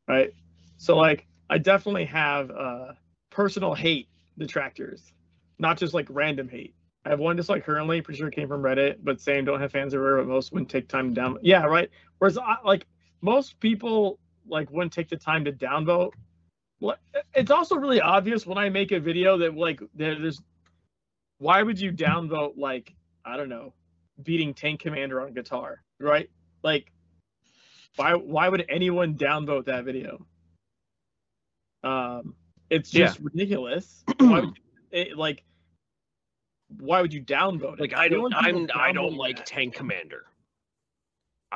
[0.07, 0.35] Right.
[0.77, 2.93] So like, I definitely have uh,
[3.31, 5.13] personal hate detractors,
[5.59, 6.75] not just like random hate.
[7.07, 9.73] I have one dislike currently, pretty sure it came from Reddit, but saying don't have
[9.73, 11.39] fans everywhere, but most wouldn't take time to down.
[11.43, 11.91] Yeah, right.
[12.19, 12.87] Whereas I, like
[13.23, 16.13] most people like wouldn't take the time to downvote.
[17.35, 20.41] It's also really obvious when I make a video that like there's
[21.39, 22.95] why would you downvote like
[23.25, 23.73] I don't know
[24.23, 26.31] beating Tank Commander on guitar, right?
[26.63, 26.93] Like
[27.97, 30.27] why why would anyone downvote that video?
[31.83, 32.35] Um,
[32.71, 34.05] it's just ridiculous.
[34.19, 35.45] why would you, it, like
[36.81, 37.81] why would you downvote it?
[37.81, 40.25] Like I don't, I'm, I don't like that- Tank Commander.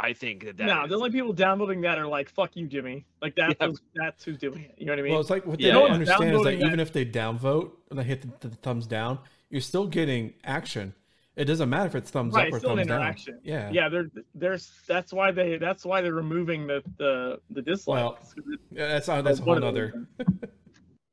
[0.02, 2.66] I think that that no, is- the only people downloading that are like, "Fuck you,
[2.66, 3.66] Jimmy." Like that's Yeah.
[3.68, 4.74] who's, that's who's doing it.
[4.78, 5.12] You know what I mean?
[5.12, 5.94] Well, it's like what they Yeah, don't yeah.
[5.94, 9.18] understand is that that- even if they downvote and they hit the, the thumbs down,
[9.50, 10.94] you're still getting action.
[11.36, 13.00] It doesn't matter if it's thumbs right, up or it's still an thumbs down.
[13.00, 13.40] interaction.
[13.44, 13.70] Yeah.
[13.70, 13.88] yeah.
[13.88, 18.34] They're there's that's why they that's why they're removing the the the dislikes.
[18.72, 20.06] Yeah, that's not, that's a whole One of nother.
[20.18, 20.40] them.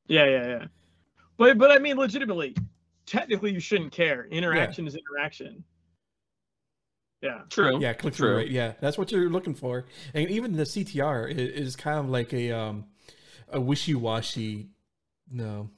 [0.08, 0.66] yeah, yeah, yeah.
[1.38, 2.56] But but I mean, legitimately,
[3.06, 4.26] technically, you shouldn't care.
[4.32, 5.64] Interaction is interaction.
[7.22, 7.42] Yeah.
[7.50, 7.80] true.
[7.80, 8.28] Yeah, click True.
[8.28, 8.52] through rate.
[8.52, 9.86] Yeah, that's what you're looking for.
[10.14, 12.86] And even the CTR is, is kind of like a um
[13.50, 14.70] a wishy washy,
[15.32, 15.70] no,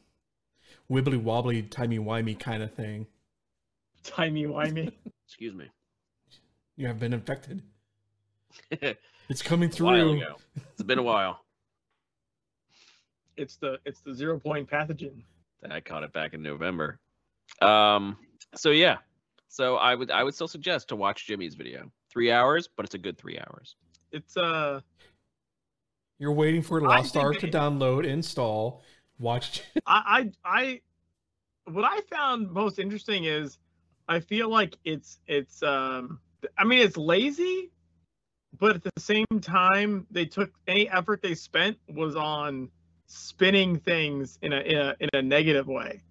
[0.89, 3.07] wibbly wobbly, timey wimey kind of thing.
[4.03, 4.91] Timey wimey.
[5.26, 5.65] Excuse me.
[6.76, 7.61] You have been infected.
[9.30, 10.22] It's coming while through.
[10.22, 10.35] ago.
[10.72, 11.41] It's been a while.
[13.35, 15.22] it's the it's the zero point pathogen.
[15.69, 16.97] I caught it back in November.
[17.61, 18.15] Um.
[18.55, 18.97] So yeah.
[19.48, 21.91] So I would I would still suggest to watch Jimmy's video.
[22.10, 23.76] Three hours, but it's a good three hours.
[24.11, 24.82] It's uh
[26.19, 28.84] You're waiting for Lost think Ark to download, install,
[29.19, 29.64] watch.
[29.86, 30.82] I, I I
[31.72, 33.57] what I found most interesting is
[34.07, 36.19] I feel like it's it's um
[36.57, 37.72] I mean it's lazy,
[38.60, 42.69] but at the same time they took any effort they spent was on
[43.07, 46.03] spinning things in a in a, in a negative way.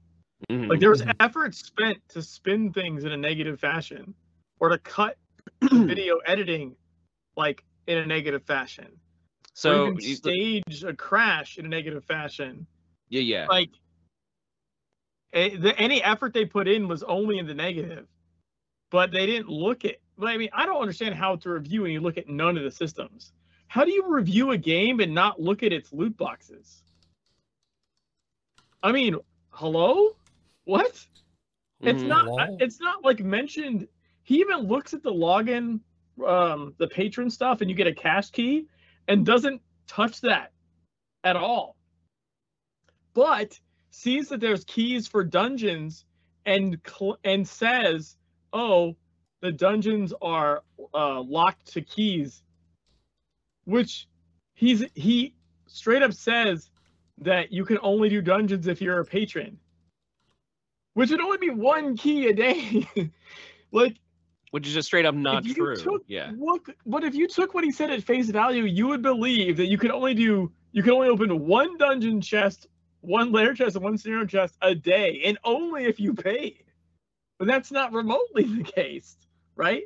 [0.50, 0.68] Mhm.
[0.70, 1.14] Like there was Mhm.
[1.20, 4.14] effort spent to spin things in a negative fashion
[4.60, 5.16] or to cut
[5.62, 6.76] video editing
[7.36, 8.98] like in a negative fashion.
[9.54, 12.66] so you- stage a crash in a negative fashion
[13.08, 13.46] yeah, yeah.
[13.46, 13.70] like
[15.32, 18.06] eh, the, any effort they put in was only in the negative
[18.90, 21.90] but they didn't look at but i mean i don't understand how to review when
[21.90, 23.32] you look at none of the systems
[23.68, 26.82] how do you review a game and not look at its loot boxes
[28.82, 29.16] i mean
[29.50, 30.14] hello
[30.66, 31.06] what
[31.82, 32.08] it's Mhm.
[32.08, 32.56] not Lol.
[32.60, 33.88] it's not like mentioned
[34.24, 35.80] he even looks at the login
[36.26, 38.66] um the patron stuff and you get a cache key
[39.08, 40.52] and doesn't touch that
[41.24, 41.76] at all
[43.14, 43.58] but
[43.90, 46.04] sees that there's keys for dungeons
[46.44, 48.16] and cl- and says
[48.52, 48.96] oh
[49.40, 50.62] the dungeons are
[50.94, 52.42] uh, locked to keys
[53.64, 54.08] which
[54.54, 55.34] he's he
[55.66, 56.70] straight up says
[57.18, 59.58] that you can only do dungeons if you're a patron
[60.96, 62.88] which would only be one key a day
[63.70, 63.96] like
[64.50, 65.76] Which is just straight up not true.
[65.76, 66.30] took yeah.
[66.32, 69.66] what but if you took what he said at face value you would believe that
[69.66, 72.66] you could only do you could only open one dungeon chest
[73.02, 76.64] one lair chest and one scenario chest a day and only if you paid
[77.38, 79.16] but that's not remotely the case
[79.54, 79.82] right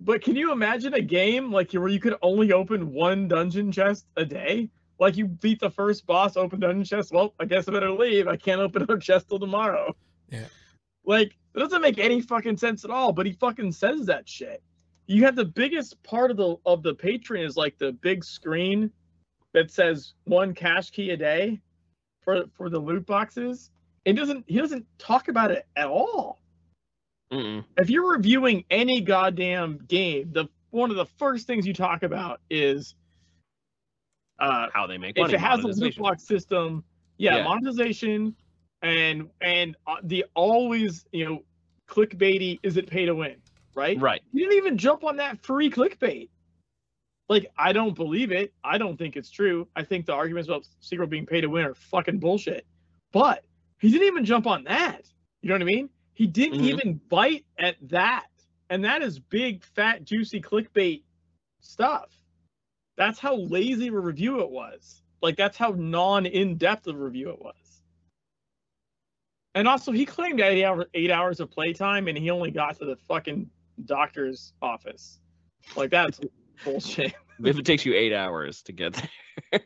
[0.00, 4.06] but can you imagine a game like where you could only open one dungeon chest
[4.16, 7.12] a day like you beat the first boss open dungeon chest.
[7.12, 8.28] Well i guess i better leave.
[8.28, 9.94] I can't open another chest till tomorrow.
[10.30, 10.46] Yeah.
[11.04, 14.62] like it doesn't make any fucking sense at all but he fucking says that shit.
[15.06, 18.90] You have the biggest part of the of the patron is like the big screen
[19.52, 21.60] that says one cache key a day
[22.22, 23.70] for for the loot boxes.
[24.04, 26.40] It doesn't he doesn't talk about it at all.
[27.32, 27.64] Mm-mm.
[27.78, 32.40] if you're reviewing any goddamn game the one of the first things you talk about
[32.50, 32.94] is
[34.38, 35.34] uh, How they make if money.
[35.34, 36.84] it has a loot box system,
[37.18, 37.44] yeah, Yeah.
[37.44, 38.34] monetization,
[38.82, 41.42] and and uh, the always you know
[41.88, 43.36] clickbaity is it pay to win,
[43.74, 44.00] right?
[44.00, 44.22] Right.
[44.32, 46.28] You didn't even jump on that free clickbait.
[47.28, 48.52] Like I don't believe it.
[48.62, 49.66] I don't think it's true.
[49.76, 52.66] I think the arguments about Secret being pay to win are fucking bullshit.
[53.12, 53.44] But
[53.80, 55.02] he didn't even jump on that.
[55.40, 55.88] You know what I mean?
[56.14, 56.64] He didn't Mhm.
[56.68, 58.26] even bite at that.
[58.70, 61.02] And that is big, fat, juicy clickbait
[61.60, 62.10] stuff.
[62.96, 65.02] That's how lazy of a review it was.
[65.22, 67.54] Like that's how non in depth of a review it was.
[69.54, 72.84] And also, he claimed eight hours, eight hours of playtime, and he only got to
[72.84, 73.48] the fucking
[73.84, 75.20] doctor's office.
[75.76, 76.20] Like that's
[76.64, 77.14] bullshit.
[77.42, 78.92] If it takes you eight hours to get
[79.50, 79.60] there.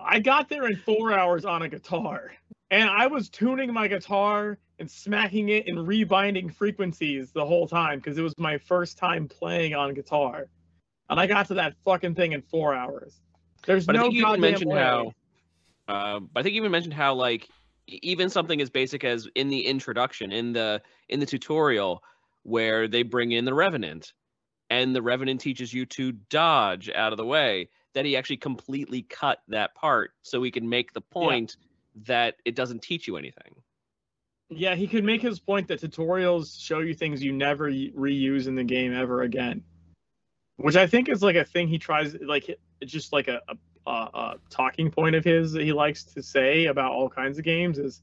[0.00, 2.30] I got there in four hours on a guitar,
[2.70, 7.98] and I was tuning my guitar and smacking it and rebinding frequencies the whole time
[7.98, 10.46] because it was my first time playing on guitar,
[11.10, 13.20] and I got to that fucking thing in four hours.
[13.66, 14.80] There's But I no think you even goddamn mentioned way.
[14.80, 15.12] how.
[15.88, 17.48] Uh, but I think you even mentioned how like
[17.86, 22.02] even something as basic as in the introduction in the in the tutorial
[22.42, 24.12] where they bring in the revenant
[24.70, 29.02] and the revenant teaches you to dodge out of the way that he actually completely
[29.02, 31.56] cut that part so he can make the point
[32.04, 33.54] that it doesn't teach you anything
[34.50, 38.54] Yeah, he could make his point that tutorials show you things you never reuse in
[38.54, 39.62] the game ever again,
[40.58, 43.40] which I think is like a thing he tries, like just like a,
[43.86, 47.44] a, a, talking point of his that he likes to say about all kinds of
[47.44, 48.02] games is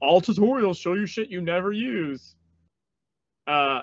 [0.00, 2.34] all tutorials show you shit you never use.
[3.46, 3.82] Uh,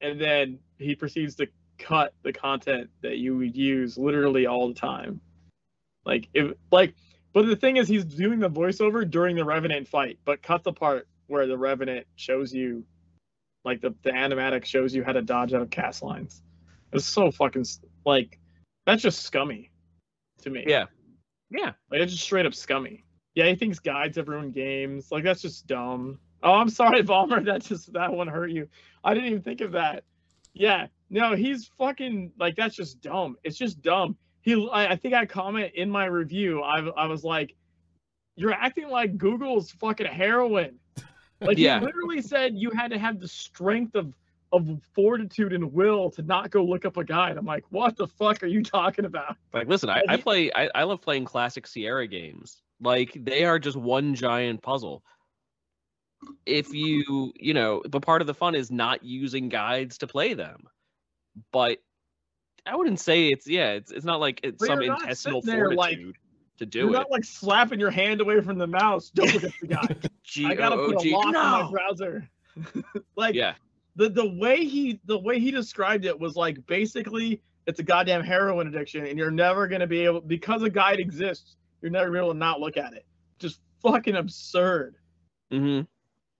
[0.00, 1.48] and then he proceeds to
[1.78, 5.20] cut the content that you would use literally all the time.
[6.04, 6.94] Like if like
[7.36, 10.72] but the thing is, he's doing the voiceover during the Revenant fight, but cut the
[10.72, 12.82] part where the Revenant shows you,
[13.62, 16.40] like the, the animatic shows you how to dodge out of cast lines.
[16.92, 17.64] It's so fucking
[18.04, 18.38] like
[18.86, 19.70] that's just scummy
[20.42, 20.64] to me.
[20.66, 20.84] yeah
[21.50, 23.04] yeah like it's just straight up scummy.
[23.34, 25.12] Yeah, he thinks guides have ruined games.
[25.12, 26.18] Like that's just dumb.
[26.42, 27.42] Oh, I'm sorry, Balmer.
[27.42, 28.66] That just that one hurt you.
[29.04, 30.04] I didn't even think of that.
[30.54, 33.36] Yeah, no, he's fucking like that's just dumb.
[33.44, 34.16] It's just dumb.
[34.40, 36.62] He, I, I think I comment in my review.
[36.62, 37.54] I, I was like,
[38.36, 40.78] "You're acting like Google's fucking heroin."
[41.42, 41.78] Like Yeah.
[41.80, 44.14] he literally said you had to have the strength of
[44.56, 47.36] of fortitude and will to not go look up a guide.
[47.36, 49.36] I'm like, what the fuck are you talking about?
[49.52, 53.58] like listen i, I play I, I love playing classic sierra games like they are
[53.58, 55.02] just one giant puzzle
[56.44, 60.34] if you you know but part of the fun is not using guides to play
[60.34, 60.64] them
[61.52, 61.78] but
[62.66, 66.06] i wouldn't say it's yeah it's, it's not like it's But some intestinal there, fortitude
[66.06, 66.16] like-
[66.58, 66.82] to do it.
[66.84, 69.10] You're it not like slapping your hand away from the mouse.
[69.10, 69.96] Don't look at the guy.
[70.46, 72.26] I gotta put a lock in my browser.
[73.16, 73.54] like yeah
[73.96, 78.22] the the way he the way he described it was like basically it's a goddamn
[78.22, 81.56] heroin addiction, and you're never gonna be able because a guide exists.
[81.82, 83.04] You're never gonna be able to not look at it.
[83.38, 84.96] Just fucking absurd.
[85.50, 85.80] hmm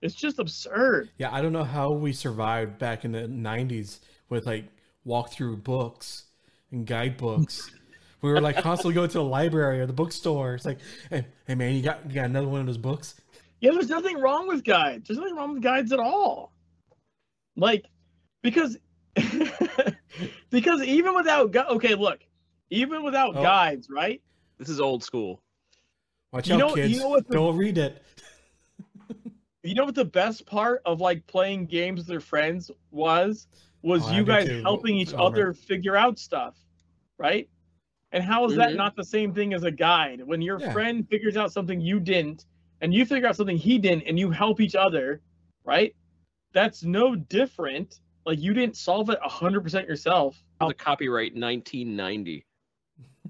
[0.03, 1.11] It's just absurd.
[1.19, 4.67] Yeah, I don't know how we survived back in the '90s with like
[5.07, 6.25] walkthrough books
[6.71, 7.71] and guidebooks.
[8.23, 10.55] we were like constantly going to the library or the bookstore.
[10.55, 10.79] It's like,
[11.11, 13.15] hey, hey man, you got you got another one of those books?
[13.61, 15.09] Yeah, there's nothing wrong with guides.
[15.09, 16.53] There's nothing wrong with guides at all.
[17.57, 17.87] Like,
[18.43, 18.77] because
[20.51, 22.21] because even without gu- okay, look,
[22.71, 23.43] even without Oh.
[23.43, 24.21] guides, right?
[24.59, 25.43] this is old school
[26.33, 26.99] Watch You out, know- you kids!
[26.99, 28.03] know what the- Don't read it.
[29.63, 33.47] You know what the best part of like playing games with your friends was?
[33.83, 34.63] Was Oh, you do guys too.
[34.63, 36.57] helping each Oh, other figure out stuff,
[37.19, 37.49] right?
[38.13, 38.77] And how is that Mhm.
[38.77, 40.23] not the same thing as a guide?
[40.23, 40.73] When your Yeah.
[40.73, 42.47] friend figures out something you didn't,
[42.81, 45.21] and you figure out something he didn't, and you help each other,
[45.65, 45.95] right?
[46.57, 48.01] That's no different.
[48.25, 50.43] Like you didn't solve it hundred percent yourself.
[50.59, 52.47] the copyright 1990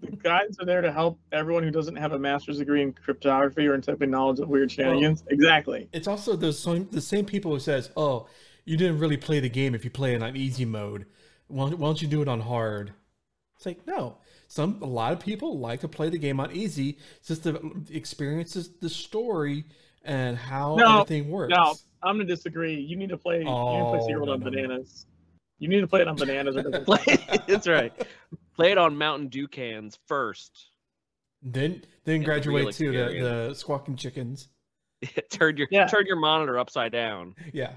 [0.00, 3.66] The guides are there to help everyone who doesn't have a master's degree in cryptography
[3.66, 5.24] or in typing knowledge of weird shenanigans.
[5.28, 5.88] exactly.
[5.92, 8.28] It's also the same the same people who says, "Oh,
[8.64, 11.06] you didn't really play the game if you play it on easy mode.
[11.48, 12.92] Why, why don't you do it on hard?"
[13.56, 14.18] It's like no.
[14.46, 17.84] Some a lot of people like to play the game on easy, it's just to
[17.90, 19.64] experiences the story
[20.06, 21.50] and how No, everything works.
[21.54, 22.74] No, I'm gonna disagree.
[22.80, 23.44] You need to play.
[23.46, 24.50] Oh, you need to play Oh, Zero no, on no, no.
[24.50, 25.06] bananas.
[25.58, 26.56] You need to play it on bananas.
[26.56, 27.92] Or Play, that's right.
[28.54, 30.66] Play it on Mountain Dew cans first.
[31.42, 34.48] Then then Get the graduate to the, the squawking chickens.
[35.30, 35.86] turn your Yeah.
[35.86, 37.72] turn your monitor upside down Yeah.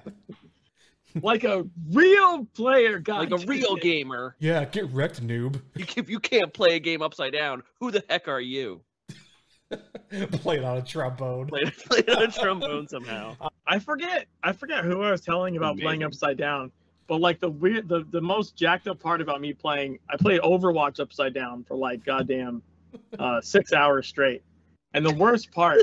[1.22, 3.20] like a real player guy.
[3.20, 4.36] like a real gamer.
[4.40, 5.62] Yeah, get wrecked, noob.
[5.76, 8.82] You, if you can't play a game upside down, who the heck are you?
[10.32, 11.48] Play it on a trombone.
[11.48, 13.36] Play, play it on a trombone somehow.
[13.68, 14.28] I forget.
[14.44, 16.72] I forget who I was telling about playing upside down.
[17.08, 20.42] But like the weird, the the most jacked up part about me playing, I played
[20.42, 22.64] Overwatch upside down for like goddamn
[23.18, 24.44] uh, six hours straight,
[24.94, 25.82] and the worst part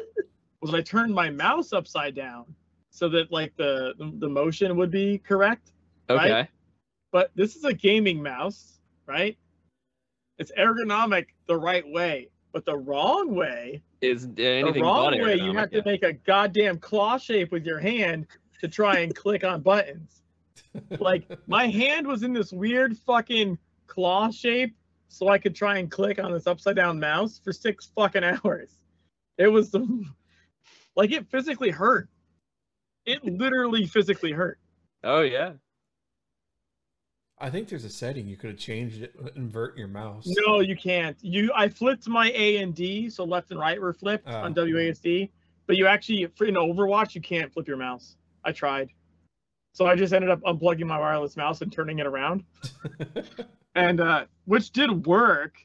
[0.61, 2.45] was I turned my mouse upside down
[2.91, 5.73] so that like the the motion would be correct.
[6.11, 6.33] Okay.
[6.33, 6.49] Right?
[7.13, 9.37] But this is a gaming mouse, right?
[10.39, 15.71] It's ergonomic the right way, but the wrong way, Is the wrong way, you have
[15.71, 15.83] yeah.
[15.83, 18.27] to make a goddamn claw shape with your hand
[18.63, 20.23] to try and click on buttons.
[20.99, 23.59] Like my hand was in this weird fucking
[23.89, 24.75] claw shape
[25.09, 28.71] so I could try and click on this upside down mouse for six fucking hours.
[29.37, 30.07] It was the
[30.97, 32.09] like it physically hurt.
[33.05, 34.59] It literally physically hurt.
[35.05, 35.53] Oh yeah.
[37.39, 40.27] I think there's a setting you could have changed it, invert your mouse.
[40.47, 41.17] No, you can't.
[41.23, 44.37] You I flipped my A and D, so left and right were flipped Oh.
[44.41, 45.31] on WASD,
[45.67, 48.17] but you actually for- in Overwatch you can't flip your mouse.
[48.45, 48.89] I tried.
[49.73, 52.45] So I just ended up unplugging my wireless mouse and turning it around.
[53.75, 55.57] and uh which did work,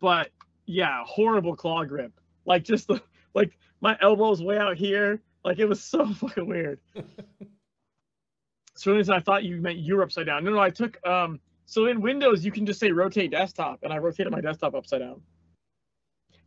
[0.00, 0.30] but
[0.64, 2.12] yeah, horrible claw grip.
[2.46, 3.02] Like just the
[3.34, 5.20] like my elbows way out here.
[5.44, 6.80] Like it was so fucking weird.
[8.78, 10.44] so as I thought you meant you were upside down.
[10.44, 13.92] No, no, I took um so in Windows you can just say rotate desktop, and
[13.92, 15.20] I rotated my desktop upside down.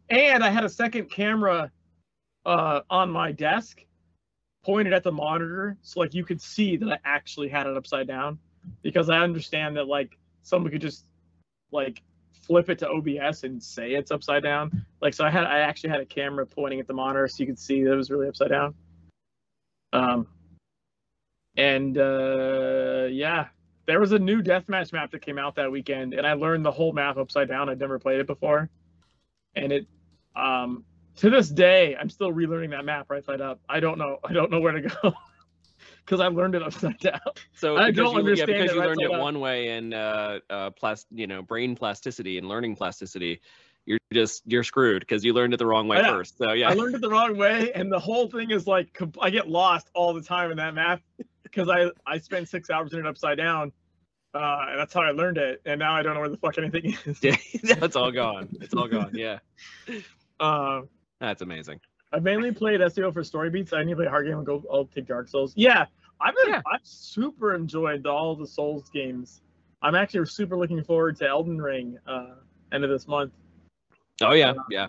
[0.09, 1.71] And I had a second camera
[2.45, 3.83] uh on my desk
[4.63, 8.07] pointed at the monitor so like you could see that I actually had it upside
[8.07, 8.39] down
[8.81, 11.05] because I understand that like someone could just
[11.71, 12.01] like
[12.31, 14.85] flip it to OBS and say it's upside down.
[15.01, 17.45] Like so I had I actually had a camera pointing at the monitor so you
[17.45, 18.73] could see that it was really upside down.
[19.91, 20.27] Um
[21.57, 23.47] and uh yeah,
[23.85, 26.71] there was a new deathmatch map that came out that weekend and I learned the
[26.71, 27.69] whole map upside down.
[27.69, 28.69] I'd never played it before.
[29.55, 29.87] And it
[30.35, 30.85] um
[31.17, 33.59] to this day I'm still relearning that map right side up.
[33.67, 35.13] I don't know I don't know where to go.
[36.05, 37.19] Because I learned it upside down.
[37.53, 39.19] So I don't you, understand yeah, because it you learned it up.
[39.19, 43.41] one way in uh, uh, plas- you know, brain plasticity and learning plasticity,
[43.85, 46.37] you're just you're screwed because you learned it the wrong way first.
[46.37, 49.29] So yeah, I learned it the wrong way, and the whole thing is like I
[49.29, 51.01] get lost all the time in that map
[51.51, 53.71] because I I spent six hours in it upside down,
[54.33, 55.61] uh, and that's how I learned it.
[55.65, 57.19] And now I don't know where the fuck anything is.
[57.23, 58.49] yeah, it's all gone.
[58.61, 59.11] It's all gone.
[59.13, 59.39] Yeah,
[60.39, 60.81] Uh,
[61.19, 61.79] that's amazing.
[62.13, 63.71] I mainly played SEO for story beats.
[63.73, 64.63] I need to play a hard game and go.
[64.71, 65.53] I'll take Dark Souls.
[65.55, 65.85] Yeah,
[66.19, 66.61] I've been, Yeah.
[66.71, 69.41] I've super enjoyed all the Souls games.
[69.81, 72.35] I'm actually super looking forward to Elden Ring uh,
[72.73, 73.31] end of this month.
[74.21, 74.87] Oh yeah, Uh, yeah.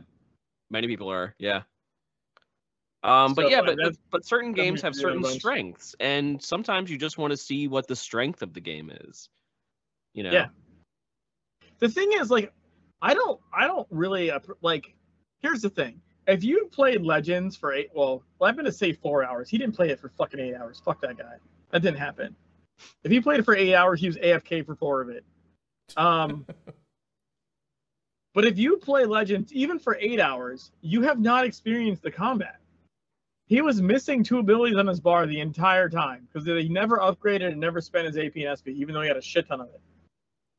[0.71, 1.35] Many people are.
[1.39, 1.63] Yeah.
[3.03, 6.99] Um, but So, yeah, but, but but certain games have certain strengths, and sometimes you
[6.99, 9.29] just want to see what the strength of the game is.
[10.15, 10.31] You know.
[10.31, 10.47] Yeah.
[11.79, 12.53] the thing is like
[13.01, 14.31] i don't i don't really
[14.61, 14.95] like
[15.43, 19.49] here's the thing if you played legends for eight well i'm gonna say four hours
[19.51, 21.35] he didn't play it for fucking eight hours fuck that guy
[21.71, 22.37] that didn't happen
[23.03, 25.25] if he played it for eight hours he was afk for four of it
[25.97, 26.47] um
[28.35, 32.61] but if you play legends even for eight hours you have not experienced the combat
[33.53, 37.49] he was missing two abilities on his bar the entire time because he never upgraded
[37.49, 39.69] and never spent his ap and sp even though he had a shit ton of
[39.69, 39.81] it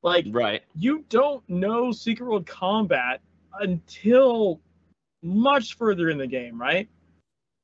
[0.03, 0.61] like Right.
[0.75, 3.19] you don't know Secret World combat
[3.59, 4.61] until
[5.23, 6.87] much further in the game, right?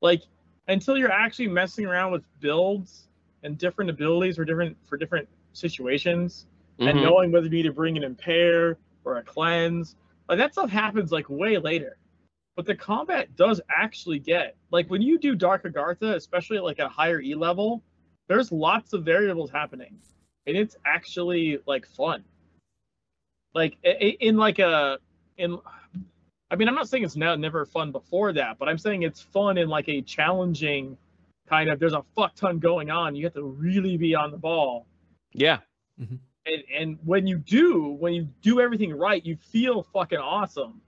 [0.00, 0.22] Like
[0.66, 3.08] until you're actually messing around with builds
[3.44, 6.46] and different abilities for different for different situations
[6.80, 7.02] and Mhm.
[7.02, 9.94] knowing whether you need to bring an impair or a cleanse.
[10.28, 11.98] Like that stuff happens like way later.
[12.60, 16.78] But the combat does actually get like when you do Dark Agartha, especially at like
[16.78, 17.82] a higher E level,
[18.28, 19.96] there's lots of variables happening.
[20.46, 22.22] And it's actually like fun.
[23.54, 24.98] Like i- i- in like a
[25.38, 25.58] in
[26.50, 29.22] I mean I'm not saying it's now never fun before that, but I'm saying it's
[29.22, 30.98] fun in like a challenging
[31.48, 33.16] kind of there's a fuck ton going on.
[33.16, 34.86] You have to really be on the ball
[35.32, 35.60] Yeah.
[35.98, 36.16] Mm-hmm.
[36.44, 40.82] and and when you do when you do everything right you feel fucking awesome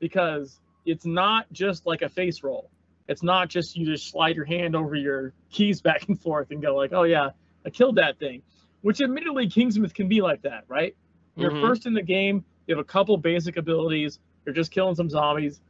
[0.00, 2.70] because it's not just like a face roll
[3.08, 6.62] it's not just you just slide your hand over your keys back and forth and
[6.62, 7.30] go like oh yeah
[7.66, 8.42] i killed that thing
[8.82, 10.94] which admittedly Kingsmouth can be like that right
[11.36, 11.62] you're Mhm.
[11.62, 15.60] first in the game you have a couple basic abilities you're just killing some zombies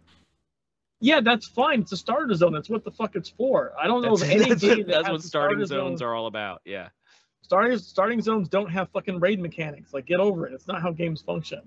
[1.01, 4.03] yeah that's fine it's a starter zone that's what the fuck it's for i don't
[4.03, 6.27] know That's, any that's, game what, that that's what starting starter zones zone are all
[6.27, 6.61] about.
[6.65, 6.89] Yeah.
[7.43, 9.93] starting starting zones don't have fucking raid mechanics.
[9.93, 10.55] Like, get over it.
[10.55, 11.61] It's not how games function.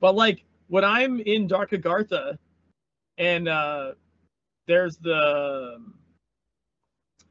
[0.00, 2.38] But like when I'm in Dark Agartha,
[3.18, 3.92] and uh,
[4.66, 5.78] there's the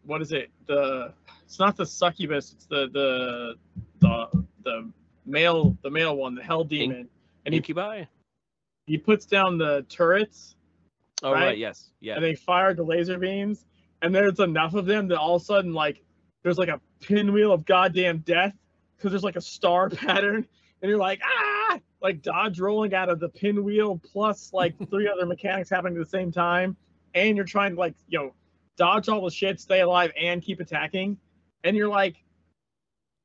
[0.06, 0.52] what is it?
[0.68, 2.54] The it's not the succubus.
[2.54, 3.56] It's the the
[4.00, 4.92] the the
[5.26, 7.08] male the male one, the hell demon,
[7.46, 8.04] and he Incubi.
[8.88, 10.56] he puts down the turrets
[11.24, 11.46] Oh right.
[11.48, 11.58] right?
[11.58, 11.90] Yes.
[12.02, 12.16] Yeah.
[12.16, 13.66] and they fire the laser beams,
[14.02, 16.04] and there's enough of them that all of a sudden like
[16.44, 18.54] there's like a pinwheel of goddamn death
[18.98, 20.46] because there's like a star pattern,
[20.82, 21.53] and you're like ah,
[22.04, 26.10] like dodge rolling out of the pinwheel plus like three other mechanics happening at the
[26.10, 26.76] same time,
[27.16, 28.34] and you're trying to like you know
[28.78, 31.18] dodge all the shit, stay alive, and keep attacking,
[31.64, 32.18] and you're like,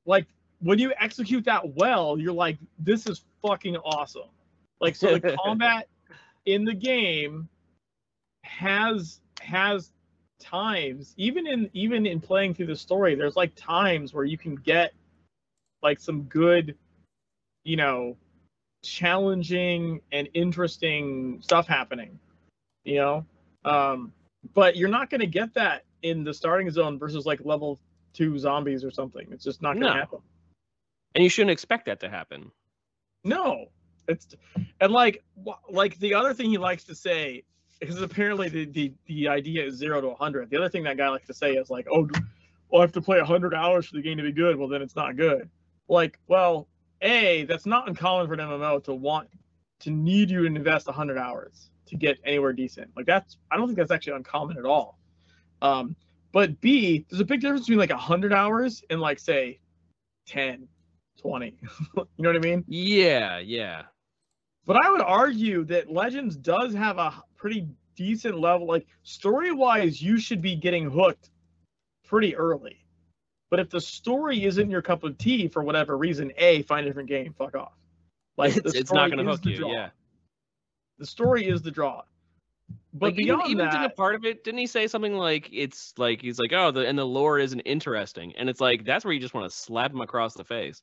[0.06, 0.26] like
[0.60, 4.30] when you execute that well, you're like, this is fucking awesome.
[4.80, 5.88] Like so the combat
[6.46, 7.48] in the game
[8.44, 9.90] has has
[10.38, 11.14] times.
[11.16, 14.92] Even in even in playing through the story there's like times where you can get
[15.82, 16.76] like some good
[17.64, 18.16] you know
[18.82, 22.18] challenging and interesting stuff happening
[22.84, 23.24] you know
[23.64, 24.12] um
[24.54, 27.78] but you're not going to get that in the starting zone versus like level
[28.14, 30.00] 2 zombies or something it's just not going to No.
[30.00, 30.18] happen
[31.14, 32.50] And you shouldn't expect that to happen.
[33.24, 33.66] No,
[34.06, 34.28] it's
[34.80, 35.22] and like
[35.68, 37.42] like the other thing he likes to say
[37.80, 40.50] because apparently the the, the idea is zero to hundred.
[40.50, 42.08] The other thing that guy likes to say is like, oh,
[42.70, 44.56] well, I have to play hundred hours for the game to be good.
[44.56, 45.50] Well, then it's not good.
[45.88, 46.68] Like, well,
[47.02, 49.28] a that's not uncommon for an MMO to want
[49.80, 52.90] to need you to invest hundred hours to get anywhere decent.
[52.96, 54.98] Like that's I don't think that's actually uncommon at all.
[55.62, 55.96] Um,
[56.32, 59.60] but B, there's a big difference between like hundred hours and like say
[60.26, 60.68] 10,
[61.20, 61.46] 20.
[61.60, 62.64] you know what I mean?
[62.68, 63.82] Yeah, yeah.
[64.66, 68.66] But I would argue that Legends does have a pretty decent level.
[68.66, 71.30] Like story wise, you should be getting hooked
[72.04, 72.77] pretty early.
[73.50, 76.88] But if the story isn't your cup of tea for whatever reason, a find a
[76.90, 77.34] different game.
[77.38, 77.72] Fuck off.
[78.36, 79.56] Like the it's, it's not story going to is hook the you.
[79.56, 79.72] draw.
[79.72, 79.88] Yeah.
[80.98, 82.02] The story is the draw.
[82.92, 85.14] But Like even, beyond even that, didn't a part of it, didn't he say something
[85.14, 88.84] like it's like he's like, oh, the and the lore isn't interesting, and it's like
[88.84, 90.82] that's where you just want to slap him across the face.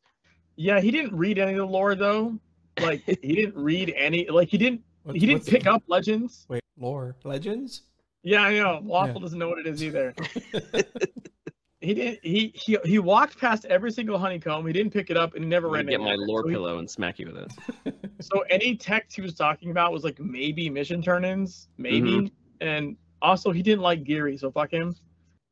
[0.55, 2.39] yeah, he didn't read any of the lore though.
[2.79, 4.27] Like he didn't read any.
[4.29, 4.81] Like he didn't.
[5.03, 6.45] What's- He didn't what's- pick up Legends.
[6.49, 7.83] Wait, lore legends?
[8.23, 8.79] Yeah, I know.
[8.83, 9.21] Waffle Yeah.
[9.21, 10.15] doesn't know what it is either.
[11.85, 12.19] he didn't.
[12.23, 14.65] He he he walked past every single honeycomb.
[14.67, 15.85] He didn't pick it up, and he never I'm ran.
[15.85, 17.37] get my lore So he- pillow and smack you with
[17.85, 17.95] it.
[18.21, 22.67] So any text he was talking about was like maybe mission turn-ins, maybe, Mm-hmm.
[22.67, 24.95] and also he didn't like Geary, so fuck him.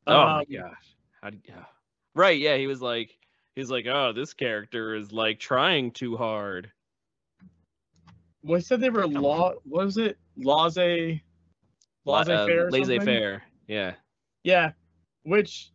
[0.06, 0.96] Oh Um, my gosh.
[1.22, 1.64] How do yeah.
[2.14, 3.16] Right, yeah, he was like
[3.54, 6.70] he's like, "Oh, this character is like trying too hard."
[8.42, 9.52] Well, he said they were law.
[9.64, 10.18] What was it?
[10.36, 11.22] Laissez,
[12.04, 12.66] laissez-faire.
[12.68, 13.42] uh, laissez-faire.
[13.68, 13.94] Yeah.
[14.42, 14.72] Yeah,
[15.22, 15.70] which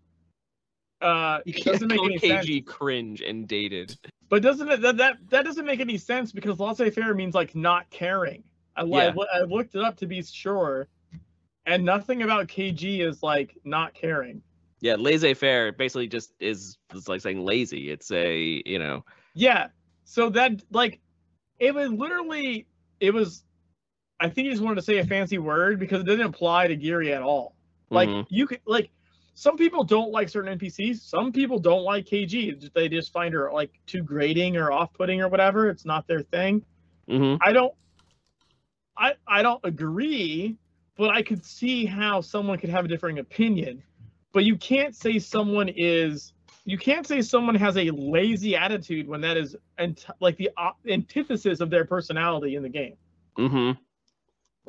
[1.01, 2.45] uh You doesn't make any sense.
[2.45, 3.97] KG cringe and dated.
[4.29, 7.89] But doesn't it that, that that doesn't make any sense because laissez-faire means like not
[7.89, 8.43] caring.
[8.75, 9.13] I, Yeah.
[9.33, 10.87] I looked it up to be sure,
[11.65, 14.41] and nothing about KG is like not caring.
[14.81, 17.91] Yeah, laissez-faire basically just is it's like saying lazy.
[17.91, 19.03] It's a, you know,
[19.33, 19.67] Yeah.
[20.05, 20.99] So that like
[21.59, 22.65] it was literally
[22.99, 23.43] it was
[24.19, 26.75] I think he just wanted to say a fancy word because it doesn't apply to
[26.75, 27.55] Geary at all.
[27.89, 28.25] Like mhm.
[28.29, 28.89] you could like
[29.39, 30.97] some people don't like certain NPCs.
[30.97, 32.73] Some people don't like KG.
[32.73, 35.69] They just find her like too grating or off-putting or whatever.
[35.69, 36.65] It's not their thing.
[37.07, 37.37] Mhm.
[37.41, 37.73] I don't
[38.97, 40.57] I I don't agree,
[40.97, 43.81] but I could see how someone could have a differing opinion.
[44.33, 46.33] But you can't say someone is
[46.65, 50.79] you can't say someone has a lazy attitude when that is ant- like the op-
[50.85, 52.97] antithesis of their personality in the game.
[53.37, 53.77] Mhm.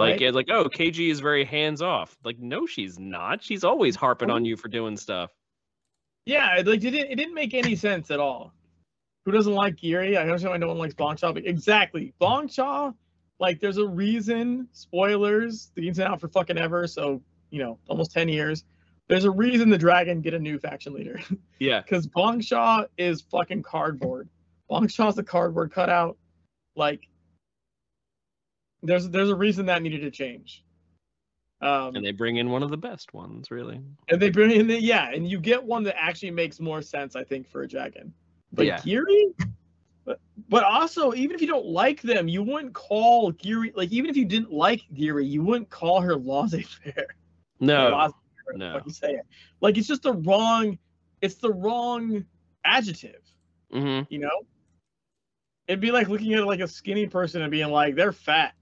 [0.01, 0.23] Like Right?
[0.23, 3.43] it's like, "Oh, KG is very hands-off." Like, "No, she's not.
[3.43, 5.31] She's always harping on you for doing stuff."
[6.27, 8.53] Yeah, it, like it didn't it didn't make any sense at all.
[9.25, 10.17] Who doesn't like Geary?
[10.17, 11.35] I understand why no one likes Bongshaw.
[11.35, 12.95] But exactly, Bongshaw.
[13.39, 14.69] Like, there's a reason.
[14.73, 15.71] Spoilers.
[15.75, 18.65] The game's been out for fucking ever, so you know, almost ten years.
[19.09, 21.21] There's a reason the dragon get a new faction leader
[21.59, 21.81] Yeah.
[21.81, 24.29] because Bongshaw is fucking cardboard.
[24.71, 26.17] Bongshaw's a cardboard cutout.
[26.77, 27.09] Like,
[28.83, 30.65] there's there's a reason that needed to change.
[31.63, 33.81] Um, And they bring in one of the best ones, really.
[34.09, 37.15] and they bring in the yeah, and you get one that actually makes more sense,
[37.17, 38.15] I think, for a dragon.
[38.53, 38.81] But Yeah.
[38.81, 39.27] Geary,
[40.07, 44.09] but, but also even if you don't like them, you wouldn't call Geary like even
[44.09, 47.07] if you didn't like Geary, you wouldn't call her laissez-faire.
[47.61, 47.91] No.
[47.91, 48.75] Laissez-faire, no.
[48.75, 49.27] Like you say it,
[49.61, 50.79] like it's just the wrong,
[51.21, 52.25] it's the wrong
[52.65, 53.21] adjective.
[53.71, 54.07] Mhm.
[54.09, 54.47] You know,
[55.69, 58.55] it'd be like looking at like a skinny person and being like they're fat,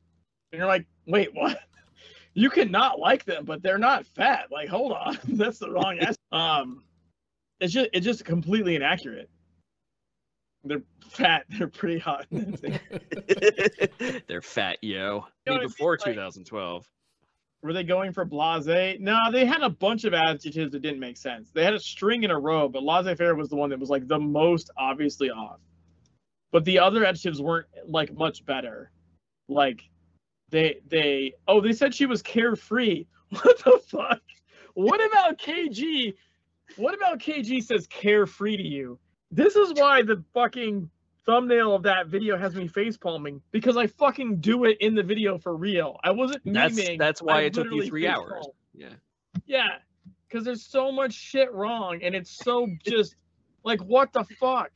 [0.52, 1.58] and you're like, wait, what?
[2.34, 4.44] You cannot like them, but they're not fat.
[4.52, 6.14] Like, hold on, that's the wrong answer.
[6.32, 6.84] Um,
[7.58, 9.28] it's just it's just completely inaccurate.
[10.62, 11.46] They're fat.
[11.48, 12.26] They're pretty hot.
[14.28, 14.88] They're fat, yo.
[14.92, 15.68] You know what I mean?
[15.68, 16.86] Before Like- 2012.
[17.62, 18.98] Were they going for blase?
[19.00, 21.50] No, they had a bunch of adjectives that didn't make sense.
[21.50, 24.06] They had a string in a row, but laissez-faire was the one that was like
[24.06, 25.58] the most obviously off.
[26.52, 28.92] But the other adjectives weren't like much better.
[29.48, 29.82] Like
[30.50, 33.04] they they oh they said she was carefree.
[33.30, 34.22] What the fuck?
[34.72, 36.14] What about KG
[36.76, 38.98] what about KG says carefree to you?
[39.30, 40.88] This is why the fucking
[41.26, 45.02] thumbnail of that video has me face palming because I fucking do it in the
[45.02, 45.98] video for real.
[46.02, 46.98] I wasn't That's memeing.
[46.98, 48.46] that's why I it took you three hours.
[48.74, 48.94] Yeah.
[49.44, 49.68] Yeah,
[50.26, 53.16] because there's so much shit wrong, and it's so just
[53.64, 54.70] like what the fuck.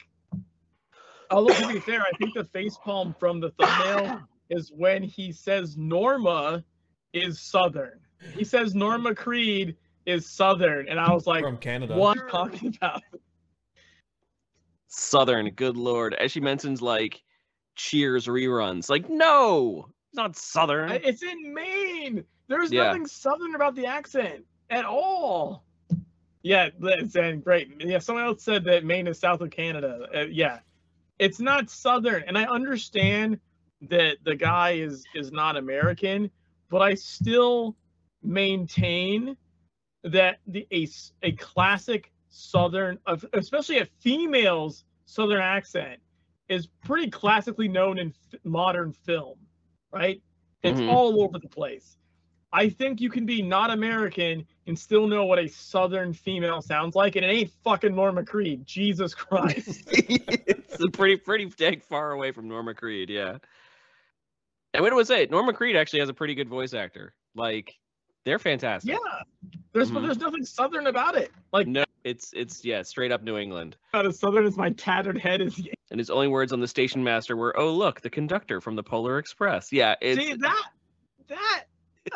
[1.31, 4.20] Although to be fair, I think the face palm from the thumbnail
[4.53, 6.62] is when he says Norma
[7.12, 7.99] is Southern.
[8.35, 9.77] He says Norma Creed
[10.07, 11.97] is Southern, and I was like, from Canada.
[11.97, 13.03] what are you talking about?
[14.89, 16.15] Southern, good lord.
[16.15, 17.23] As she mentions like
[17.77, 18.91] Cheers reruns.
[18.91, 20.91] Like, no, it's not Southern.
[20.93, 22.24] It's in Maine.
[22.49, 22.85] There's Yeah.
[22.85, 25.65] nothing Southern about the accent at all.
[26.43, 27.73] Yeah, that's and great.
[27.81, 30.09] Yeah, someone else said that Maine is south of Canada.
[30.15, 30.59] Uh, yeah,
[31.19, 33.41] it's not Southern, and I understand
[33.89, 36.31] that the guy is is not American,
[36.71, 37.77] but I still
[38.23, 39.37] maintain
[40.05, 40.89] that the a,
[41.23, 42.99] a classic Southern,
[43.35, 46.01] especially a female's Southern accent,
[46.49, 49.39] is pretty classically known in f- modern film,
[49.93, 50.21] right?
[50.63, 50.89] It's Mhm.
[50.89, 51.97] all over the place.
[52.53, 56.95] I think you can be not American and still know what a Southern female sounds
[56.95, 58.67] like, and it ain't fucking Norma Creed.
[58.67, 59.83] Jesus Christ.
[59.93, 63.39] it's a pretty pretty dang far away from Norma Creed, yeah.
[64.74, 65.27] And what do I say?
[65.31, 67.15] Norman Creed actually has a pretty good voice actor.
[67.35, 67.74] Like,
[68.24, 68.90] they're fantastic.
[68.93, 69.23] yeah,
[69.73, 70.03] there's Mhm.
[70.03, 71.32] there's nothing Southern about it.
[71.53, 73.77] Like No, it's it's yeah, straight up New England.
[73.93, 75.61] not as Southern as my tattered head is.
[75.90, 78.82] And his only words on the station master were, "Oh look, the conductor from the
[78.82, 80.70] Polar Express." Yeah, it's See that
[81.28, 81.65] that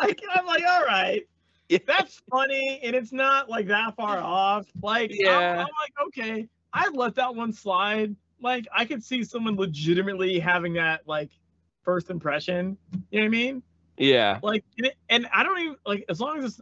[0.00, 1.26] like I'm like all right.
[1.68, 1.78] Yeah.
[1.84, 4.66] That's funny, and it's not like that far off.
[4.82, 5.50] Like, I'm- Yeah.
[5.62, 8.14] I'm, like, okay, I'd let that one slide.
[8.40, 11.32] Like, I could see someone legitimately having that like
[11.86, 12.76] first impression.
[13.10, 13.62] You know what I mean?
[13.96, 14.62] yeah, Like,
[15.08, 16.60] and, I don't even like as long as it's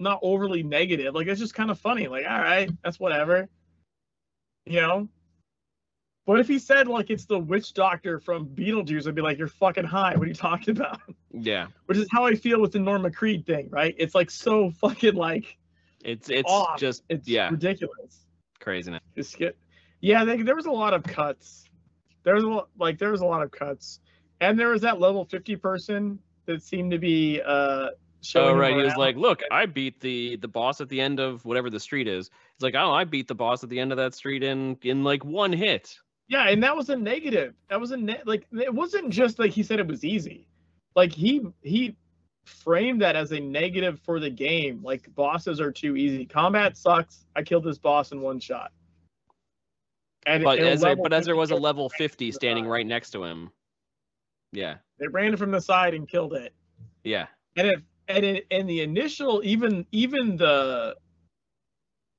[0.00, 1.14] not overly negative.
[1.14, 2.08] Like, it's just kind of funny.
[2.08, 3.48] Like, all right, that's whatever.
[4.66, 5.08] You know.
[6.26, 9.46] But if he said like it's the witch doctor from Beetlejuice, I'd be like, you're
[9.46, 10.16] fucking high.
[10.16, 11.00] What are you talking about?
[11.30, 11.66] yeah.
[11.86, 13.94] which is how I feel with the Norma Creed thing, right?
[13.98, 15.58] It's like so fucking like
[16.02, 16.80] It's it's Off.
[16.80, 17.50] just it's Yeah.
[17.50, 18.24] ridiculous.
[18.58, 19.02] craziness.
[19.14, 19.56] Just get,
[20.00, 21.68] yeah, they, there was a lot of cuts.
[22.24, 24.00] There was a lot, like there was a lot of cuts,
[24.48, 27.88] and there was that level fifty person that seemed to be uh
[28.22, 28.54] showing.
[28.54, 31.44] Oh right, he was like, "Look, I beat the the boss at the end of
[31.44, 33.98] whatever the street is." It's like, "Oh, I beat the boss at the end of
[33.98, 35.98] that street in in like one hit."
[36.28, 37.54] yeah, and that was a negative.
[37.68, 40.48] That was a ne- like it wasn't just like he said it was easy,
[40.96, 41.96] like he he
[42.44, 44.80] framed that as a negative for the game.
[44.82, 46.24] Like bosses are too easy.
[46.24, 47.26] Combat sucks.
[47.36, 48.72] I killed this boss in one shot.
[50.26, 53.24] And But as there, but as there was a level fifty standing right next to
[53.24, 53.50] him.
[54.54, 56.54] Yeah, They ran it from the side and killed it.
[57.02, 57.26] yeah,
[57.56, 60.96] And if and in, in the initial, even even the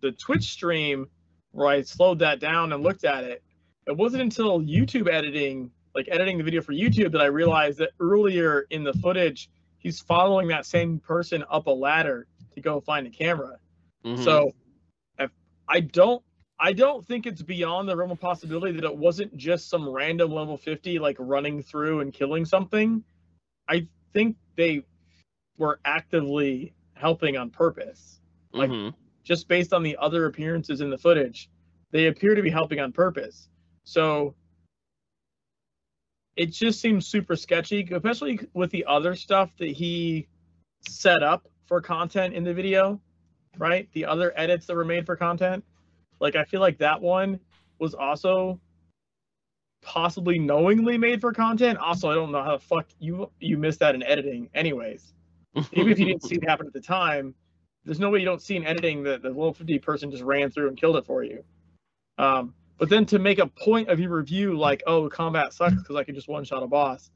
[0.01, 1.07] the Twitch stream
[1.51, 3.43] where I slowed that down and looked at it,
[3.87, 7.91] it wasn't until YouTube editing, like editing the video for YouTube, that I realized that
[7.99, 13.07] earlier in the footage, he's following that same person up a ladder to go find
[13.07, 13.57] a camera.
[14.03, 14.23] mhm.
[14.23, 14.51] So
[15.19, 15.31] if
[15.67, 16.23] I don't
[16.59, 20.31] I don't think it's beyond the realm of possibility that it wasn't just some random
[20.31, 23.03] level 50 like running through and killing something.
[23.67, 24.85] I think they
[25.57, 28.21] were actively helping on purpose.
[28.53, 28.93] like- Mhm.
[29.23, 31.49] Just based on the other appearances in the footage,
[31.91, 33.49] they appear to be helping on purpose.
[33.83, 34.33] So
[36.37, 40.27] it just seems super sketchy, especially with the other stuff that he
[40.87, 43.01] set up for content in the video,
[43.57, 43.91] right?
[43.91, 45.65] The other edits that were made for content.
[46.25, 47.39] Like I feel like that one
[47.77, 48.59] was also
[49.83, 51.77] possibly knowingly made for content.
[51.77, 55.13] Also, I don't know how the fuck you you missed that in editing anyways.
[55.73, 57.35] Even if you didn't see it happen at the time,
[57.83, 60.49] there's no way you don't see in editing that the level 50 person just ran
[60.49, 61.43] through and killed it for you.
[62.17, 65.95] Um, but then to make a point of your review like, oh, combat sucks because
[65.95, 67.11] I can just one shot a boss,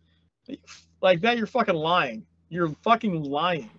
[1.01, 2.27] like that, you're fucking lying.
[2.49, 3.71] You're fucking lying.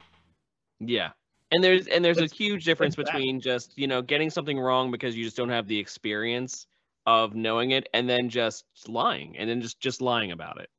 [0.80, 1.10] Yeah.
[1.52, 4.90] And there's and there's It's- a huge difference between just, you know, getting something wrong
[4.90, 6.66] because you just don't have the experience
[7.06, 10.70] of knowing it and then just lying and then just just lying about it.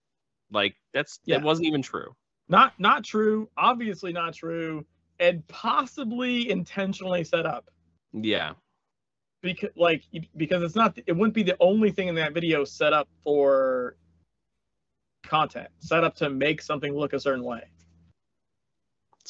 [0.51, 1.37] Like that's Yeah.
[1.37, 2.15] it wasn't even true.
[2.47, 3.49] Not not true.
[3.57, 4.85] Obviously not true,
[5.19, 7.69] and possibly intentionally set up.
[8.13, 8.53] Yeah.
[9.41, 10.03] because like
[10.37, 13.95] because it's not it wouldn't be the only thing in that video set up for
[15.23, 17.63] content set up to make something look a certain way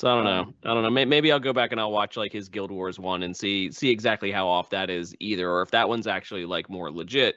[0.02, 0.42] So I don't know.
[0.42, 1.06] Um, I don't know.
[1.06, 3.92] Maybe I'll go back and I'll watch like his Guild Wars one and see see
[3.92, 7.36] exactly how off that is either, or if that one's actually like more legit.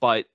[0.00, 0.26] But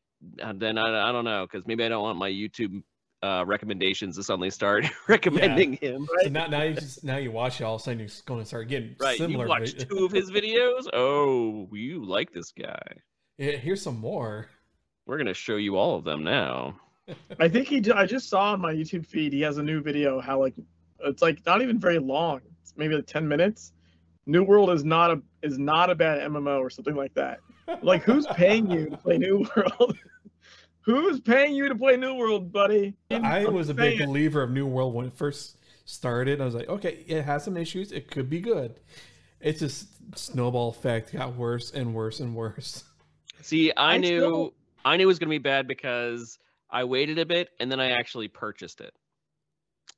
[0.44, 2.84] uh, then I, I don't know because maybe I don't want my YouTube
[3.24, 6.10] uh, recommendations to suddenly start recommending him.
[6.24, 8.41] So now, now you just now you watch it, all of a sudden you're going
[8.41, 9.45] to start getting Right, similar.
[9.45, 10.88] you watched two of his videos.
[10.91, 12.84] Oh, you like this guy?
[13.38, 14.49] Yeah, here's some more.
[15.06, 16.78] We're gonna show you all of them now.
[17.40, 17.90] I think he.
[17.94, 20.20] I just saw on my YouTube feed he has a new video.
[20.20, 20.53] How like
[21.05, 22.41] it's like not even very long.
[22.61, 23.73] It's maybe like ten minutes.
[24.26, 27.39] New World is not a is not a bad MMO or something like that.
[27.81, 29.97] Like who's paying you to play New World?
[30.81, 32.95] who's paying you to play New World, buddy?
[33.11, 34.09] I I'm was a big saying.
[34.09, 36.41] believer of New World when it first started.
[36.41, 37.91] I was like, okay, it has some issues.
[37.91, 38.80] It could be good.
[39.39, 42.84] It's just snowball effect got worse and worse and worse.
[43.41, 44.53] See, I, I knew still-
[44.85, 46.39] I knew it was gonna be bad because
[46.69, 48.93] I waited a bit and then I actually purchased it.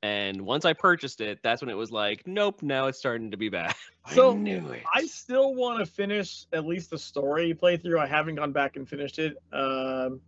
[0.04, 3.38] And once I purchased it, that's when it was like, nope, now it's starting to
[3.38, 3.76] be bad.
[4.16, 4.82] So, I knew it.
[4.92, 8.00] I still want to finish at least the story playthrough.
[8.00, 9.38] I haven't gone back and finished it.
[9.54, 10.22] Um,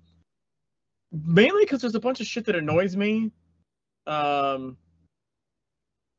[1.11, 3.31] mainly because there's a bunch of shit that annoys me.
[4.05, 4.77] Um,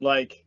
[0.00, 0.44] like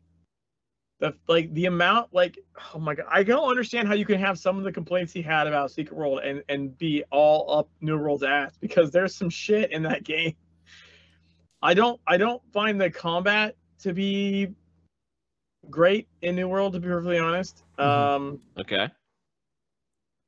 [0.99, 2.39] the like the amount like
[2.73, 5.21] oh my god, I don't understand how you can have some of the complaints he
[5.21, 9.29] had about Secret World and and be all up New World's ass because there's some
[9.29, 10.35] shit in that game.
[11.61, 14.53] I don't I don't find the combat to be
[15.69, 17.63] great in New World to be perfectly honest.
[17.77, 17.84] Mhm.
[17.85, 18.89] Um okay.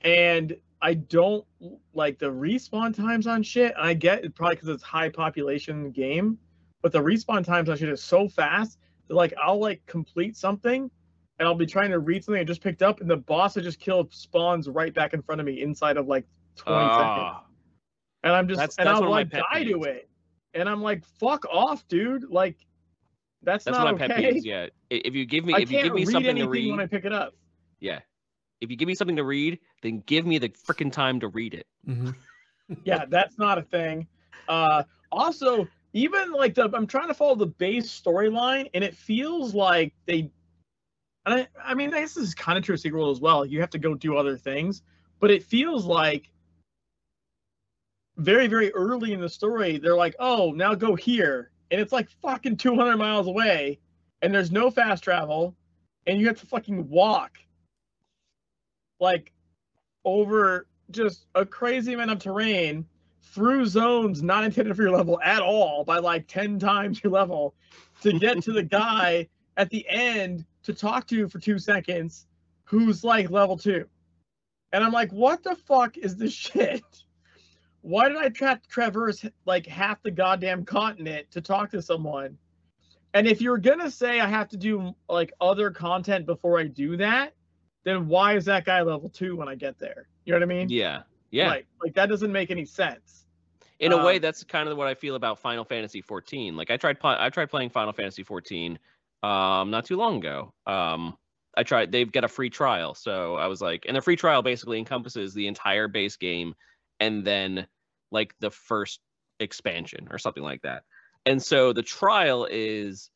[0.01, 1.45] and I don't
[1.93, 3.73] like the respawn times on shit.
[3.77, 6.38] I get it probably because it's high population game,
[6.81, 10.89] but the respawn times on shit is so fast that like I'll like complete something
[11.38, 13.61] and I'll be trying to read something I just picked up and the boss I
[13.61, 16.26] just killed spawns right back in front of me inside of like
[16.56, 16.97] 20 seconds.
[17.01, 17.45] Ah,
[18.23, 20.09] And I'm just That's- and that's I'll one of my like die to it.
[20.53, 22.30] And I'm like, fuck off, dude.
[22.30, 22.57] Like
[23.41, 24.23] that's, that's not one of my okay.
[24.23, 24.43] pet peeves.
[24.43, 27.05] Yeah, if you give me if you give me something to read, when I pick
[27.05, 27.34] it up.
[27.80, 27.99] yeah,
[28.61, 31.53] if you give me something to read, then give me the freaking time to read
[31.53, 31.67] it.
[31.88, 32.15] Mhm.
[32.84, 34.07] yeah, that's not a thing.
[34.47, 39.53] Uh, also, even like the I'm trying to follow the base storyline, and it feels
[39.53, 40.31] like they.
[41.26, 43.45] And I, I mean, this is kind of true of Secret World as well.
[43.45, 44.81] You have to go do other things,
[45.19, 46.31] but it feels like
[48.20, 52.10] very, very early in the story, they're like, "Oh, now go here," and it's like
[52.22, 53.80] fucking 200 miles away,
[54.22, 55.56] and there's no fast travel,
[56.08, 57.38] and you have to fucking walk,
[59.00, 59.32] like,
[60.06, 62.86] over just a crazy amount of terrain
[63.22, 67.54] through zones not intended for your level at all by like 10 times your level
[68.02, 69.28] to get to the guy
[69.58, 72.26] at the end to talk to for two seconds
[72.64, 73.86] who's like level two.
[74.72, 76.84] And I'm like, what the fuck is this shit?
[77.81, 82.38] Why did I tra- traverse like half the goddamn continent to talk to someone?
[83.14, 86.97] And if you're gonna say I have to do like other content before I do
[86.97, 87.34] that,
[87.84, 90.07] then why is that guy level two when I get there?
[90.26, 90.69] You know what I mean?
[90.69, 91.47] Yeah, yeah.
[91.47, 93.26] Like, like that doesn't make any sense.
[93.80, 96.57] In a way, Um, that's kind of what I feel about Final Fantasy 14.
[96.57, 98.77] Like I tried, I tried playing Final Fantasy 14,
[99.23, 100.53] um, not too long ago.
[100.68, 101.18] Um,
[101.57, 101.91] I tried.
[101.91, 105.34] They've got a free trial, so I was like, and the free trial basically encompasses
[105.34, 106.53] the entire base game,
[106.99, 107.67] and then
[108.11, 108.99] like the first
[109.39, 110.84] expansion or something like that.
[111.26, 113.09] And so the trial is,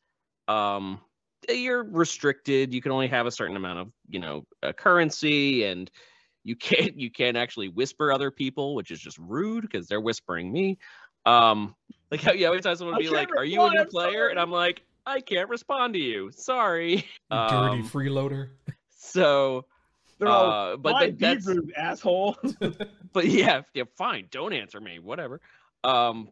[0.48, 1.00] um,
[1.48, 2.72] you're restricted.
[2.72, 5.90] You can only have a certain amount of, you know, uh, currency and
[6.44, 10.52] you can't you can't actually whisper other people which is just rude because they're whispering
[10.52, 10.78] me
[11.26, 11.74] um
[12.10, 14.38] like how you always have someone I be like are you a new player and
[14.38, 18.50] i'm like i can't respond to you sorry Dirty Um, freeloader.
[18.96, 19.64] so
[20.24, 22.36] They're all, uh but "Why then be that's rude, asshole.
[23.12, 24.28] but yeah yeah fine.
[24.30, 25.40] Don't answer me whatever.
[25.82, 26.28] Um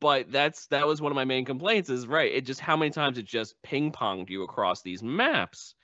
[0.00, 2.90] but that's that was one of my main complaints is right it just how many
[2.90, 5.74] times it just ping ponged you across these maps.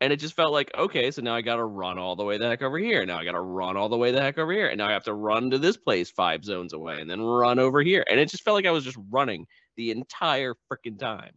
[0.00, 2.48] And it just felt like okay so now i gotta run all the way the
[2.48, 3.04] heck over here.
[3.06, 4.68] Now i gotta run all the way the heck over here.
[4.68, 7.58] And now i have to run to this place five zones away and then run
[7.58, 8.04] over here.
[8.08, 9.46] And it just felt like i was just running
[9.76, 11.32] the entire freaking time.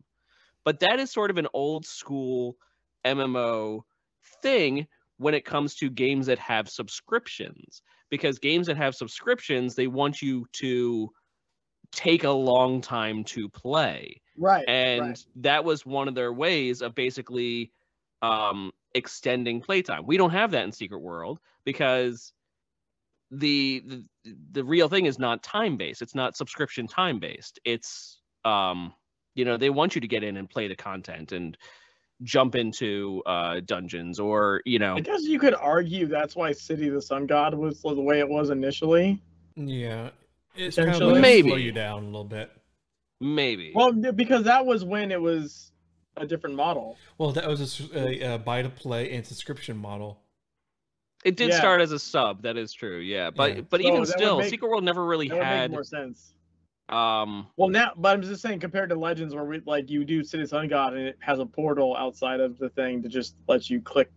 [0.65, 2.57] But that is sort of an old school
[3.05, 3.83] mmo
[4.41, 4.87] thing
[5.17, 10.21] when it comes to games that have subscriptions because games that have subscriptions they want
[10.21, 11.09] you to
[11.91, 14.65] take a long time to play right.
[14.67, 15.25] and right.
[15.35, 17.71] that was one of their ways of basically
[18.21, 22.33] um extending playtime we don't have that in secret world because
[23.31, 24.05] the the,
[24.51, 28.93] the real thing is not time based it's not subscription time based it's um
[29.35, 31.57] you know they want you to get in and play the content and
[32.23, 36.87] jump into uh dungeons or you know I guess you could argue that's why City
[36.87, 39.21] of the Sun God was the way it was initially.
[39.55, 40.09] Yeah,
[40.55, 41.49] it's kind of like Maybe.
[41.49, 42.51] slow you down a little bit.
[43.21, 45.71] maybe Well, because that was when it was
[46.15, 46.97] a different model.
[47.17, 50.19] Well, that was a buy to play and subscription model.
[51.25, 51.57] it did yeah.
[51.57, 53.61] start as a sub that is true yeah but Yeah.
[53.69, 56.33] but So even still make- secret world never really That would make had more sense.
[56.89, 60.23] Um, Well, now, but I'm just saying, compared to Legends, where we like you do
[60.23, 63.69] City Sun God and it has a portal outside of the thing to just let
[63.69, 64.09] you click,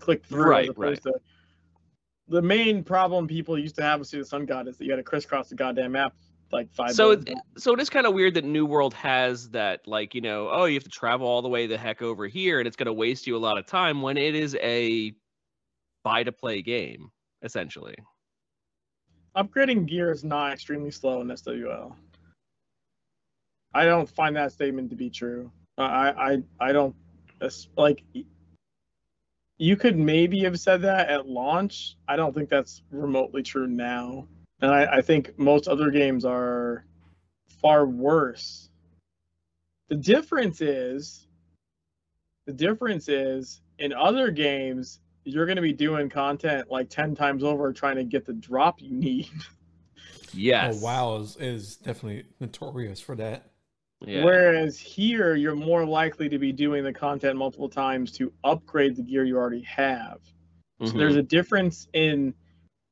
[0.00, 0.50] click through.
[0.50, 1.14] Right, opposed To,
[2.28, 4.98] the main problem people used to have with City Sun God is that you had
[4.98, 6.14] to crisscross the goddamn map
[6.52, 6.92] like five.
[6.92, 10.20] so it, so it is kind of weird that New World has that, like you
[10.20, 12.76] know, oh, you have to travel all the way the heck over here, and it's
[12.76, 15.14] going to waste you a lot of time when it is a
[16.04, 17.10] buy to play game
[17.42, 17.96] essentially.
[19.36, 21.94] Upgrading gear is not extremely slow in SWL.
[23.74, 25.50] I don't find that statement to be true.
[25.78, 26.94] I I I don't
[27.76, 28.02] like
[29.58, 31.96] you could maybe have said that at launch.
[32.08, 34.26] I don't think that's remotely true now.
[34.60, 36.84] And I, I think most other games are
[37.60, 38.70] far worse.
[39.88, 41.26] The difference is
[42.46, 47.42] the difference is in other games you're going to be doing content like 10 times
[47.42, 49.28] over trying to get the drop you need.
[50.32, 50.76] Yes.
[50.78, 53.50] Oh, WoW is, is definitely notorious for that.
[54.00, 54.24] Yeah.
[54.24, 59.02] Whereas here, you're more likely to be doing the content multiple times to upgrade the
[59.02, 60.18] gear you already have.
[60.82, 60.98] So Mhm.
[60.98, 62.34] there's a difference in.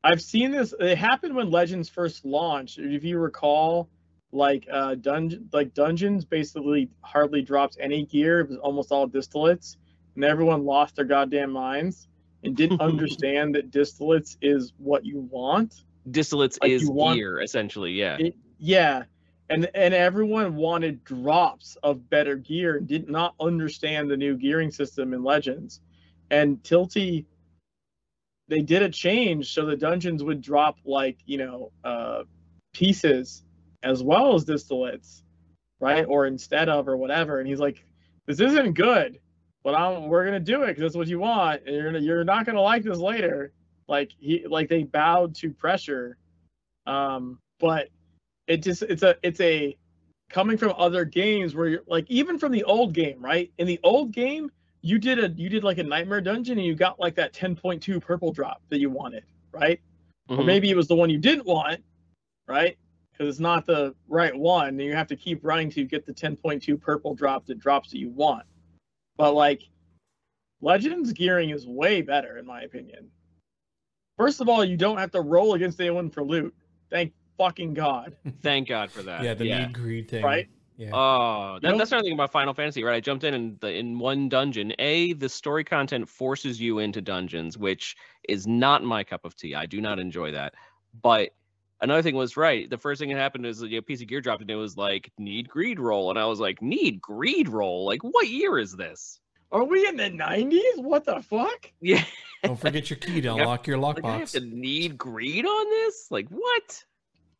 [0.04, 0.74] I've seen this.
[0.80, 2.78] It happened when Legends first launched.
[2.78, 3.90] If you recall,
[4.32, 8.40] like uh, dungeon, like dungeons, basically hardly dropped any gear.
[8.40, 9.76] It was almost all distillates,
[10.14, 12.08] and everyone lost their goddamn minds
[12.44, 15.84] and didn't understand that distillates is what you want.
[16.10, 17.92] distillates like is want- gear essentially.
[17.92, 18.16] Yeah.
[18.18, 19.04] It, yeah,
[19.50, 24.70] and and everyone wanted drops of better gear and did not understand the new gearing
[24.70, 25.80] system in Legends.
[26.30, 27.26] And Tilty,
[28.48, 32.22] they did a change so the dungeons would drop like you know uh,
[32.72, 33.42] pieces
[33.82, 35.22] as well as distillates,
[35.80, 36.06] right?
[36.08, 37.38] Or instead of or whatever.
[37.40, 37.84] And he's like,
[38.26, 39.18] "This isn't good,
[39.64, 42.22] but I'm we're gonna do it because that's what you want, and you're gonna, you're
[42.22, 43.52] not gonna like this later."
[43.88, 46.16] Like he like they bowed to pressure,
[46.86, 47.88] um, but
[48.46, 49.76] it just it's a it's a
[50.30, 53.50] coming from other games where you're like even from the old game, right?
[53.58, 54.50] In the old game,
[54.82, 58.00] you did a you did like a nightmare dungeon and you got like that 10.2
[58.00, 59.80] purple drop that you wanted, right?
[60.28, 60.46] Or Mhm.
[60.46, 61.82] maybe it was the one you didn't want,
[62.46, 62.76] right?
[63.12, 66.12] Because it's not the right one, and you have to keep running to get the
[66.12, 68.44] 10.2 purple drop that drops that you want.
[69.16, 69.62] But like
[70.60, 73.10] Legends gearing is way better in my opinion.
[74.16, 76.54] First of all, you don't have to roll against anyone for loot.
[76.90, 78.16] Thank fucking god.
[78.42, 79.22] Thank God for that.
[79.22, 79.66] yeah, the yeah.
[79.66, 80.24] need greed thing.
[80.24, 80.48] Right?
[80.76, 80.90] Yeah.
[80.92, 82.96] Oh, that, know- that's another thing about Final Fantasy, right?
[82.96, 84.72] I jumped in and the, in one dungeon.
[84.78, 87.96] A, the story content forces you into dungeons, which
[88.28, 89.54] is not my cup of tea.
[89.54, 90.54] I do not enjoy that.
[91.02, 91.30] But
[91.84, 92.68] another thing was right.
[92.68, 95.10] The first thing that happened is a piece of gear dropped, and it was like
[95.18, 97.84] need greed roll, and I was like, need greed roll?
[97.86, 99.20] Like, what year is this?
[99.52, 100.82] Are we in the 90s?
[100.82, 101.70] What the fuck?
[101.80, 102.02] Yeah,
[102.42, 103.36] Don't forget your key to Yep.
[103.38, 104.32] unlock your like I have lockbox.
[104.32, 106.08] to need greed on this?
[106.10, 106.84] Like what?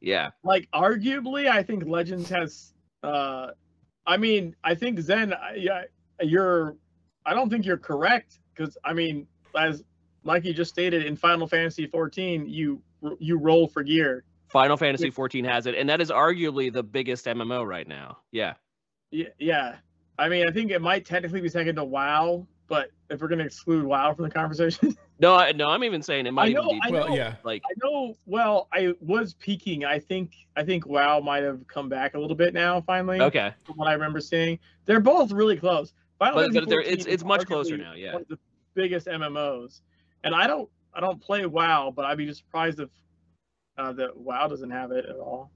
[0.01, 2.73] Yeah, Like arguably I think Legends has
[3.03, 3.49] uh
[4.07, 5.83] I mean, I think Zen yeah,
[6.21, 6.77] you're
[7.27, 9.27] I don't think you're correct cuz I mean,
[9.57, 9.83] as
[10.23, 12.81] Mikey just stated in Final Fantasy 14, you
[13.19, 14.25] you roll for gear.
[14.55, 18.19] Final Fantasy 14 has it, and that is arguably the biggest MMO right now.
[18.31, 18.55] Yeah.
[19.11, 19.75] Yeah, yeah.
[20.17, 23.41] I mean, I think it might technically be second to WoW, but if we're going
[23.41, 26.67] to exclude WoW from the conversation, No, I, no, I'm even saying it might know,
[26.67, 27.35] even be I well, yeah.
[27.43, 28.15] like I know.
[28.27, 29.85] Well, I was peaking.
[29.85, 30.33] I think.
[30.57, 32.81] I think WoW might have come back a little bit now.
[32.81, 33.53] Finally, okay.
[33.65, 35.93] from what I remember seeing, they're both really close.
[36.21, 38.13] Final But- Fantasy but it's- it's much closer now, yeah.
[38.13, 38.39] One of the
[38.75, 39.81] biggest MMOs,
[40.23, 40.69] and I don't.
[40.97, 42.89] I don't play WoW, but I'd be surprised if
[43.79, 45.51] uh, that WoW doesn't have it at all.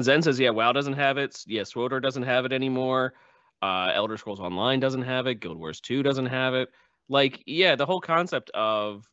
[0.00, 1.42] Zen says, yeah, WoW doesn't have it.
[1.46, 3.14] Yeah, SWTOR doesn't have it anymore.
[3.60, 5.36] Uh, Elder Scrolls Online doesn't have it.
[5.36, 6.70] Guild Wars 2 doesn't have it.
[7.08, 9.06] Like, yeah, the whole concept of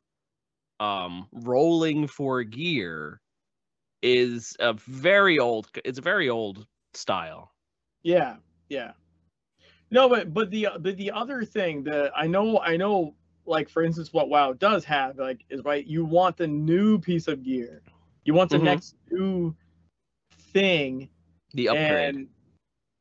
[0.79, 3.19] um rolling for gear
[4.01, 7.51] is a very old it's a very old style.
[8.03, 8.37] Yeah,
[8.69, 8.91] yeah.
[9.91, 13.15] No, but but the but the other thing that I know I know
[13.45, 17.27] like for instance what WoW does have like is right you want the new piece
[17.27, 17.81] of gear.
[18.25, 18.63] You want the Mhm.
[18.63, 19.55] next new
[20.53, 21.09] thing
[21.53, 22.15] The upgrade.
[22.15, 22.29] and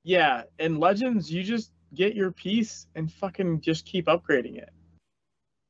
[0.04, 4.70] yeah, in Legends you just get your piece and fucking just keep upgrading it.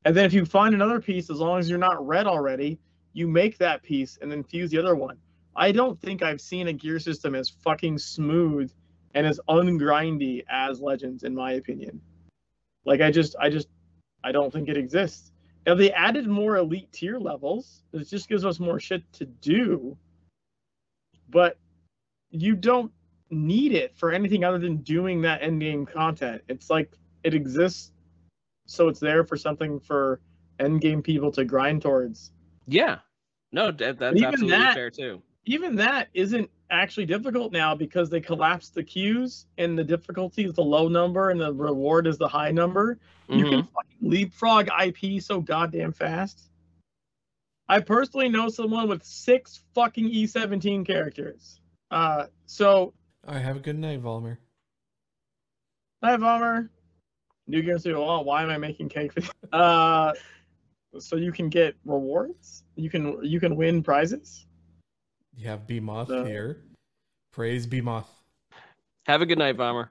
[0.05, 2.79] And then if you find another piece as long as you're not red already,
[3.13, 5.17] you make that piece and then fuse the other one.
[5.55, 8.71] I don't think I've seen a gear system as fucking smooth
[9.13, 11.99] and as ungrindy as Legends, in my opinion.
[12.85, 13.67] Like I just, I just,
[14.23, 15.31] I don't think it exists.
[15.69, 17.83] Now they added more elite tier levels.
[17.93, 19.95] It just gives us more shit to do.
[21.29, 21.59] But
[22.31, 22.91] you don't
[23.29, 26.41] need it for anything other than doing that end game content.
[26.47, 27.91] It's like it exists,
[28.65, 30.21] so it's there for something for
[30.59, 32.31] end game people to grind towards.
[32.65, 32.97] yeah.
[33.51, 35.21] No, that, that's even absolutely that- fair too.
[35.45, 40.53] even that isn't actually difficult now because they collapsed the queues and the difficulty is
[40.53, 42.99] the low number and the reward is the high number.
[43.27, 43.49] You Mhm.
[43.49, 46.49] can fucking leapfrog IP so goddamn fast.
[47.67, 51.59] I personally know someone with six fucking E17 characters.
[51.91, 52.93] Uh, so
[53.27, 54.37] I have a good night, Vomher.
[56.03, 56.69] Hi, Vomher.
[57.47, 58.03] New Game Studio.
[58.07, 59.11] Oh, why am I making cake?
[59.13, 59.21] for-
[59.53, 60.13] Uh,
[60.99, 62.63] so you can get rewards.
[62.75, 64.45] You can you can win prizes.
[65.39, 66.57] You have Beamoth So- here.
[67.31, 68.07] Praise Beamoth.
[69.05, 69.89] Have a good night, Vomher.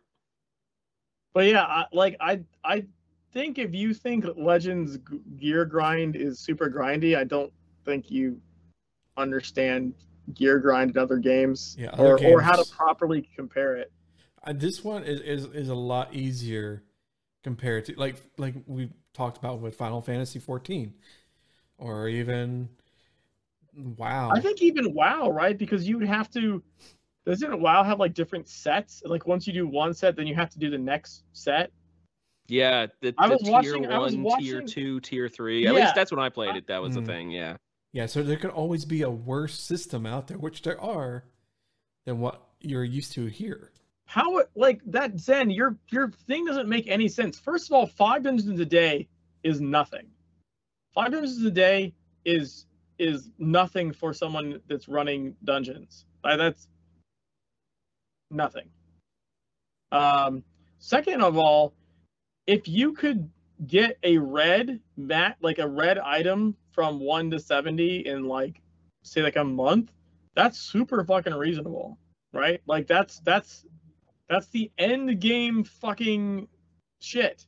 [1.33, 2.85] But yeah, I, like I I
[3.33, 4.99] think if you think Legends
[5.37, 7.53] gear grind is super grindy, I don't
[7.85, 8.41] think you
[9.17, 9.95] understand
[10.35, 13.91] gear grind in other games Yeah, other or or how to properly compare it.
[14.45, 16.83] Uh, this one is, is is a lot easier
[17.43, 20.93] compared to like like we talked about with Final Fantasy 14
[21.79, 22.69] or even
[23.97, 24.31] wow.
[24.33, 25.57] I think even WoW, right?
[25.57, 26.63] Because you would have to.
[27.27, 29.03] Doesn't WoW have like different sets?
[29.05, 31.71] Like once you do one set, then you have to do the next set.
[32.47, 35.67] Yeah, the, I was tier watching- one, I was tier two, tier three.
[35.67, 35.81] At Yeah.
[35.83, 36.67] least that's when I played it.
[36.69, 37.07] That was the Mm.
[37.07, 37.31] thing.
[37.31, 37.57] Yeah.
[37.93, 41.25] yeah, so there could always be a worse system out there, which there are,
[42.07, 43.73] than what you're used to here.
[44.07, 45.51] How like that Zen?
[45.51, 47.39] Your your thing doesn't make any sense.
[47.39, 49.09] First of all, five dungeons a day
[49.43, 50.07] is nothing.
[50.95, 51.93] Five dungeons a day
[52.25, 52.65] is
[52.99, 56.05] is nothing for someone that's running dungeons.
[56.25, 56.69] That's
[58.31, 58.69] nothing.
[59.93, 60.43] Um,
[60.79, 61.75] second of all,
[62.47, 63.31] if you could
[63.67, 68.61] get a red mat, like a red item from one to seventy in like
[69.03, 69.93] say like a month,
[70.35, 71.99] that's super fucking reasonable,
[72.33, 72.61] right?
[72.67, 73.65] Like that's that's
[74.29, 76.49] that's the end game fucking
[77.01, 77.47] shit.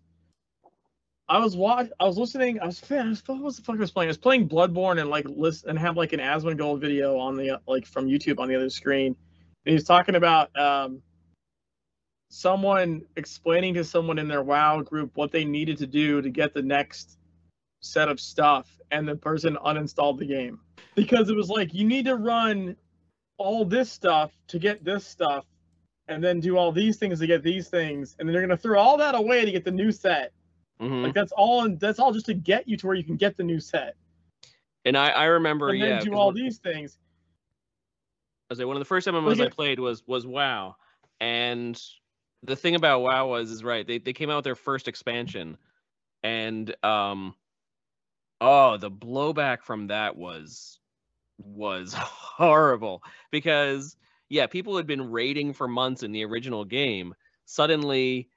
[1.31, 3.79] I was watch I was listening, I was I was- what was the fuck I
[3.79, 4.09] was playing?
[4.09, 7.61] I was playing Bloodborne and like list and have like an Asmongold video on the
[7.69, 9.15] like from YouTube on the other screen.
[9.65, 11.01] And he's talking about um
[12.31, 16.53] someone explaining to someone in their WoW group what they needed to do to get
[16.53, 17.19] the next
[17.81, 20.59] set of stuff, and the person uninstalled the game
[20.97, 22.77] because it was like you need to run
[23.39, 25.47] all this stuff to get this stuff,
[26.09, 28.81] and then do all these things to get these things, and then they're gonna throw
[28.81, 30.33] all that away to get the new set.
[30.81, 31.69] Hmm Like that's all.
[31.69, 33.97] That's all just to get you to where you can get the new set,
[34.85, 36.99] And I, I remember, and then yeah, do all these things.
[38.49, 40.77] I was like, one of the first MMOs I played was was WoW,
[41.21, 41.81] and
[42.43, 43.87] the thing about WoW was is right.
[43.87, 45.57] They they came out with their first expansion,
[46.23, 47.35] and um,
[48.41, 50.81] oh, the blowback from that was
[51.39, 53.97] was horrible because
[54.29, 57.15] yeah, people had been raiding for months in the original game.
[57.45, 58.29] Suddenly,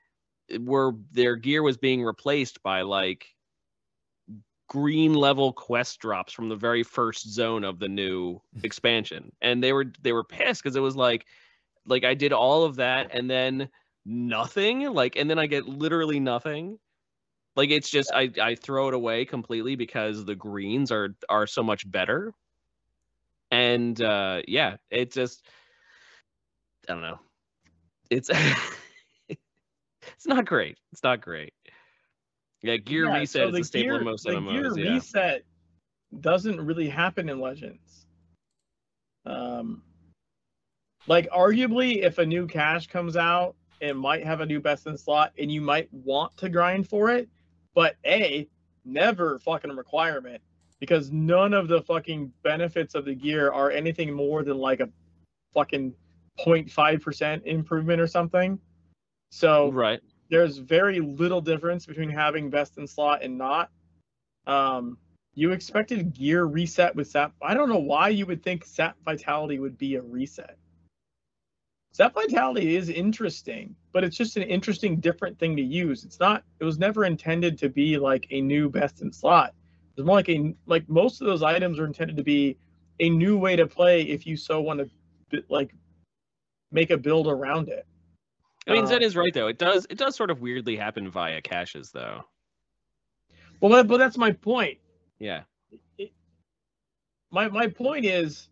[0.59, 3.27] were their gear was being replaced by like
[4.67, 9.31] green level quest drops from the very first zone of the new expansion.
[9.41, 11.25] And they were they were pissed because it was like
[11.85, 13.69] like i did all of that and then
[14.05, 16.79] nothing like and then i get literally nothing.
[17.55, 21.61] Like it's just i i throw it away completely because the greens are are so
[21.61, 22.33] much better.
[23.51, 25.45] And uh yeah it just
[26.89, 27.19] i don't know.
[28.09, 28.29] It's
[30.15, 31.53] it's not great it's not great
[32.61, 34.75] yeah gear Yeah, reset so is the the staple gear- in most the MMOs.
[34.75, 34.93] gear Yeah.
[34.93, 35.43] reset
[36.21, 38.05] doesn't really happen in Legends.
[39.25, 39.81] Um,
[41.07, 44.97] like arguably, if a new cache comes out, it might have a new best in
[44.97, 47.27] slot, and you might want to grind for it.
[47.73, 48.47] But a
[48.85, 50.41] never fucking a requirement
[50.79, 54.89] because none of the fucking benefits of the gear are anything more than like a
[55.53, 55.93] fucking
[56.45, 58.59] 0.5 percent improvement or something.
[59.33, 59.99] So Right.
[60.29, 63.71] there's very little difference between having best in slot and not.
[64.45, 64.99] Um,
[65.33, 67.33] you expected gear reset with sap.
[67.41, 70.55] I don't know why you would think sap vitality would be a reset.
[71.93, 76.03] Sap vitality is interesting, but it's just an interesting, different thing to use.
[76.03, 76.43] It's not.
[76.59, 79.55] It was never intended to be like a new best in slot.
[79.97, 82.55] It's more like a like most of those items are intended to be
[82.99, 84.79] a new way to play if you so want
[85.31, 85.73] to like
[86.71, 87.87] make a build around it.
[88.67, 89.47] I mean, Uh, Zen is right though.
[89.47, 92.23] It does it does sort of weirdly happen via caches though.
[93.59, 94.77] Well, but that's my point.
[95.19, 95.43] Yeah.
[97.31, 98.49] my my point is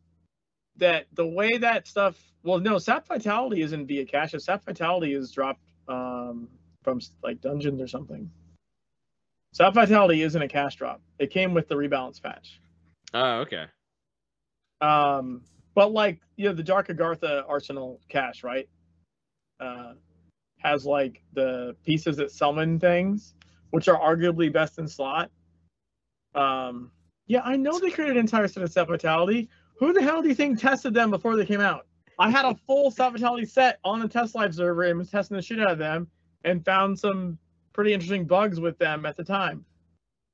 [0.77, 5.31] that the way that stuff well no sap vitality isn't via cache sap vitality is
[5.31, 6.47] dropped um
[6.81, 8.29] from like dungeons or something
[9.53, 12.59] sap vitality isn't a cache drop it came with the rebalance patch
[13.13, 13.65] Oh, okay.
[14.79, 15.43] um
[15.75, 18.67] but like you know the dark agartha arsenal cache right
[19.61, 19.93] uh
[20.57, 23.33] has like the pieces that summon things
[23.71, 25.31] which are arguably best in slot
[26.35, 26.91] um
[27.27, 30.27] yeah i know they created an entire set of sap vitality who the hell do
[30.27, 31.85] you think tested them before they came out
[32.21, 35.37] I had a full Sap Vitality set on the test live server and was testing
[35.37, 36.07] the shit out of them
[36.43, 37.39] and found some
[37.73, 39.65] pretty interesting bugs with them at the time.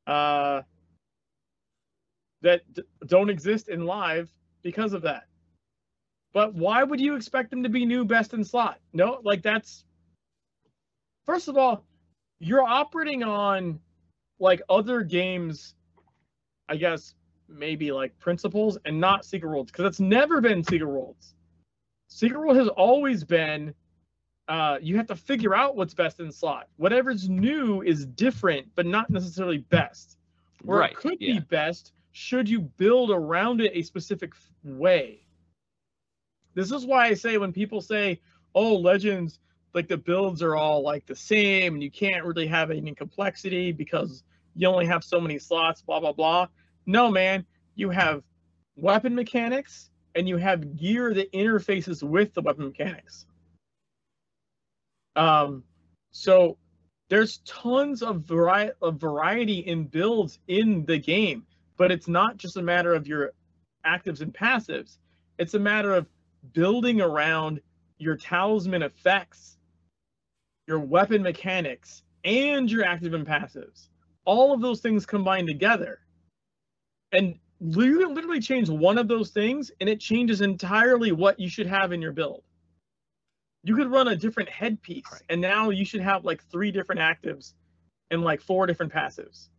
[0.06, 0.64] Uh,
[2.42, 4.30] that d- don't exist in live
[4.64, 5.28] because of that.
[6.38, 8.78] But why would you expect them to be new best in slot?
[8.94, 9.86] No, like that's
[11.26, 11.84] first of all,
[12.40, 13.80] you're operating on
[14.40, 15.74] like other games,
[16.70, 17.16] I guess
[17.50, 21.34] maybe like principles and not Secret Worlds because it's never been Secret Worlds.
[22.08, 23.74] Secret World has always been
[24.48, 26.68] uh, you have to figure out what's best in slot.
[26.76, 30.20] Whatever's new is different, but not necessarily best.
[30.68, 30.92] Or right.
[30.92, 31.34] it could yeah.
[31.34, 34.34] be best should you build around it a specific
[34.64, 35.24] way.
[36.58, 38.20] This is why I say when people say,
[38.56, 39.40] "Oh, Legends,
[39.76, 43.72] like the builds are all like the same, and you can't really have any complexity
[43.72, 44.24] because
[44.56, 46.48] you only have so many slots." Blah blah blah.
[46.88, 48.24] No, man, you have
[48.76, 53.28] weapon mechanics and you have gear that interfaces with the weapon mechanics.
[55.16, 55.64] Um,
[56.10, 56.58] so
[57.10, 61.46] there's tons of variety of variety in builds in the game,
[61.78, 63.34] but it's not just a matter of your
[63.86, 64.98] actives and passives.
[65.38, 66.08] It's a matter of
[66.54, 67.62] building around
[67.98, 69.58] your talisman effects,
[70.68, 73.90] your weapon mechanics, and your active and passives.
[74.26, 76.00] All of those things combined together.
[77.12, 81.50] And you can literally change one of those things and it changes entirely what you
[81.50, 82.44] should have in your build.
[83.64, 85.22] You could run a different headpiece Right.
[85.30, 87.54] and now you should have like three different actives
[88.12, 89.50] and like four different passives.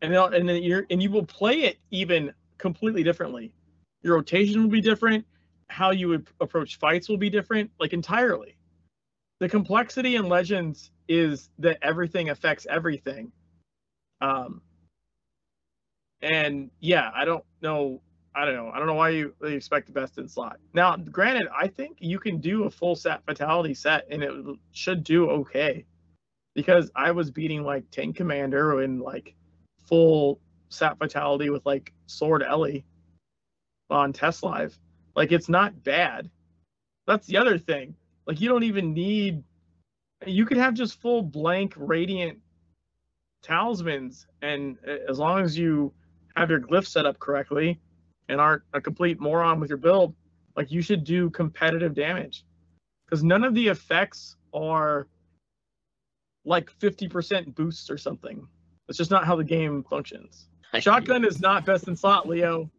[0.00, 3.52] And then, and then you're and you will play it even completely differently.
[4.02, 5.24] Your rotation will be different,
[5.72, 8.56] how you would approach fights will be different, like entirely.
[9.40, 13.32] The complexity in Legends is that everything affects everything.
[14.20, 14.60] Um,
[16.20, 18.02] and yeah, I don't know.
[18.34, 18.70] I don't know.
[18.70, 20.58] I don't know why you expect the best in slot.
[20.74, 24.32] Now, granted, I think you can do a full Sap Vitality set and it
[24.72, 25.84] should do okay.
[26.54, 29.34] Because I was beating like Tank Commander in like
[29.86, 30.38] full
[30.68, 32.84] Sap Vitality with like Sword Ellie
[33.90, 34.78] on Test Live.
[35.14, 36.30] Like it's not bad.
[37.06, 37.94] That's the other thing.
[38.26, 39.42] Like you don't even need
[40.26, 42.38] you could have just full blank radiant
[43.42, 45.92] talismans and uh, as long as you
[46.36, 47.80] have your glyph set up correctly
[48.28, 50.14] and aren't a complete moron with your build,
[50.56, 52.44] like you should do competitive damage.
[53.04, 55.08] Because none of the effects are
[56.44, 58.46] like 50% boosts or something.
[58.86, 60.48] That's just not how the game functions.
[60.78, 62.70] Shotgun is not best in slot, Leo.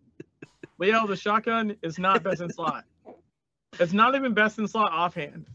[0.79, 2.85] Leo, the shotgun is not best in slot.
[3.79, 5.47] It's not even best in slot offhand.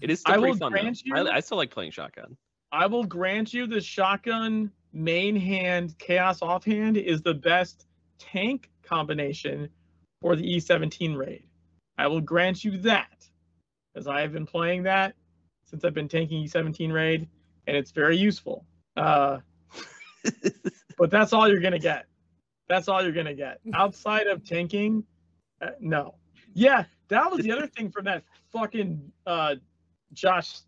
[0.00, 0.58] It is still I will fun.
[0.58, 0.80] though.
[0.80, 2.36] grant you- I, I still like playing shotgun.
[2.72, 7.86] I will grant you the shotgun main hand chaos offhand is the best
[8.18, 9.68] tank combination
[10.20, 11.44] for the E17 raid.
[11.98, 13.28] I will grant you that,
[13.94, 15.14] as I have been playing that
[15.66, 17.28] since I've been tanking E17 raid,
[17.66, 18.64] and it's very useful.
[18.96, 19.38] Uh,
[20.98, 22.06] but that's all you're gonna get.
[22.70, 23.60] That's all you're gonna get.
[23.74, 25.04] Outside of tanking,
[25.60, 26.14] uh, no.
[26.54, 28.22] Yeah, that was the other thing from that
[28.52, 29.56] fucking uh,
[30.12, 30.60] Josh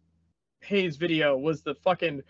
[0.60, 2.22] Hayes video was the fucking.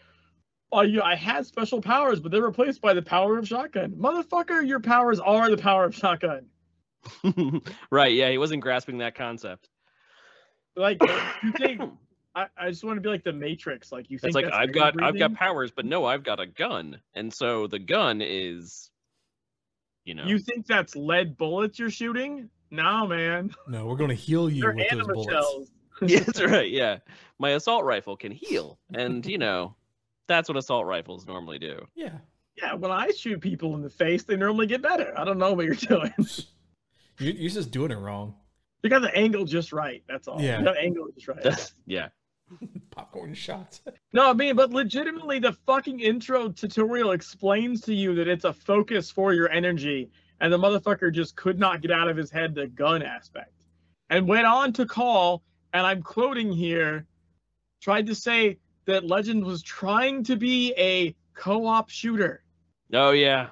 [0.71, 3.93] Oh, you, I had special powers, but they're replaced by the power of shotgun.
[3.93, 6.47] Motherfucker, your powers are the power of shotgun.
[7.91, 8.13] right.
[8.13, 9.69] Yeah, he wasn't grasping that concept.
[10.77, 11.03] Like
[11.43, 11.83] you think
[12.35, 13.93] I, I just want to be like the Matrix.
[13.93, 16.25] Like you think It's like that's I've air got I've got powers, but no, I've
[16.25, 18.91] got a gun, and so the gun is,
[20.05, 22.49] you know, You think that's lead bullets you're shooting?
[22.71, 23.51] No, man.
[23.69, 25.31] No, we're going to heal you They're with those bullets.
[25.31, 25.71] shells.
[26.03, 26.71] yeah, that's right.
[26.71, 26.99] Yeah,
[27.39, 29.77] my assault rifle can heal, and you know,
[30.27, 31.87] that's what assault rifles normally do.
[31.95, 32.19] Yeah.
[32.57, 35.15] Yeah, when I shoot people in the face, they normally get better.
[35.19, 36.13] I don't know what you're doing.
[37.19, 38.35] You, you're just doing it wrong.
[38.83, 40.03] You got the angle just right.
[40.09, 40.41] That's all.
[40.41, 40.59] Yeah.
[40.59, 41.73] You got the angle just right.
[41.87, 42.09] yeah,
[42.97, 43.81] Popcorn shots.
[44.15, 48.53] No, I mean, but legitimately, the fucking intro tutorial explains to you that it's a
[48.53, 50.11] focus for your energy,
[50.43, 53.55] and the motherfucker just could not get out of his head the gun aspect,
[54.11, 55.43] and went on to call,
[55.73, 57.07] and I'm quoting here,
[57.81, 62.45] tried to say that Legend was trying to be a co-op shooter.
[62.93, 63.49] oh yeah,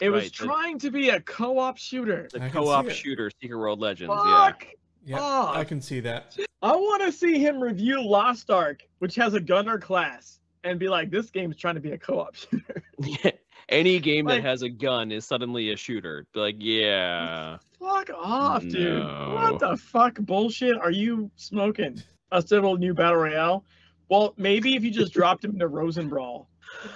[0.00, 2.28] It was Right, the- trying to be a co-op shooter.
[2.30, 4.12] the I co-op shooter, Secret World Legends.
[4.14, 4.64] Fuck.
[4.66, 4.70] Yeah,
[5.16, 5.56] Fuck.
[5.56, 6.36] I can see that.
[6.60, 10.88] I want to see him review Lost Ark, which has a gunner class, and be
[10.88, 12.82] like, "This game's trying to be a co-op shooter."
[13.68, 16.26] Any game Like- that has a gun is suddenly a shooter.
[16.32, 19.02] Be like, yeah, Fuck off, dude.
[19.04, 22.02] What the fuck bullshit are you smoking?
[22.32, 23.64] A civil new battle royale?
[24.08, 26.46] Well, maybe if you just dropped him into Rosenbrawl,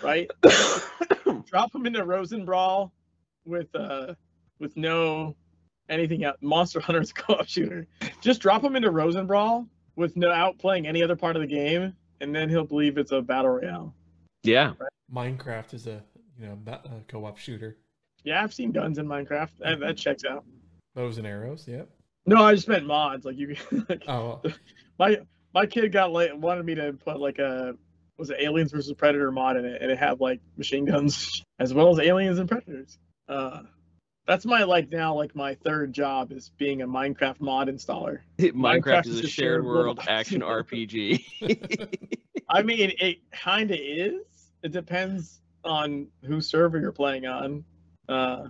[0.03, 0.31] right?
[1.47, 2.91] Drop him into Rosenbrawl
[3.45, 4.15] with uh
[4.59, 5.37] with no
[5.93, 6.37] anything else.
[6.41, 7.87] Monster Hunter's a co-op shooter.
[8.21, 9.67] Just drop him into Rosenbrawl
[9.97, 13.13] with no out playing any other part of the game, and then he'll believe it's
[13.13, 13.95] a battle royale.
[14.43, 14.73] Yeah.
[15.13, 16.03] Minecraft is a
[16.39, 17.77] you know ba- a co-op shooter.
[18.25, 19.51] Yeah, I've seen guns in Minecraft.
[19.59, 20.45] That, that checks out.
[20.95, 21.67] Bows and arrows.
[21.67, 21.89] Yep.
[22.27, 23.25] No, I just meant mods.
[23.25, 23.57] Like you,
[23.89, 24.53] like, Oh, well,
[24.99, 25.19] my
[25.55, 27.75] my kid got like wanted me to put like a
[28.19, 31.75] was it Aliens versus Predator mod in it, and it had like machine guns as
[31.75, 32.99] well as aliens and predators.
[33.29, 33.63] Uh,
[34.27, 38.21] that's my like now like my third job is being a Minecraft mod installer.
[38.39, 41.99] Minecraft, is a shared world action RPG.
[42.49, 44.23] I mean, it kind of is.
[44.63, 47.65] It depends on whose server you're playing on.
[48.09, 48.49] Uh,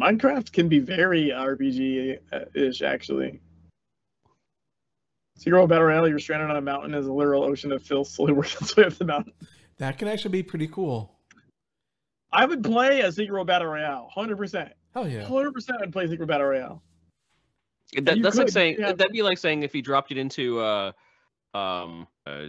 [0.00, 3.40] Minecraft can be very RPG-ish, actually.
[5.36, 8.08] Secret World Battle Royale, you're stranded on a mountain as a literal ocean of filth
[8.08, 9.32] slowly working its way up the mountain.
[9.78, 11.13] that can actually be pretty cool.
[12.34, 14.70] I would play a Secret World Battle Royale, 100%.
[14.92, 15.22] Hell yeah.
[15.22, 16.82] 100% I'd play Secret Battle Royale.
[18.02, 18.92] that, You that's like saying yeah.
[18.92, 20.92] that'd be like saying if he dropped it into uh
[21.54, 22.46] um uh,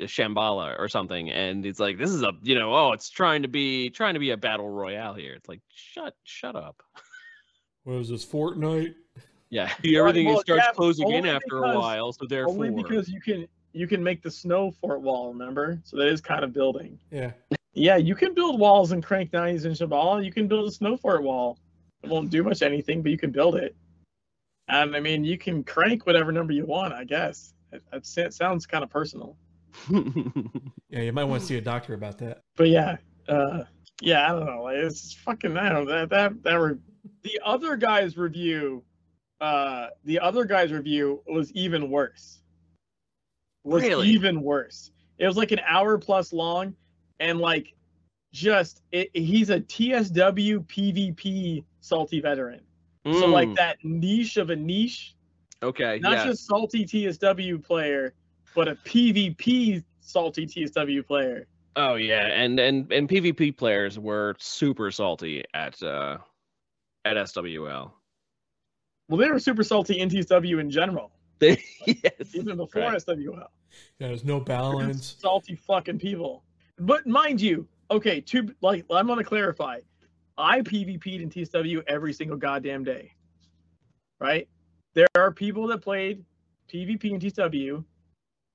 [0.00, 3.48] Shambala or something, and it's like this is a you know oh it's trying to
[3.48, 5.34] be trying to be a battle royale here.
[5.34, 6.82] It's like shut shut up.
[7.84, 8.94] What is this Fortnite?
[9.50, 13.08] Yeah, everything well, starts yeah, closing in only after a while, so therefore Only because
[13.08, 15.80] you can you can make the snow fort wall, remember?
[15.84, 16.98] So that is kind of building.
[17.10, 17.32] Yeah.
[17.74, 20.24] Yeah, you can build walls and crank 90s in Shambala.
[20.24, 21.58] You can build a snow fort wall.
[22.02, 23.74] It won't do much anything, but you can build it.
[24.68, 27.52] And I mean, you can crank whatever number you want, I guess.
[27.72, 29.36] It, it, sounds kind of personal.
[30.94, 32.42] Yeah, you might want to see a doctor about that.
[32.54, 32.98] But yeah,
[33.28, 33.64] uh,
[34.00, 34.62] yeah, I don't know.
[34.62, 35.90] Like, it's fucking, I don't know.
[35.90, 36.78] That, that, that were,
[37.22, 38.84] the other guy's review,
[39.40, 42.42] uh, the other guy's review was even worse.
[43.64, 44.06] Was Really?
[44.10, 44.92] even worse.
[45.18, 46.76] It was like an hour plus long,
[47.20, 47.74] and like,
[48.32, 52.60] just it, he's a TSW PvP salty veteran.
[53.12, 55.14] So like Mm, that niche of a niche,
[55.62, 58.14] okay, not yeah, just salty TSW player,
[58.54, 61.46] but a PvP salty TSW player.
[61.76, 66.18] oh yeah, and and and PvP players were super salty at uh
[67.04, 67.92] at SWL.
[69.08, 72.98] Well, they were super salty in TSW in general, They, yes, even before right.
[72.98, 73.48] SWL.
[73.98, 75.16] Yeah, there's no balance.
[75.20, 76.43] salty fucking people.
[76.78, 79.80] But mind you, okay, to like I'm gonna clarify.
[80.36, 83.12] I PvP'd in TSW every single goddamn day.
[84.20, 84.48] Right?
[84.94, 86.24] There are people that played
[86.72, 87.84] PvP in TSW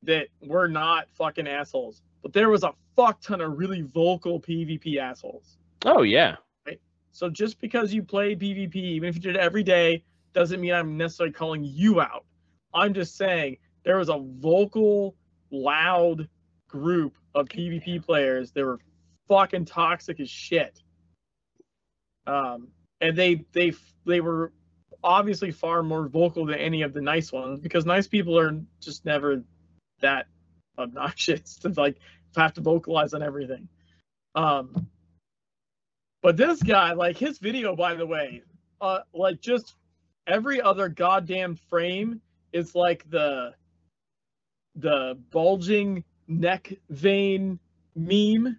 [0.03, 2.01] that were not fucking assholes.
[2.21, 5.57] But there was a fuck ton of really vocal PvP assholes.
[5.85, 6.35] Oh yeah,
[6.65, 6.81] Right?
[7.11, 10.73] So just because you play PvP, even if you did it every day, doesn't mean
[10.73, 12.25] I'm necessarily calling you out.
[12.73, 15.15] I'm just saying there was a vocal,
[15.51, 16.27] loud
[16.69, 18.79] group of PvP players that were
[19.27, 20.81] fucking toxic as shit.
[22.25, 22.69] Um,
[23.01, 23.73] and they they
[24.05, 24.53] they were
[25.03, 29.05] obviously far more vocal than any of the nice ones because nice people are just
[29.05, 29.43] never
[30.01, 30.27] that
[30.77, 31.97] obnoxious to like
[32.35, 33.67] have to vocalize on everything.
[34.35, 34.87] Um,
[36.21, 38.43] but this guy, like his video, by the way,
[38.81, 39.75] uh, like just
[40.27, 42.21] every other goddamn frame
[42.53, 43.53] is like the
[44.75, 47.59] the bulging neck vein
[47.95, 48.57] meme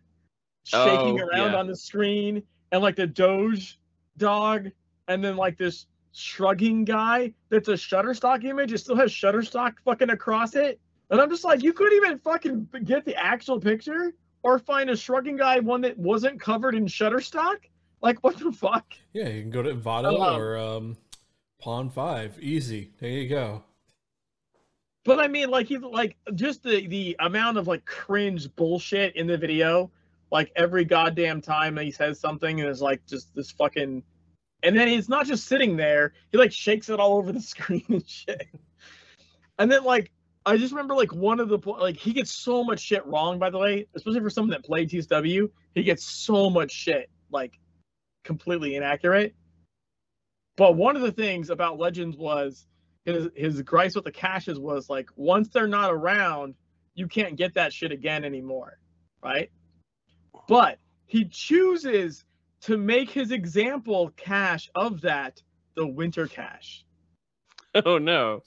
[0.64, 1.58] shaking Oh, around yeah.
[1.58, 2.42] on the screen,
[2.72, 3.78] and like the Doge
[4.18, 4.68] dog,
[5.08, 8.72] and then like this shrugging guy that's a Shutterstock image.
[8.72, 10.78] It still has Shutterstock fucking across it,
[11.10, 14.96] and I'm just like, you couldn't even fucking get the actual picture or find a
[14.96, 17.56] shrugging guy one that wasn't covered in Shutterstock.
[18.02, 18.92] Like what the fuck?
[19.12, 20.96] Yeah, you can go to Envato Um, or um,
[21.62, 22.38] Pond5.
[22.40, 22.90] Easy.
[23.00, 23.62] There you go.
[25.04, 29.26] But I mean, like he's like just the the amount of like cringe bullshit in
[29.26, 29.90] the video.
[30.30, 34.02] Like every goddamn time he says something, and it's like just this fucking,
[34.62, 36.12] and then he's not just sitting there.
[36.30, 38.46] He like shakes it all over the screen and shit.
[39.58, 40.10] And then like
[40.46, 43.38] I just remember like one of the like he gets so much shit wrong.
[43.38, 47.58] By the way, especially for someone that played TSW, he gets so much shit like
[48.24, 49.34] completely inaccurate.
[50.56, 52.66] But one of the things about Legends was
[53.04, 56.54] his his with the caches was like once they're not around,
[56.94, 58.78] you can't get that shit again anymore,
[59.22, 59.50] right?
[60.48, 62.24] But he chooses
[62.62, 65.40] to make his example cache of that
[65.76, 66.84] the winter cache.
[67.86, 68.42] oh no,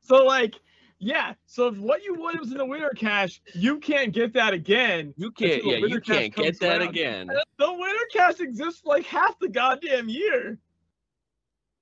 [0.00, 0.54] So like,
[0.98, 4.52] yeah, so if what you wanted was in the winter cache, you can't get that
[4.52, 5.14] again.
[5.16, 5.64] you can't.
[5.64, 6.88] Yeah, you can't get that around.
[6.88, 7.30] again.
[7.58, 10.58] The winter cache exists like half the goddamn year.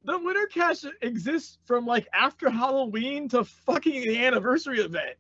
[0.07, 5.17] The winter cache exists from like after Halloween to fucking the anniversary event.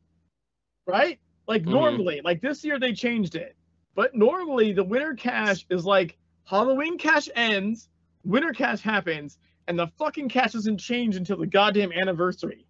[0.86, 1.18] Right?
[1.48, 1.70] Like Mhm.
[1.70, 3.56] normally, like this year they changed it.
[3.96, 7.88] But normally the winter cache is like Halloween cache ends,
[8.24, 12.66] winter cache happens, and the fucking cache doesn't change until the goddamn anniversary.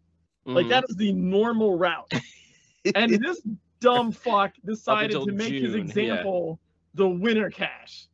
[0.46, 0.70] Like Mhm.
[0.70, 2.10] that is the normal route.
[2.94, 3.42] and this
[3.80, 5.80] dumb fuck decided to make his June, yeah.
[5.82, 6.58] example
[6.94, 8.08] the winter cache.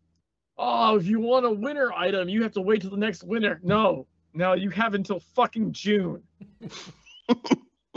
[0.58, 3.60] Oh, if you want a winner item, you have to wait till the next winter.
[3.62, 6.22] No, no, you have until fucking June.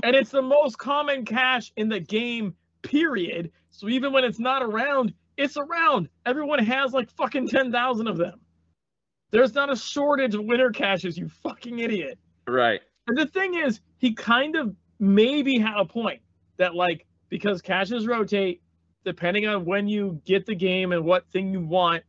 [0.04, 3.52] and it's the most common cache in the game, period.
[3.72, 6.10] So even when it's not around, it's around.
[6.26, 8.40] Everyone has like fucking 10,000 of them.
[9.32, 12.18] There's not a shortage of winter caches, you fucking idiot.
[12.48, 12.82] right.
[13.08, 16.22] And the thing is, he kind of maybe had a point
[16.58, 18.62] that like because caches rotate,
[19.04, 22.04] depending on when you get the game and what thing you want,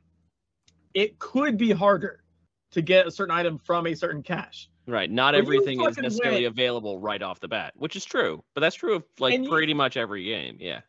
[0.97, 2.23] it could be harder
[2.71, 4.69] to get a certain item from a certain cache.
[4.89, 5.11] Right.
[5.11, 8.43] Not But everything is necessarily went- available right off the bat, which is true.
[8.55, 10.57] But that's true of like And you- pretty much every game.
[10.59, 10.81] Yeah.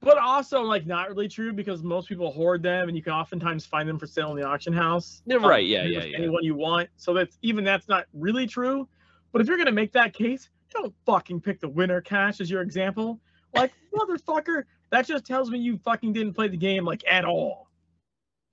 [0.00, 3.64] But also like not really true because most people hoard them and you can oftentimes
[3.64, 5.22] find them for sale in the auction house.
[5.24, 6.18] Yeah, Um, right, yeah, yeah, yeah.
[6.18, 6.90] Anyone you want.
[6.96, 8.86] So that's even that's not really true.
[9.32, 12.60] But if you're gonna make that case, don't fucking pick the winter cache as your
[12.60, 13.18] example.
[13.54, 17.70] Like, motherfucker, that just tells me you fucking didn't play the game like at all.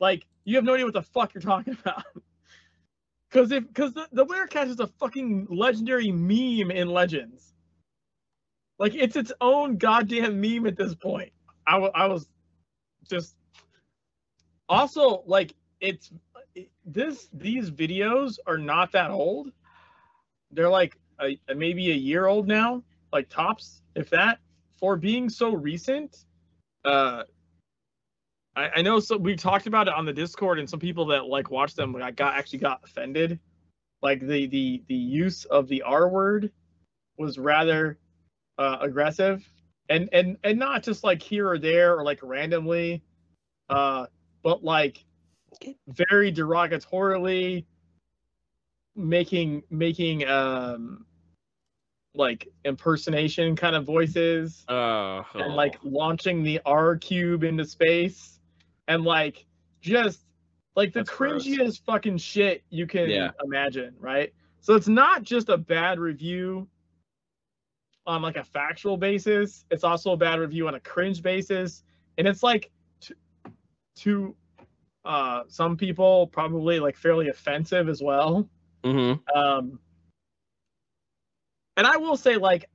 [0.01, 2.03] Like, you have no idea what the fuck you're talking about.
[3.31, 7.53] Cause if cause the, the winner is a fucking legendary meme in Legends.
[8.77, 11.31] Like it's its own goddamn meme at this point.
[11.65, 12.27] I wa- I was
[13.09, 13.37] just
[14.67, 16.11] also like it's
[16.83, 19.53] this these videos are not that old.
[20.51, 22.83] They're like a, a- maybe a year old now,
[23.13, 24.39] like tops, if that.
[24.75, 26.25] For being so recent,
[26.83, 27.23] uh,
[28.55, 31.25] I, I know so we talked about it on the Discord, and some people that
[31.25, 33.39] like watched them like got actually got offended.
[34.01, 36.51] Like the the the use of the R word
[37.17, 37.97] was rather
[38.57, 39.47] uh, aggressive,
[39.89, 43.03] and and and not just like here or there or like randomly,
[43.69, 44.07] uh,
[44.43, 45.05] but like
[45.87, 47.65] very derogatorily
[48.95, 51.05] making making um
[52.13, 55.23] like impersonation kind of voices Oh.
[55.33, 58.40] and like launching the R cube into space
[58.87, 59.45] and like
[59.81, 60.25] just
[60.75, 61.45] like the That's gross.
[61.45, 63.31] cringiest fucking shit you can Yeah.
[63.43, 64.33] imagine, right?
[64.61, 66.67] So it's not just a bad review
[68.05, 71.83] on like a factual basis, it's also a bad review on a cringe basis.
[72.17, 72.71] And it's like
[73.01, 73.15] to,
[73.97, 74.35] to
[75.03, 78.47] uh some people probably like fairly offensive as well.
[78.83, 79.79] hmm Um,
[81.77, 82.69] and I will say, like,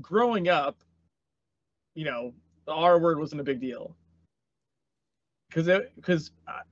[0.00, 0.82] growing up,
[1.94, 2.32] you know,
[2.64, 3.94] the R word wasn't a big deal
[5.48, 6.30] because it because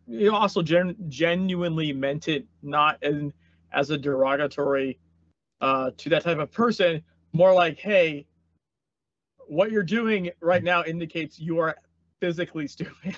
[0.09, 3.33] it also gen- genuinely meant it not in,
[3.73, 4.99] as a derogatory
[5.61, 7.03] uh, to that type of person.
[7.33, 8.27] More like, hey,
[9.49, 11.77] what you're doing right now indicates you are
[12.21, 13.17] physically stupid.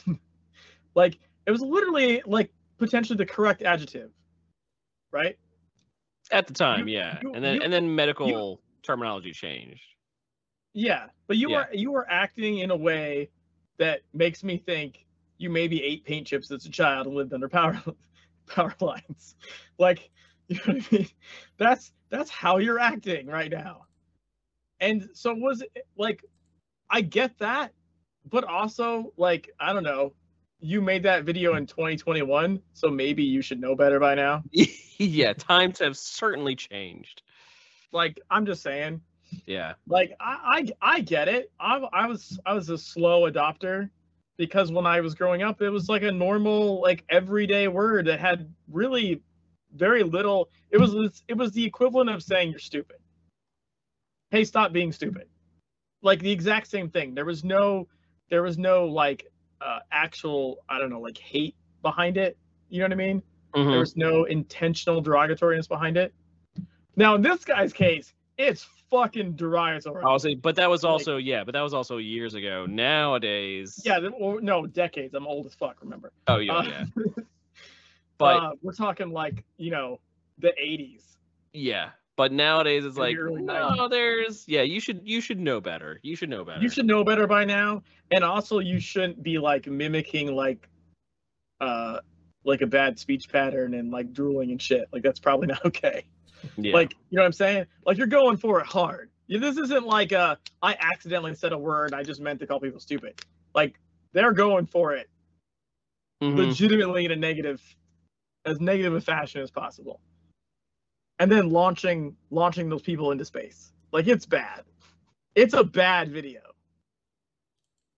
[0.94, 4.10] like it was literally like potentially the correct adjective,
[5.12, 5.38] right?
[6.30, 7.18] At the time, You- yeah.
[7.22, 9.82] you- and then you- and then medical terminology changed.
[10.74, 11.56] Yeah, but you Yeah.
[11.56, 13.30] were you were acting in a way
[13.78, 15.05] that makes me think
[15.38, 17.80] you maybe ate paint chips as a child and lived under power
[18.46, 19.36] power lines.
[19.78, 20.10] Like,
[20.48, 21.08] you know what I mean?
[21.58, 23.86] That's that's how you're acting right now.
[24.80, 26.24] And so was it like
[26.90, 27.72] I get that,
[28.30, 30.14] but also like I don't know,
[30.60, 34.44] you made that video in 2021, so maybe you should know better by now.
[34.98, 37.22] yeah, times have certainly changed.
[37.92, 39.00] Like I'm just saying,
[39.46, 39.74] Yeah.
[39.86, 41.50] like I, I I get it.
[41.60, 43.90] I I was I was a slow adopter
[44.36, 48.20] because when I was growing up, it was like a normal like everyday word that
[48.20, 49.22] had really
[49.74, 50.50] very little.
[50.70, 52.96] It was it was the equivalent of saying you're stupid.
[54.30, 55.28] Hey, stop being stupid.
[56.02, 57.14] Like the exact same thing.
[57.14, 57.88] There was no
[58.30, 59.26] there was no like
[59.60, 62.36] uh, actual I don't know like hate behind it.
[62.68, 63.22] You know what I mean?
[63.54, 63.70] Mhm.
[63.70, 66.12] There was no intentional derogatoriness behind it.
[66.96, 70.02] Now in this guy's case, it's fucking derogatory.
[70.04, 72.66] I'll say, but that was also yeah, but that was also years ago.
[72.66, 75.14] Nowadays, Yeah, no, decades.
[75.14, 75.76] I'm old as fuck.
[75.80, 76.12] Remember?
[76.28, 76.84] Oh yeah, Uh, yeah.
[78.18, 80.00] But uh, we're talking like you know
[80.38, 81.02] the 80s.
[81.52, 84.62] yeah, but nowadays it's like no, there's yeah.
[84.62, 86.00] You should you should know better.
[86.02, 86.62] You should know better.
[86.62, 90.66] You should know better by now, and also you shouldn't be like mimicking like,
[91.60, 91.98] uh,
[92.44, 94.86] like a bad speech pattern and like drooling and shit.
[94.92, 96.04] Like that's probably not okay.
[96.58, 96.72] Yeah.
[96.72, 97.66] Like you know what I'm saying?
[97.86, 99.10] Like you're going for it hard.
[99.28, 101.94] This isn't like uh I accidentally said a word.
[101.94, 103.20] I just meant to call people stupid.
[103.54, 103.78] Like
[104.12, 105.08] they're going for it
[106.22, 106.36] Mhm.
[106.36, 107.62] legitimately in a negative
[108.46, 110.00] as negative a fashion as possible
[111.20, 114.64] and then launching launching those people into space like it's bad
[115.34, 116.40] it's a bad video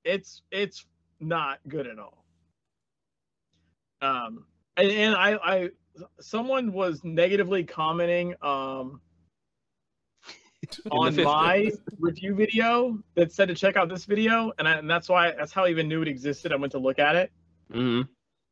[0.04, 0.86] it's it's
[1.20, 2.24] not good at all
[4.02, 4.46] um
[4.76, 5.70] and, and i i
[6.20, 9.00] someone was negatively commenting um
[10.90, 15.08] on my review video that said to check out this video, and, I, and that's
[15.08, 16.52] why that's how I even knew it existed.
[16.52, 17.32] I went to look at it
[17.72, 18.02] hmm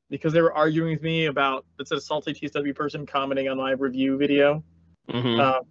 [0.08, 3.72] because they were arguing with me about it's a salty TSW person commenting on my
[3.72, 4.62] review video,
[5.10, 5.62] hmm um,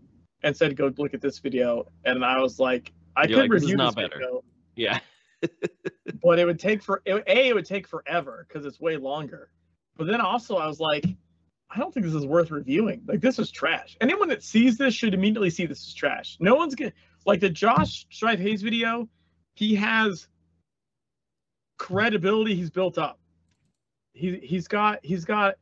[0.44, 3.52] and said go look at this video, and I was like, I You're could like,
[3.52, 4.18] this review this better.
[4.18, 4.44] video,
[4.76, 5.00] yeah.
[6.24, 9.50] but it would take for a it would take forever because it's way longer.
[9.98, 11.06] But then also I was like,
[11.70, 13.02] I don't think this is worth reviewing.
[13.08, 13.98] Like this is trash.
[14.02, 16.38] Anyone that sees this should immediately see this is trash.
[16.40, 16.94] No one's gonna
[17.26, 19.10] like the Josh Strife Hayes video.
[19.56, 20.28] He has
[21.78, 22.56] credibility.
[22.56, 23.20] He's built up.
[24.14, 25.56] He he's got he's got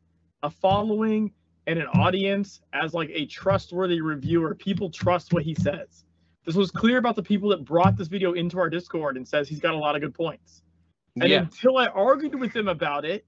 [0.43, 1.31] a following
[1.65, 4.53] and an audience as like a trustworthy reviewer.
[4.55, 6.03] People trust what he says.
[6.45, 9.47] This was clear about the people that brought this video into our Discord and says
[9.47, 10.61] he's got a lot of good points.
[11.15, 11.39] And yeah.
[11.39, 13.25] until I argued with them about it,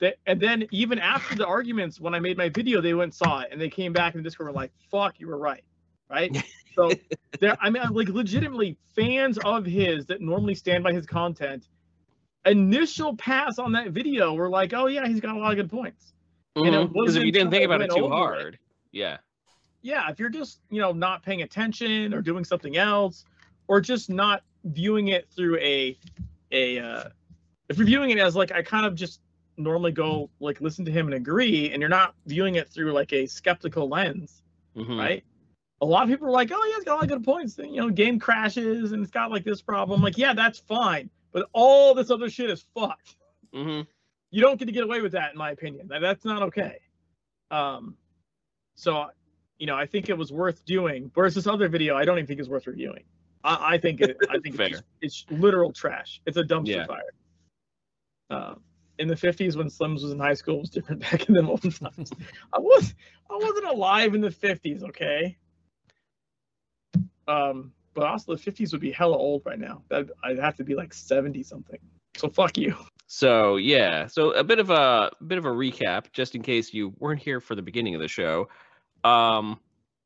[0.00, 3.14] that and then even after the arguments, when I made my video, they went and
[3.14, 5.64] saw it and they came back in the Discord were like, "Fuck, you were right."
[6.10, 6.36] Right.
[6.74, 6.90] so
[7.40, 11.68] there, I mean, like legitimately fans of his that normally stand by his content.
[12.46, 15.70] Initial pass on that video were like, "Oh yeah, he's got a lot of good
[15.70, 16.12] points."
[16.54, 18.58] Because if you didn't think about it too over it- hard,
[18.92, 19.16] yeah.
[19.82, 23.24] yeah, if you're just, you know, not paying attention or doing something else,
[23.66, 25.98] or just not viewing it through a,
[26.52, 27.04] a, uh,
[27.68, 29.20] if you're viewing it as like I kind of just
[29.56, 33.12] normally go like listen to him and agree, and you're not viewing it through like
[33.12, 34.42] a skeptical lens,
[34.76, 34.98] Mhm.
[34.98, 35.24] right?
[35.80, 37.58] A lot of people are like, oh yeah, it's got a lot of good points.
[37.58, 40.00] You know, game crashes and it's got like this problem.
[40.02, 43.16] Like, yeah, that's fine, but all this other shit is fucked
[43.52, 43.86] Mhm.
[44.30, 46.78] you don't get to get away with that in my opinion That- that's not okay
[47.52, 47.96] um
[48.74, 49.06] so
[49.58, 52.26] you know i think it was worth doing whereas this other video i don't even
[52.26, 53.04] think is worth reviewing
[53.44, 56.86] i, I think it i think it's, it's literal trash it's a dumpster Yeah.
[56.86, 57.12] fire
[58.30, 58.60] um
[58.98, 61.62] in the 50s when slims was in high school was different back in the old
[61.62, 62.10] times.
[62.52, 62.94] I was
[63.30, 65.36] i wasn't alive in the 50s okay?
[67.26, 69.82] Um but also the 50s would be hella old right now.
[69.88, 71.78] That i'd have to be like 70 something
[72.16, 72.76] so fuck you.
[73.06, 76.94] So yeah, so a bit of a bit of a recap, just in case you
[76.98, 78.48] weren't here for the beginning of the show.
[79.02, 79.60] Um,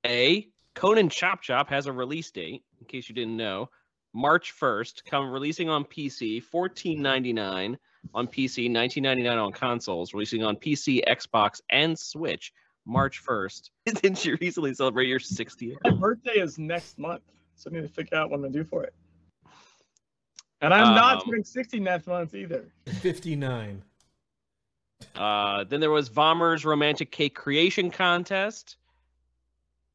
[0.05, 3.71] a Conan Chop Chop has a release date, in case you didn't know,
[4.19, 5.05] March first.
[5.05, 7.79] Come releasing on PC, fourteen ninety nine
[8.15, 10.13] on PC, nineteen ninety nine on consoles.
[10.13, 12.53] Releasing on PC, Xbox, and Switch,
[12.85, 13.71] March first.
[13.87, 15.77] Didn't you recently celebrate your 60th?
[15.85, 17.23] My birthday is next month,
[17.55, 18.93] so I need to figure out what I'm gonna do for it.
[20.61, 22.73] And I'm not Um, turning 60 next month either.
[22.87, 23.83] 59.
[25.15, 28.77] Uh, then there was Vomher's Romantic Cake Creation Contest.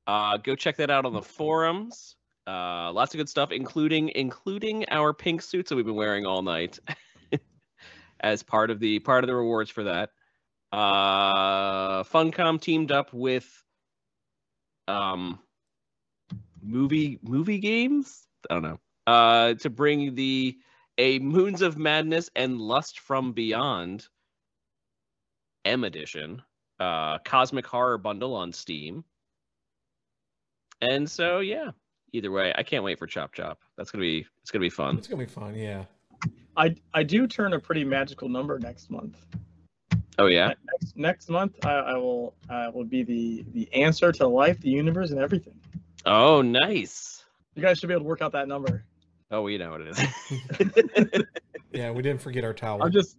[0.08, 2.16] Uh, go check that out on the forums.
[2.46, 6.42] Uh, lots of good stuff, including including our pink suits that we've been wearing all
[6.42, 6.80] night,
[8.20, 10.10] as part of the part of the rewards for that.
[10.72, 13.48] Uh, Funcom teamed up with
[14.88, 15.40] um,
[16.62, 18.28] movie movie games.
[18.50, 18.80] I don't know.
[19.08, 20.58] Uh, to bring the
[20.98, 24.08] a Moons of Madness and Lust from Beyond
[25.66, 26.42] M edition,
[26.80, 29.04] uh, Cosmic Horror bundle on Steam.
[30.82, 31.72] And so yeah,
[32.14, 33.60] either way, I can't wait for Chop Chop.
[33.78, 34.98] That's gonna be it's gonna be fun.
[34.98, 35.56] It's gonna be fun.
[35.56, 35.86] Yeah.
[36.56, 39.18] I I do turn a pretty magical number next month.
[40.20, 44.28] Oh yeah, Next next month, I, I will I will be the the answer to
[44.28, 45.60] life, the universe, and everything.
[46.06, 47.24] oh nice.
[47.56, 48.86] You guys should be able to work out that number.
[49.32, 49.98] Oh, we know what it
[50.60, 51.24] is.
[51.74, 52.84] Yeah, we didn't forget our towel.
[52.84, 53.18] I'm just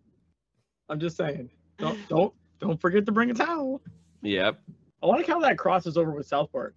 [0.89, 1.50] I'm just saying.
[1.78, 3.82] Don't don't don't forget to bring a towel.
[4.23, 4.60] yep.
[5.02, 6.76] I like how that crosses over with South Park.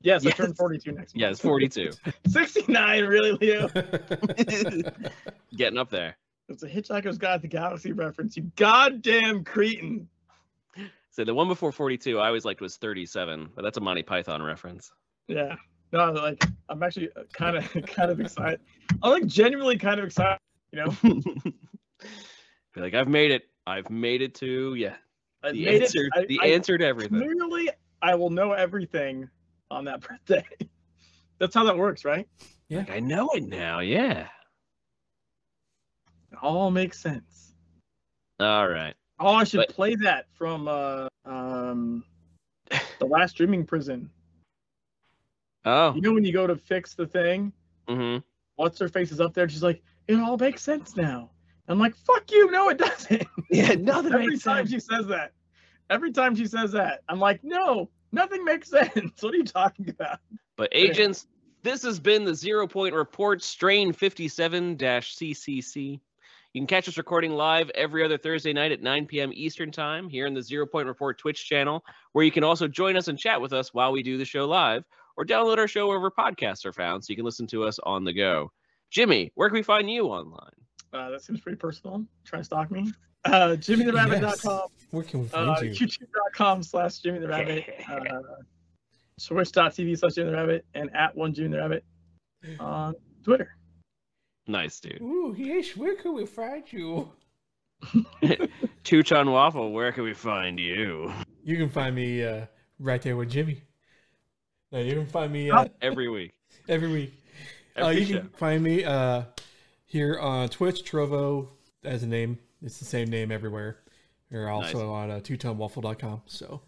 [0.00, 1.20] Yes, I turn 42 next month.
[1.20, 1.90] Yes, 42.
[2.28, 3.68] 69, really, Leo?
[5.56, 6.16] Getting up there.
[6.48, 8.36] It's a Hitchhiker's Guide to the Galaxy reference.
[8.36, 10.08] You goddamn cretin.
[11.10, 14.40] So the one before 42 I always liked was 37, but that's a Monty Python
[14.40, 14.92] reference.
[15.26, 15.56] Yeah.
[15.92, 18.60] No, like I'm actually uh, kind of kind of excited.
[19.02, 20.38] I'm like genuinely kind of excited.
[20.70, 20.90] You know,
[22.74, 23.44] Be like, I've made it.
[23.66, 24.96] I've made it to yeah.
[25.42, 26.04] I The made answer.
[26.04, 26.12] it.
[26.14, 27.18] I, the I, answer to everything.
[27.20, 27.70] Clearly,
[28.02, 29.28] I will know everything
[29.70, 30.44] on that birthday.
[31.38, 32.26] That's how that works, right?
[32.70, 33.80] Like, I know it now.
[33.80, 34.26] Yeah.
[36.32, 37.54] It all makes sense.
[38.40, 38.94] All right.
[39.18, 42.04] Oh, I should But- play that from uh um
[42.98, 44.10] the last streaming prison.
[45.64, 45.94] Oh.
[45.94, 47.52] You know when you go to fix the thing,
[47.88, 48.18] Mm-hmm.
[48.56, 49.48] what's her face is up there.
[49.48, 51.30] She's like, it all makes sense now.
[51.68, 52.50] I'm like, fuck you.
[52.50, 53.26] No, it doesn't.
[53.50, 53.74] Yeah.
[53.74, 54.70] Nothing Every makes time sense.
[54.70, 55.32] she says that,
[55.88, 58.90] every time she says that, I'm like, no, nothing makes sense.
[59.20, 60.18] What are you talking about?
[60.56, 61.26] But agents,
[61.62, 66.00] this has been the Zero Point Report, strain 57-CCC.
[66.54, 69.30] You can catch us recording live every other Thursday night at 9 p.m.
[69.34, 72.96] Eastern Time here in the Zero Point Report Twitch channel, where you can also join
[72.96, 74.82] us and chat with us while we do the show live,
[75.16, 78.04] or download our show wherever podcasts are found so you can listen to us on
[78.04, 78.50] the go.
[78.90, 80.50] Jimmy, where can we find you online?
[80.92, 82.04] Uh, that seems pretty personal.
[82.24, 82.90] Trying to stalk me.
[83.32, 84.68] Uh, JimmyTheRabbit.com.
[84.90, 85.70] Where can we find Uh, you?
[85.70, 87.64] YouTube.com slash Jimmy the Rabbit.
[87.88, 88.20] Uh,
[89.26, 90.64] Twitch.tv slash Jimmy the Rabbit.
[90.74, 91.84] And at one Jimmy the Rabbit
[92.60, 93.56] on Twitter.
[94.46, 95.00] Nice, dude.
[95.02, 97.10] Ooh, yes, where can we find you?
[98.84, 101.12] Two Tone Waffle, where can we find you?
[101.44, 102.46] You can find me uh,
[102.78, 103.60] right there with Jimmy.
[104.72, 106.32] No, you can find me uh, Every week.
[106.68, 107.12] every week.
[107.80, 108.18] Uh, you show.
[108.20, 109.22] can find me uh,
[109.84, 111.48] here on Twitch, Trovo
[111.84, 112.38] as a name.
[112.62, 113.78] It's the same name everywhere.
[114.30, 116.22] We're also on uh, twotonewaffle.com.
[116.26, 116.62] So,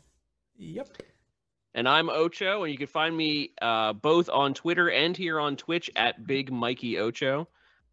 [0.57, 0.89] yep.
[1.75, 5.57] And I'm Ocho, and you can find me uh, both on Twitter and here on
[5.57, 7.49] Twitch at Big Mikey Ocho.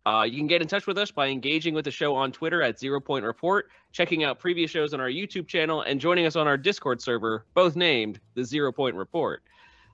[0.06, 2.62] Uh, you can get in touch with us by engaging with the show on Twitter
[2.62, 6.38] at Zero Point Report, checking out previous shows on our YouTube channel, and joining us
[6.38, 9.44] on our Discord server, both named the Zero Point Report.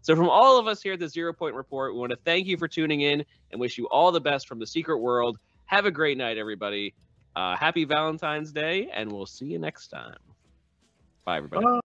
[0.04, 2.46] So, from all of us here at the Zero Point Report, we want to thank
[2.46, 5.40] you for tuning in and wish you all the best from the secret world.
[5.66, 6.94] Have a great night, everybody.
[7.36, 10.18] Uh, happy Valentine's Day, and we'll see you next time.
[11.26, 11.66] Bye, everybody.
[11.66, 11.80] Bye.